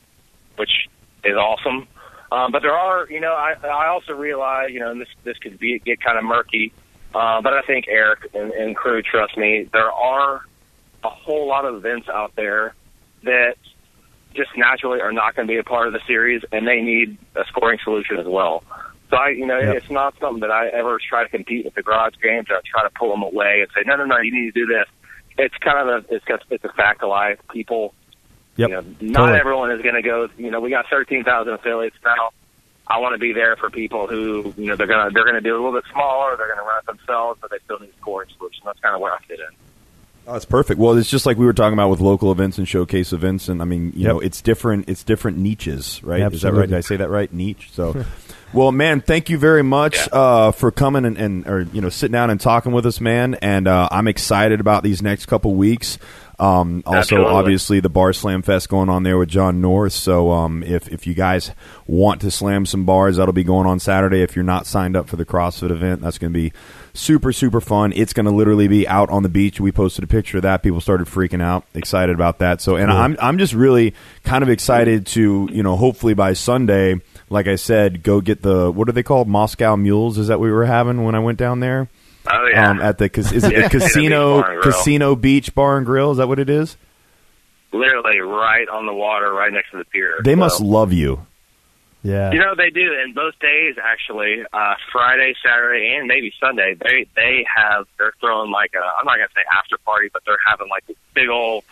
[0.58, 0.90] which
[1.24, 1.88] is awesome.
[2.32, 5.38] Um, but there are, you know, I, I also realize, you know, and this this
[5.38, 6.74] could be get kind of murky.
[7.14, 9.70] Uh, but I think Eric and, and crew trust me.
[9.72, 10.42] There are
[11.04, 12.74] a whole lot of events out there
[13.24, 13.56] that
[14.36, 17.18] just naturally are not going to be a part of the series, and they need
[17.36, 18.64] a scoring solution as well.
[19.10, 19.76] So I, you know, Yep.
[19.78, 22.84] it's not something that I ever try to compete with the garage games or try
[22.84, 24.86] to pull them away and say, no, no, no, you need to do this.
[25.38, 27.40] It's kind of a, it's just, it's a fact of life.
[27.52, 27.94] People,
[28.58, 28.70] Yep.
[28.70, 29.40] you know, not Totally.
[29.40, 30.28] everyone is going to go.
[30.38, 32.30] You know, we got thirteen thousand affiliates now.
[32.88, 35.54] I want to be there for people who, you know, they're gonna they're gonna do
[35.54, 36.38] a little bit smaller.
[36.38, 38.62] They're gonna run it themselves, but they still need a scoring solution.
[38.64, 39.56] That's kind of where I fit in.
[40.28, 40.80] Oh, that's perfect.
[40.80, 43.62] Well, it's just like we were talking about with local events and showcase events, and
[43.62, 44.10] I mean, you Yep.
[44.10, 44.90] know, it's different.
[44.90, 46.22] It's different niches, right?
[46.34, 46.68] Is that right?
[46.68, 47.32] Did I say that right?
[47.32, 47.70] Niche.
[47.74, 48.04] So,
[48.54, 50.18] well, man, thank you very much Yeah.
[50.20, 53.36] uh, for coming and, and or you know sitting down and talking with us, man.
[53.36, 56.00] And uh, I'm excited about these next couple weeks.
[56.38, 57.32] Um, also, Absolutely.
[57.34, 59.94] obviously, the Bar Slam Fest going on there with John North.
[59.94, 61.52] So, um, if if you guys
[61.86, 64.22] want to slam some bars, that'll be going on Saturday.
[64.24, 66.52] If you're not signed up for the CrossFit event, that's going to be
[66.96, 67.94] super super fun.
[67.96, 69.60] It's going to literally be out on the beach.
[69.60, 70.64] We posted a picture of that.
[70.64, 72.62] People started freaking out, excited about that.
[72.62, 73.94] So, and I'm I'm just really
[74.24, 78.72] kind of excited to you know hopefully by Sunday, like I said, go get the
[78.72, 80.18] what are they called Moscow Mules?
[80.18, 81.90] Is that what we were having when I went down there?
[82.28, 85.86] Oh yeah, Um, at the cas- is it Yeah, the casino Casino Beach Bar and
[85.86, 85.94] Grill.
[85.94, 86.12] casino beach bar and grill?
[86.12, 86.76] Is that what it is?
[87.74, 90.16] literally right on the water, right next to the pier.
[90.24, 91.26] They So- must love you.
[92.06, 92.32] Yeah.
[92.32, 96.76] You know they do, and both days actually, uh, Friday, Saturday, and maybe Sunday.
[96.76, 100.38] They they have they're throwing like a I'm not gonna say after party, but they're
[100.46, 101.64] having like this big old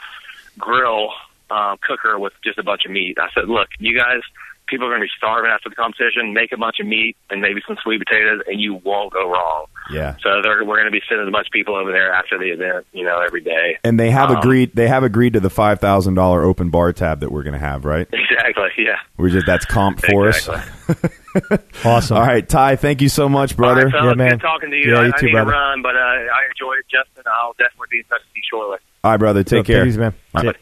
[0.58, 1.10] grill
[1.52, 3.20] um, cooker with just a bunch of meat.
[3.20, 4.22] I said, look, you guys,
[4.66, 6.34] people are gonna be starving after the competition.
[6.34, 9.68] Make a bunch of meat and maybe some sweet potatoes, and you won't go wrong.
[9.92, 10.16] Yeah.
[10.24, 12.46] So they're, we're going to be sending a bunch of people over there after the
[12.52, 13.78] event, you know, every day.
[13.84, 14.72] And they have Um, agreed.
[14.76, 17.60] They have agreed to the five thousand dollar open bar tab that we're going to
[17.60, 18.08] have, right?
[18.14, 18.70] Exactly.
[18.78, 18.96] Yeah.
[19.18, 20.56] We're just that's comp for Exactly.
[20.56, 21.12] us.
[21.84, 22.18] Awesome.
[22.18, 22.76] All right, Ty.
[22.76, 23.82] Thank you so much, brother.
[23.82, 24.30] All right, fellas, Yeah, man.
[24.32, 24.92] Good talking to you.
[24.94, 25.52] Yeah, I, you I too, need brother.
[25.52, 27.24] to run, but uh, I enjoyed it, Justin.
[27.26, 28.78] I'll definitely be in touch with you shortly.
[29.04, 29.44] All right, brother.
[29.44, 30.14] Take So, care, easy, man.
[30.36, 30.56] All See right.
[30.56, 30.62] ya.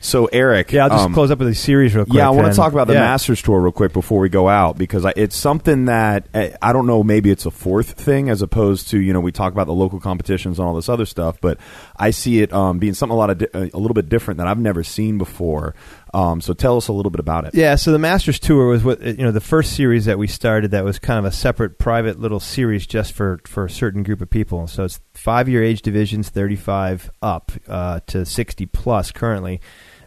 [0.00, 0.70] So, Eric.
[0.72, 2.16] Yeah, I'll just um, close up with a series real quick.
[2.16, 3.00] Yeah, I want to talk about the Yeah.
[3.00, 6.72] Masters Tour real quick before we go out because I, it's something that eh, I
[6.72, 7.02] don't know.
[7.02, 9.98] Maybe it's a fourth thing as opposed to you know we talk about the local
[9.98, 11.58] competitions and all this other stuff, but
[11.96, 14.46] I see it um, being something a lot of di- a little bit different that
[14.46, 15.74] I've never seen before.
[16.14, 17.54] Um, so tell us a little bit about it.
[17.54, 20.70] Yeah, so the Masters Tour was what you know the first series that we started
[20.70, 24.20] that was kind of a separate private little series just for for a certain group
[24.20, 24.66] of people.
[24.66, 29.60] So it's five year age divisions, thirty five up uh, to sixty plus currently.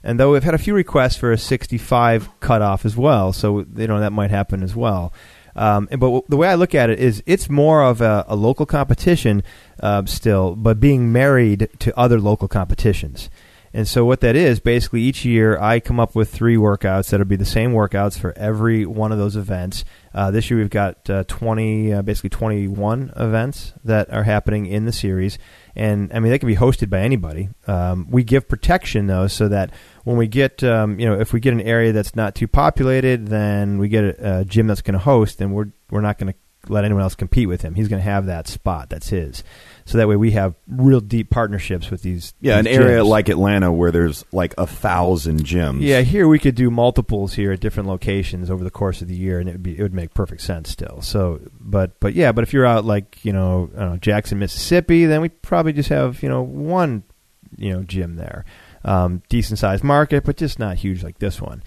[0.03, 3.59] And though we've had a few requests for a sixty five cutoff as well, so
[3.59, 5.13] you know that might happen as well.
[5.55, 8.35] Um, but w- the way I look at it is, it's more of a, a
[8.35, 9.43] local competition
[9.81, 13.29] uh, still, but being married to other local competitions.
[13.73, 17.25] And so what that is, basically each year I come up with three workouts that'll
[17.25, 19.85] be the same workouts for every one of those events.
[20.13, 24.85] Uh, this year we've got uh, 20, uh, basically 21 events that are happening in
[24.85, 25.39] the series.
[25.75, 27.49] And I mean, they can be hosted by anybody.
[27.65, 29.71] Um, we give protection though, so that
[30.03, 33.27] when we get, um, you know, if we get an area that's not too populated,
[33.27, 36.33] then we get a, a gym that's going to host, and we're we're not going
[36.33, 36.39] to
[36.71, 37.75] let anyone else compete with him.
[37.75, 38.89] He's going to have that spot.
[38.89, 39.43] That's his.
[39.91, 42.33] So that way we have real deep partnerships with these.
[42.39, 45.81] Yeah, an these area like Atlanta where there's like a thousand gyms.
[45.81, 49.17] Yeah, here we could do multiples here at different locations over the course of the
[49.17, 51.01] year, and it would be it would make perfect sense still.
[51.01, 55.19] So, but but yeah, but if you're out like you know, know Jackson, Mississippi, then
[55.19, 57.03] we probably just have you know one
[57.57, 58.45] you know gym there,
[58.85, 61.63] um, decent sized market, but just not huge like this one.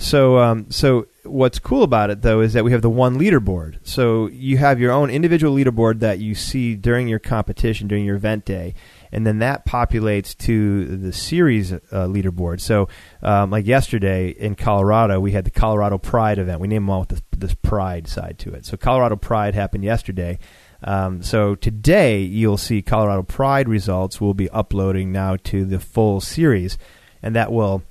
[0.00, 3.78] So um, so what's cool about it though is that we have the one leaderboard.
[3.82, 8.14] So you have your own individual leaderboard that you see during your competition during your
[8.14, 8.74] event day,
[9.10, 12.60] and then that populates to the series uh, leaderboard.
[12.60, 12.88] So
[13.22, 16.60] um, like yesterday in Colorado, we had the Colorado Pride event.
[16.60, 18.66] We named them all with this, this Pride side to it.
[18.66, 20.38] So Colorado Pride happened yesterday.
[20.80, 24.20] Um, so today you'll see Colorado Pride results.
[24.20, 26.78] We'll be uploading now to the full series,
[27.20, 27.82] and that will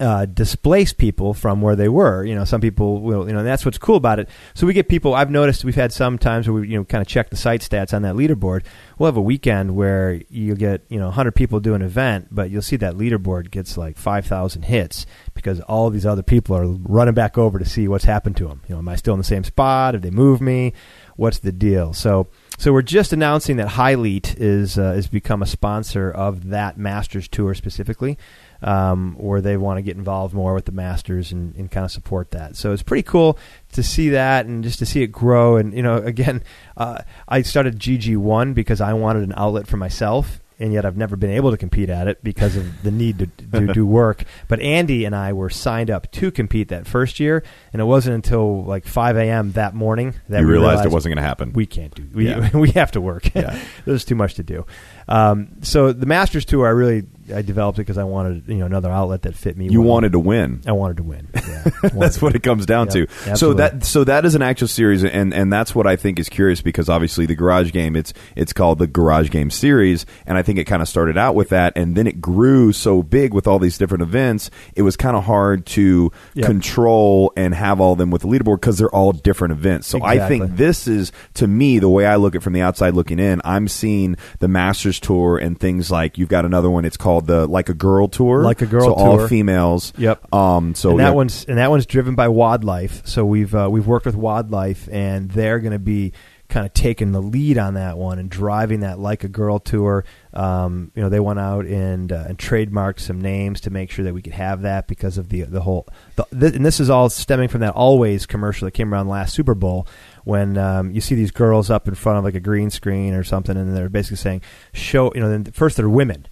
[0.00, 2.24] uh, displace people from where they were.
[2.24, 4.28] You know, some people will, you know, that's what's cool about it.
[4.54, 5.14] So we get people.
[5.14, 7.60] I've noticed we've had some times where we, you know, kind of check the site
[7.60, 8.64] stats on that leaderboard.
[8.98, 12.50] We'll have a weekend where you get, you know, 100 people do an event, but
[12.50, 17.14] you'll see that leaderboard gets like 5,000 hits because all these other people are running
[17.14, 18.62] back over to see what's happened to them.
[18.68, 19.94] You know, am I still in the same spot?
[19.94, 20.72] Have they moved me?
[21.16, 21.92] What's the deal?
[21.92, 22.28] So.
[22.56, 27.26] So we're just announcing that Hylete is uh, has become a sponsor of that Masters
[27.26, 28.16] tour specifically
[28.62, 31.90] um, where they want to get involved more with the Masters and, and kind of
[31.90, 32.56] support that.
[32.56, 33.38] So it's pretty cool
[33.72, 35.56] to see that and just to see it grow.
[35.56, 36.42] And you know, again,
[36.76, 40.40] uh, I started GG1 because I wanted an outlet for myself.
[40.56, 43.26] And yet, I've never been able to compete at it because of the need to,
[43.66, 44.22] to do work.
[44.46, 47.42] But Andy and I were signed up to compete that first year,
[47.72, 49.50] and it wasn't until like 5 a.m.
[49.52, 51.52] that morning that you we realized, it wasn't going to happen.
[51.54, 52.08] we can't do.
[52.14, 52.50] We Yeah.
[52.56, 53.34] we have to work.
[53.34, 53.58] Yeah.
[53.84, 54.64] There's too much to do.
[55.08, 58.66] Um, so the Masters tour, I really I developed it because I wanted you know
[58.66, 59.68] another outlet that fit me.
[59.68, 59.90] you well.
[59.92, 60.60] wanted to win.
[60.66, 61.28] I wanted to win.
[61.34, 61.40] Yeah.
[61.82, 62.36] Wanted that's to what win.
[62.36, 63.36] it comes down Yep, to.
[63.36, 66.28] So that so that is an actual series, and and that's what I think is
[66.28, 70.42] curious because obviously the Garage Game it's it's called the Garage Game Series, and I
[70.42, 73.46] think it kind of started out with that, and then it grew so big with
[73.46, 74.50] all these different events.
[74.74, 76.46] It was kind of hard to Yep.
[76.46, 79.86] control and have all of them with the leaderboard because they're all different events.
[79.86, 82.60] So I think this is to me the way I look at it from the
[82.62, 83.40] outside looking in.
[83.44, 86.84] I'm seeing the Masters Tour and things like you've got another one.
[86.84, 89.92] It's called the Like a Girl Tour, Like a Girl so all females.
[89.96, 90.32] Yep.
[90.32, 90.74] Um.
[90.74, 91.10] So and that yeah.
[91.10, 93.06] one's and that one's driven by Wildlife.
[93.06, 96.12] So we've uh, we've worked with Wildlife, and they're going to be
[96.48, 100.04] kind of taking the lead on that one and driving that like a girl tour.
[100.32, 104.04] Um, you know, they went out and uh, and trademarked some names to make sure
[104.04, 105.88] that we could have that because of the the whole.
[106.16, 109.34] The, th- and this is all stemming from that Always commercial that came around last
[109.34, 109.86] Super Bowl
[110.24, 113.22] when um, you see these girls up in front of like a green screen or
[113.22, 114.42] something, and they're basically saying,
[114.72, 116.26] "Show." You know, then first they're women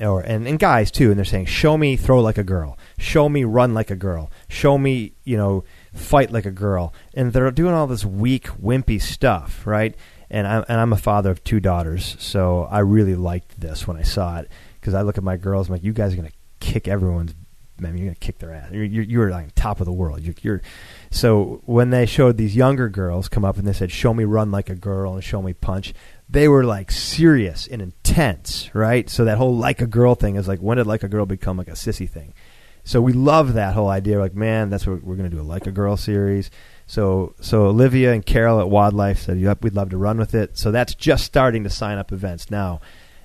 [0.00, 3.28] or and, and guys too, and they're saying, "Show me throw like a girl, show
[3.28, 5.64] me run like a girl, show me you know
[5.94, 9.94] fight like a girl," and they're doing all this weak, wimpy stuff, right?
[10.30, 13.96] And I'm and I'm a father of two daughters, so I really liked this when
[13.96, 14.50] I saw it
[14.80, 16.30] because I look at my girls, I'm like, "You guys are gonna
[16.60, 17.34] kick everyone's
[17.78, 18.70] I mean, you're gonna kick their ass.
[18.72, 20.22] You're, you're, you're like top of the world.
[20.22, 20.62] You're, you're
[21.16, 24.50] so when they showed these younger girls come up and they said, "Show me run
[24.50, 25.94] like a girl" and "Show me punch,"
[26.28, 29.08] they were like serious and intense, right?
[29.08, 31.56] So that whole like a girl thing is like, when did like a girl become
[31.56, 32.34] like a sissy thing?
[32.84, 34.18] So we love that whole idea.
[34.18, 36.50] Like, man, that's what we're going to do a like a girl series.
[36.86, 40.56] So, so Olivia and Carol at Wildlife said, "Yep, we'd love to run with it."
[40.56, 42.80] So that's just starting to sign up events now.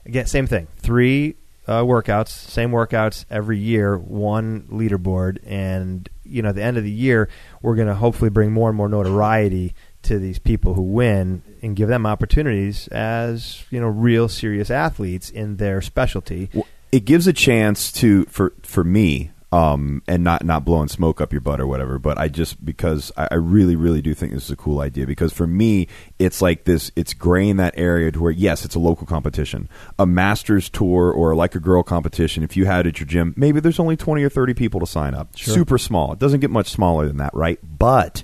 [0.05, 0.67] Again, same thing.
[0.77, 1.35] Three
[1.67, 6.83] uh, workouts, same workouts every year, one leaderboard, and you know, at the end of
[6.83, 7.29] the year,
[7.61, 11.75] we're going to hopefully bring more and more notoriety to these people who win and
[11.75, 16.49] give them opportunities as you know real serious athletes in their specialty.
[16.91, 21.33] It gives a chance to for for me um, and not not blowing smoke up
[21.33, 21.99] your butt or whatever.
[21.99, 25.05] But I just because I, I, really really do think this is a cool idea
[25.05, 25.87] because for me
[26.19, 29.67] it's like this it's gray in that area to where yes it's a local competition,
[29.99, 32.43] a Masters tour or like a girl competition.
[32.43, 35.13] If you had at your gym, maybe there's only twenty or thirty people to sign
[35.13, 35.35] up.
[35.35, 35.53] Sure.
[35.53, 36.13] Super small.
[36.13, 37.59] It doesn't get much smaller than that, right?
[37.61, 38.23] But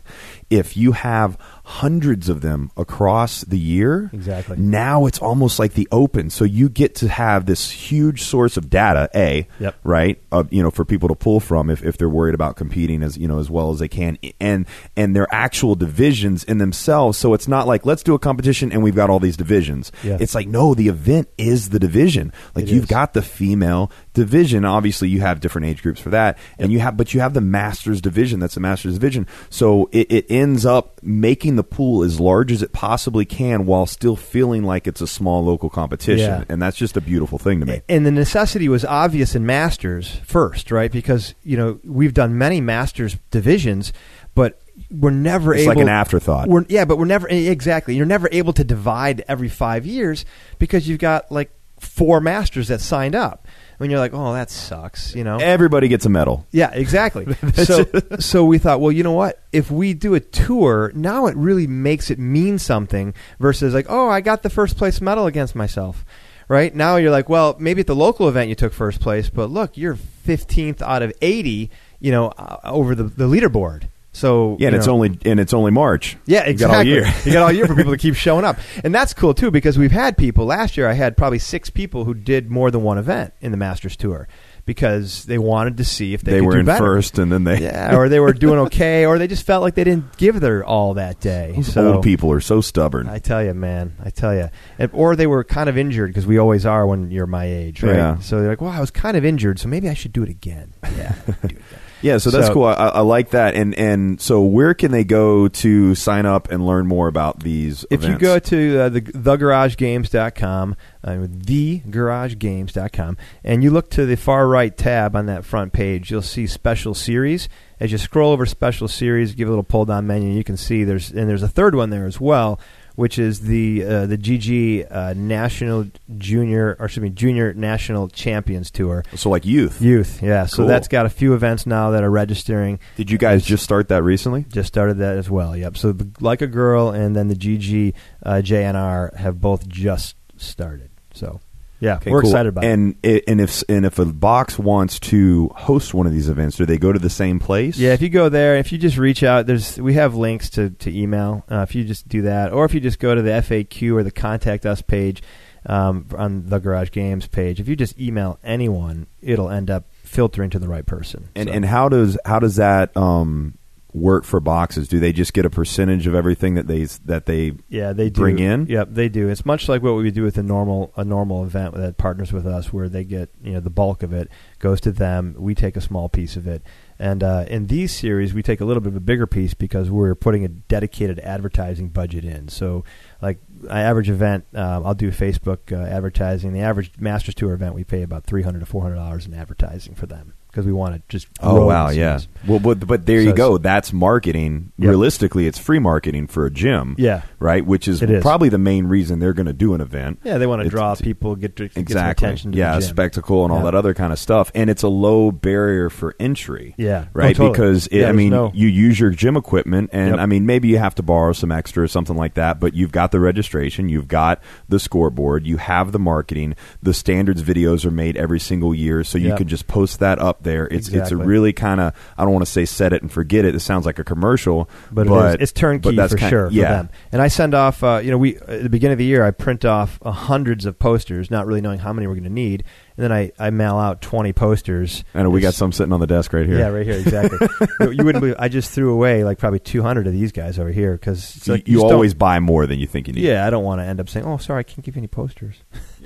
[0.50, 1.38] if you have
[1.68, 4.10] hundreds of them across the year.
[4.14, 4.56] Exactly.
[4.56, 8.70] Now it's almost like the open, so you get to have this huge source of
[8.70, 9.10] data.
[9.14, 9.76] A, yep.
[9.84, 13.04] right, of you know, for people to pull from if, if they're worried about competing
[13.04, 14.66] as you know as well as they can, and
[14.96, 17.18] and their actual divisions in themselves.
[17.18, 19.92] So it's not like let's do a competition and we've got all these divisions.
[20.04, 20.18] Yeah.
[20.22, 22.32] It's like no, the event is the division.
[22.56, 22.90] Like it you've is.
[22.90, 24.66] got the female division.
[24.66, 27.42] Obviously, you have different age groups for that, and you have but you have the
[27.42, 28.40] masters division.
[28.40, 29.28] That's the masters division.
[29.50, 33.86] So it, it ends up making the pool as large as it possibly can while
[33.86, 36.42] still feeling like it's a small local competition.
[36.42, 36.46] Yeah.
[36.50, 37.82] And that's just a beautiful thing to me.
[37.88, 40.92] And the necessity was obvious in Masters first, right?
[40.92, 43.94] Because you know we've done many Masters divisions,
[44.36, 44.60] but
[44.92, 45.76] we're never It's able.
[45.76, 46.48] like an afterthought.
[46.48, 47.96] We're, yeah, but we're never exactly.
[47.96, 50.26] You're never able to divide every five years
[50.60, 53.47] because you've got like four Masters that signed up.
[53.78, 55.38] When you're like, oh, that sucks, you know.
[55.38, 56.48] Everybody gets a medal.
[56.52, 57.28] Yeah, exactly.
[57.54, 57.86] so,
[58.20, 59.44] so we thought, well, you know what?
[59.52, 64.10] If we do a tour, now it really makes it mean something versus like, oh,
[64.10, 66.06] I got the first place medal against myself.
[66.50, 69.50] Right now, you're like, well, maybe at the local event you took first place, but
[69.50, 73.90] look, you're 15th out of 80, you know, uh, over the, the leaderboard.
[74.18, 76.18] So Yeah, and you it's know- only and it's only March.
[76.26, 76.74] yeah, You exactly.
[76.74, 77.14] got all year.
[77.26, 79.78] you got all year for people to keep showing up, and that's cool too because
[79.78, 80.46] we've had people.
[80.46, 83.58] Last year, I had probably six people who did more than one event in the
[83.58, 84.28] Masters Tour
[84.66, 86.84] because they wanted to see if they, They could were in better.
[86.84, 89.76] first, and then they Yeah, or they were doing okay, or they just felt like
[89.76, 91.56] they didn't give their all that day.
[91.62, 93.08] So old people are so stubborn.
[93.08, 94.50] I tell you, man, I tell you,
[94.80, 97.84] and, or they were kind of injured because we always are when you're my age,
[97.84, 97.96] right?
[97.96, 98.18] Yeah.
[98.20, 100.30] So they're like, "Well, I was kind of injured, so maybe I should do it
[100.30, 101.64] again." Yeah, do it again.
[102.02, 102.66] Yeah, so that's So- cool.
[102.66, 103.56] I, I like that.
[103.56, 107.86] And and so where can they go to sign up and learn more about these?
[107.90, 114.48] If you go to uh, the thegaragegames.com, uh, thegaragegames.com, and you look to the far
[114.48, 117.50] right tab on that front page, you'll see special series.
[117.80, 120.84] As you scroll over special series, give a little pull down menu, you can see
[120.84, 122.60] there's and there's a third one there as well,
[122.98, 125.86] which is the uh, the GG uh, National
[126.18, 129.04] Junior or excuse me Junior National Champions Tour.
[129.16, 129.80] so like youth.
[129.82, 130.46] Youth, yeah.
[130.48, 130.68] So Cool.
[130.68, 132.80] that's got a few events now that are registering.
[132.96, 134.46] Did you guys just start that recently?
[134.52, 135.56] Just started that as well.
[135.56, 135.78] Yep.
[135.78, 137.94] So the, like a girl and then the GG
[138.24, 140.90] uh, JNR have both just started.
[141.14, 141.40] So
[141.80, 142.30] yeah, Okay, we're cool.
[142.32, 142.72] excited about it.
[142.72, 143.24] and it.
[143.28, 146.78] And if and if a box wants to host one of these events, do they
[146.78, 147.78] go to the same place?
[147.78, 150.70] Yeah, if you go there, if you just reach out, there's we have links to
[150.72, 151.44] to email.
[151.52, 154.04] Uh, if you just do that, or if you just go to the FAQ or
[154.04, 155.22] the contact us page
[155.66, 160.50] um, on the Garage Games page, if you just email anyone, it'll end up filtering
[160.52, 161.30] to the right person.
[161.36, 163.58] And So- and how does how does that um,
[163.94, 164.88] work for boxes?
[164.88, 168.22] Do they just get a percentage of everything that they that they Yeah, they do.
[168.22, 168.66] bring in?
[168.68, 169.30] Yep, they do.
[169.30, 172.46] It's much like what we do with a normal a normal event that partners with
[172.46, 175.36] us, where they get you know the bulk of it goes to them.
[175.38, 176.62] We take a small piece of it,
[177.00, 179.90] and uh, in these series, we take a little bit of a bigger piece because
[179.90, 182.50] we're putting a dedicated advertising budget in.
[182.50, 182.84] So,
[183.22, 186.54] like my average event, um, I'll do Facebook uh, advertising.
[186.54, 189.34] The average Masters Tour event, we pay about three hundred to four hundred dollars in
[189.34, 191.28] advertising for them because we want to just.
[191.40, 192.20] Oh wow, yeah.
[192.48, 193.60] Well, but but there So you go.
[193.60, 194.72] That's marketing.
[194.80, 194.90] Yep.
[194.90, 196.96] Realistically, it's free marketing for a gym.
[196.98, 197.22] Yeah.
[197.40, 197.64] right.
[197.64, 198.24] Which is, is.
[198.24, 200.20] probably the main reason they're going to do an event.
[200.24, 202.26] Yeah, they want to draw people, get, to, get Exactly.
[202.28, 202.90] attention to yeah, the gym.
[202.90, 203.66] spectacle and all Yeah.
[203.66, 206.74] that other kind of stuff, and it's a low barrier for entry.
[206.78, 207.06] Yeah.
[207.14, 207.36] right.
[207.40, 207.52] Oh, totally.
[207.52, 210.20] Because it, Yeah, I mean, no- you use your gym equipment, and Yep.
[210.20, 212.92] I mean, maybe you have to borrow some extra or something like that, but you've
[212.92, 216.56] got the registration, you've got the scoreboard, you have the marketing.
[216.82, 219.38] The standards videos are made every single year, so you Yep.
[219.38, 220.68] can just post that up there.
[220.68, 223.46] It's it's a really kind of I don't want to say set it and forget
[223.46, 223.54] it.
[223.54, 226.50] It sounds like a commercial, but, but it is, it's turnkey that's for kind- sure
[226.52, 226.90] Yeah, for them.
[227.12, 229.32] And I send off, uh, you know, we at the beginning of the year I
[229.32, 232.64] print off uh, hundreds of posters, not really knowing how many we're going to need,
[232.96, 235.04] and then I, I mail out twenty posters.
[235.14, 236.58] and we got some sitting on the desk right here.
[236.58, 237.48] Yeah, right here, exactly.
[237.82, 238.36] you, you wouldn't believe.
[238.40, 241.48] I just threw away like probably two hundred of these guys over here because it's
[241.48, 243.24] You- you, always buy more than you think you need.
[243.24, 245.08] Yeah, I don't want to end up saying, "Oh, sorry, I can't give you any
[245.08, 245.56] posters."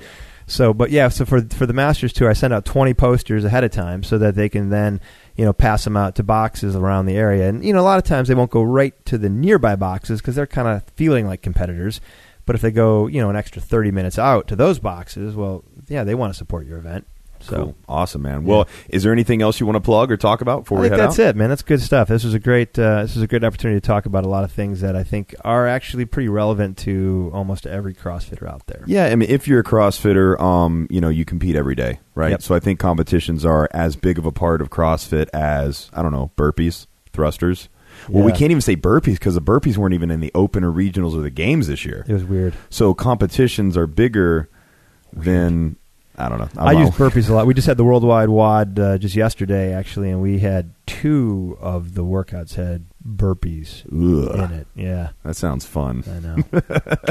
[0.52, 3.64] so, but yeah, so for for the Masters tour, I send out twenty posters ahead
[3.64, 5.00] of time so that they can then
[5.34, 7.96] you know pass them out to boxes around the area, and you know a lot
[7.96, 11.26] of times they won't go right to the nearby boxes because they're kind of feeling
[11.26, 12.02] like competitors.
[12.44, 15.64] But if they go, you know, an extra thirty minutes out to those boxes, well,
[15.88, 17.06] yeah, they want to support your event.
[17.42, 17.56] So.
[17.56, 17.76] Cool.
[17.88, 18.44] awesome, man.
[18.44, 20.88] Well, is there anything else you want to plug or talk about before I we
[20.88, 21.26] think head that's out?
[21.28, 21.48] it, man.
[21.48, 22.08] That's good stuff.
[22.08, 22.78] This was a great.
[22.78, 25.04] Uh, this was a great opportunity to talk about a lot of things that I
[25.04, 28.84] think are actually pretty relevant to almost every CrossFitter out there.
[28.86, 32.30] Yeah, I mean, if you're a CrossFitter, um, you know, you compete every day, right?
[32.30, 32.42] Yep.
[32.42, 36.12] So I think competitions are as big of a part of CrossFit as I don't
[36.12, 37.68] know burpees, thrusters.
[38.08, 40.72] Well, we can't even say burpees because the burpees weren't even in the open or
[40.72, 42.04] regionals or the games this year.
[42.08, 42.54] It was weird.
[42.70, 44.48] So competitions are bigger
[45.12, 45.76] than
[46.16, 46.48] I don't know.
[46.58, 47.46] I don't use burpees a lot.
[47.46, 51.94] We just had the worldwide WAD uh, just yesterday, actually, and we had two of
[51.94, 54.66] the workouts had burpees Ugh, in it.
[54.74, 56.04] Yeah, that sounds fun.
[56.06, 57.04] I know.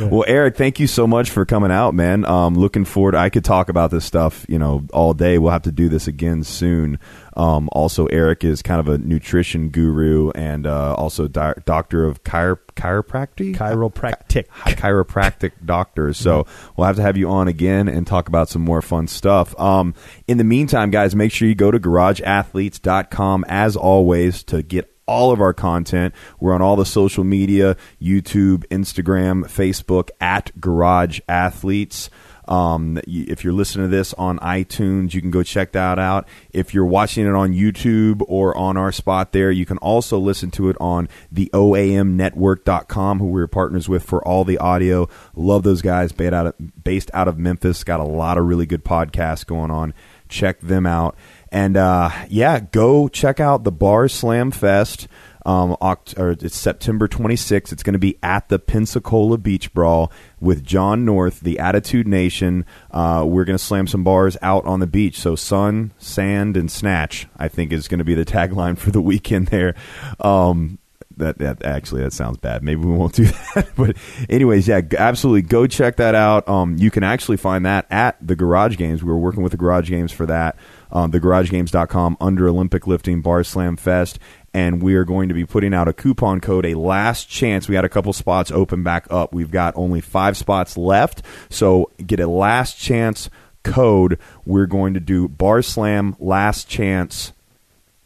[0.10, 2.24] Well, Eric, thank you so much for coming out, man.
[2.24, 3.14] Um, looking forward.
[3.14, 5.38] I could talk about this stuff, you know, all day.
[5.38, 6.98] We'll have to do this again soon.
[7.36, 12.22] Um, also, Eric is kind of a nutrition guru and uh, also di- doctor of
[12.24, 13.56] chiro- chiropractic.
[13.56, 14.46] Chiropractic.
[14.48, 16.12] chiropractic doctor.
[16.12, 16.46] So
[16.76, 19.58] we'll have to have you on again and talk about some more fun stuff.
[19.58, 19.94] Um,
[20.26, 25.32] in the meantime, guys, make sure you go to garageathletes.com as always to get all
[25.32, 26.14] of our content.
[26.38, 32.10] We're on all the social media YouTube, Instagram, Facebook at Garage Athletes.
[32.50, 36.26] Um, if you're listening to this on iTunes, you can go check that out.
[36.52, 40.50] If you're watching it on YouTube or on our spot there, you can also listen
[40.52, 45.08] to it on the OAMnetwork.com, who we're partners with for all the audio.
[45.36, 47.84] Love those guys based out of, based out of Memphis.
[47.84, 49.94] Got a lot of really good podcasts going on.
[50.28, 51.16] Check them out.
[51.52, 55.06] And uh, yeah, go check out the Bar Slam Fest.
[55.46, 57.72] Um, Oct- or it's September 26th.
[57.72, 62.64] It's going to be at the Pensacola Beach Brawl with John North, the Attitude Nation.
[62.90, 65.18] Uh, we're going to slam some bars out on the beach.
[65.18, 69.00] So, sun, sand, and snatch, I think, is going to be the tagline for the
[69.00, 69.74] weekend there.
[70.20, 70.78] Um,
[71.16, 72.62] that, that actually that sounds bad.
[72.62, 73.68] Maybe we won't do that.
[73.76, 73.96] but
[74.28, 76.48] anyways, yeah, absolutely go check that out.
[76.48, 79.02] Um, you can actually find that at the Garage Games.
[79.02, 80.56] We were working with the Garage Games for that.
[80.92, 84.18] Um, thegaragegames.com under Olympic Lifting Bar Slam Fest.
[84.52, 87.68] And we are going to be putting out a coupon code, a last chance.
[87.68, 89.32] We had a couple spots open back up.
[89.32, 91.22] We've got only five spots left.
[91.48, 93.30] So get a last chance
[93.62, 94.18] code.
[94.44, 97.32] We're going to do Bar Slam Last Chance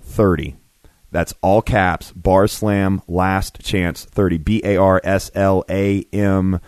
[0.02, 0.56] 30.
[1.10, 2.12] That's all caps.
[2.12, 4.38] Bar Slam Last Chance 30.
[4.38, 6.60] B A R S L A M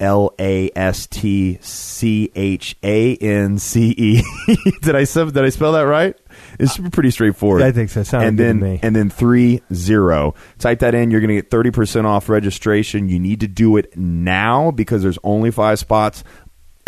[0.00, 4.22] L A S T C H A N C E.
[4.82, 6.16] Did I did I spell that right?
[6.58, 7.60] It should be pretty straightforward.
[7.62, 8.00] Yeah, I think so.
[8.00, 8.80] It sounded and good to then me.
[8.82, 10.34] and then three zero.
[10.58, 11.10] Type that in.
[11.10, 13.08] You're going to get thirty percent off registration.
[13.08, 16.24] You need to do it now because there's only five spots.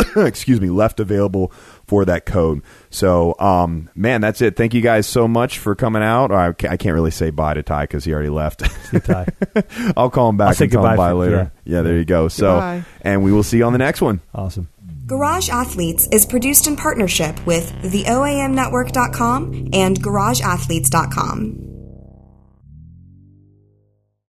[0.15, 1.51] excuse me, left available
[1.85, 2.63] for that code.
[2.89, 4.55] So, um, man, that's it.
[4.55, 6.31] Thank you guys so much for coming out.
[6.31, 8.69] I I can't really say bye to Ty because he already left.
[8.87, 9.27] See, Ty.
[9.95, 11.51] I'll call him back I'll say and tell him goodbye bye for- later.
[11.65, 11.81] Yeah.
[11.83, 12.27] there you go.
[12.29, 12.83] So, Goodbye.
[13.01, 14.21] and we will see you on the next one.
[14.33, 14.69] Awesome.
[15.11, 21.80] Garage Athletes is produced in partnership with the OAMnetwork.com and GarageAthletes.com.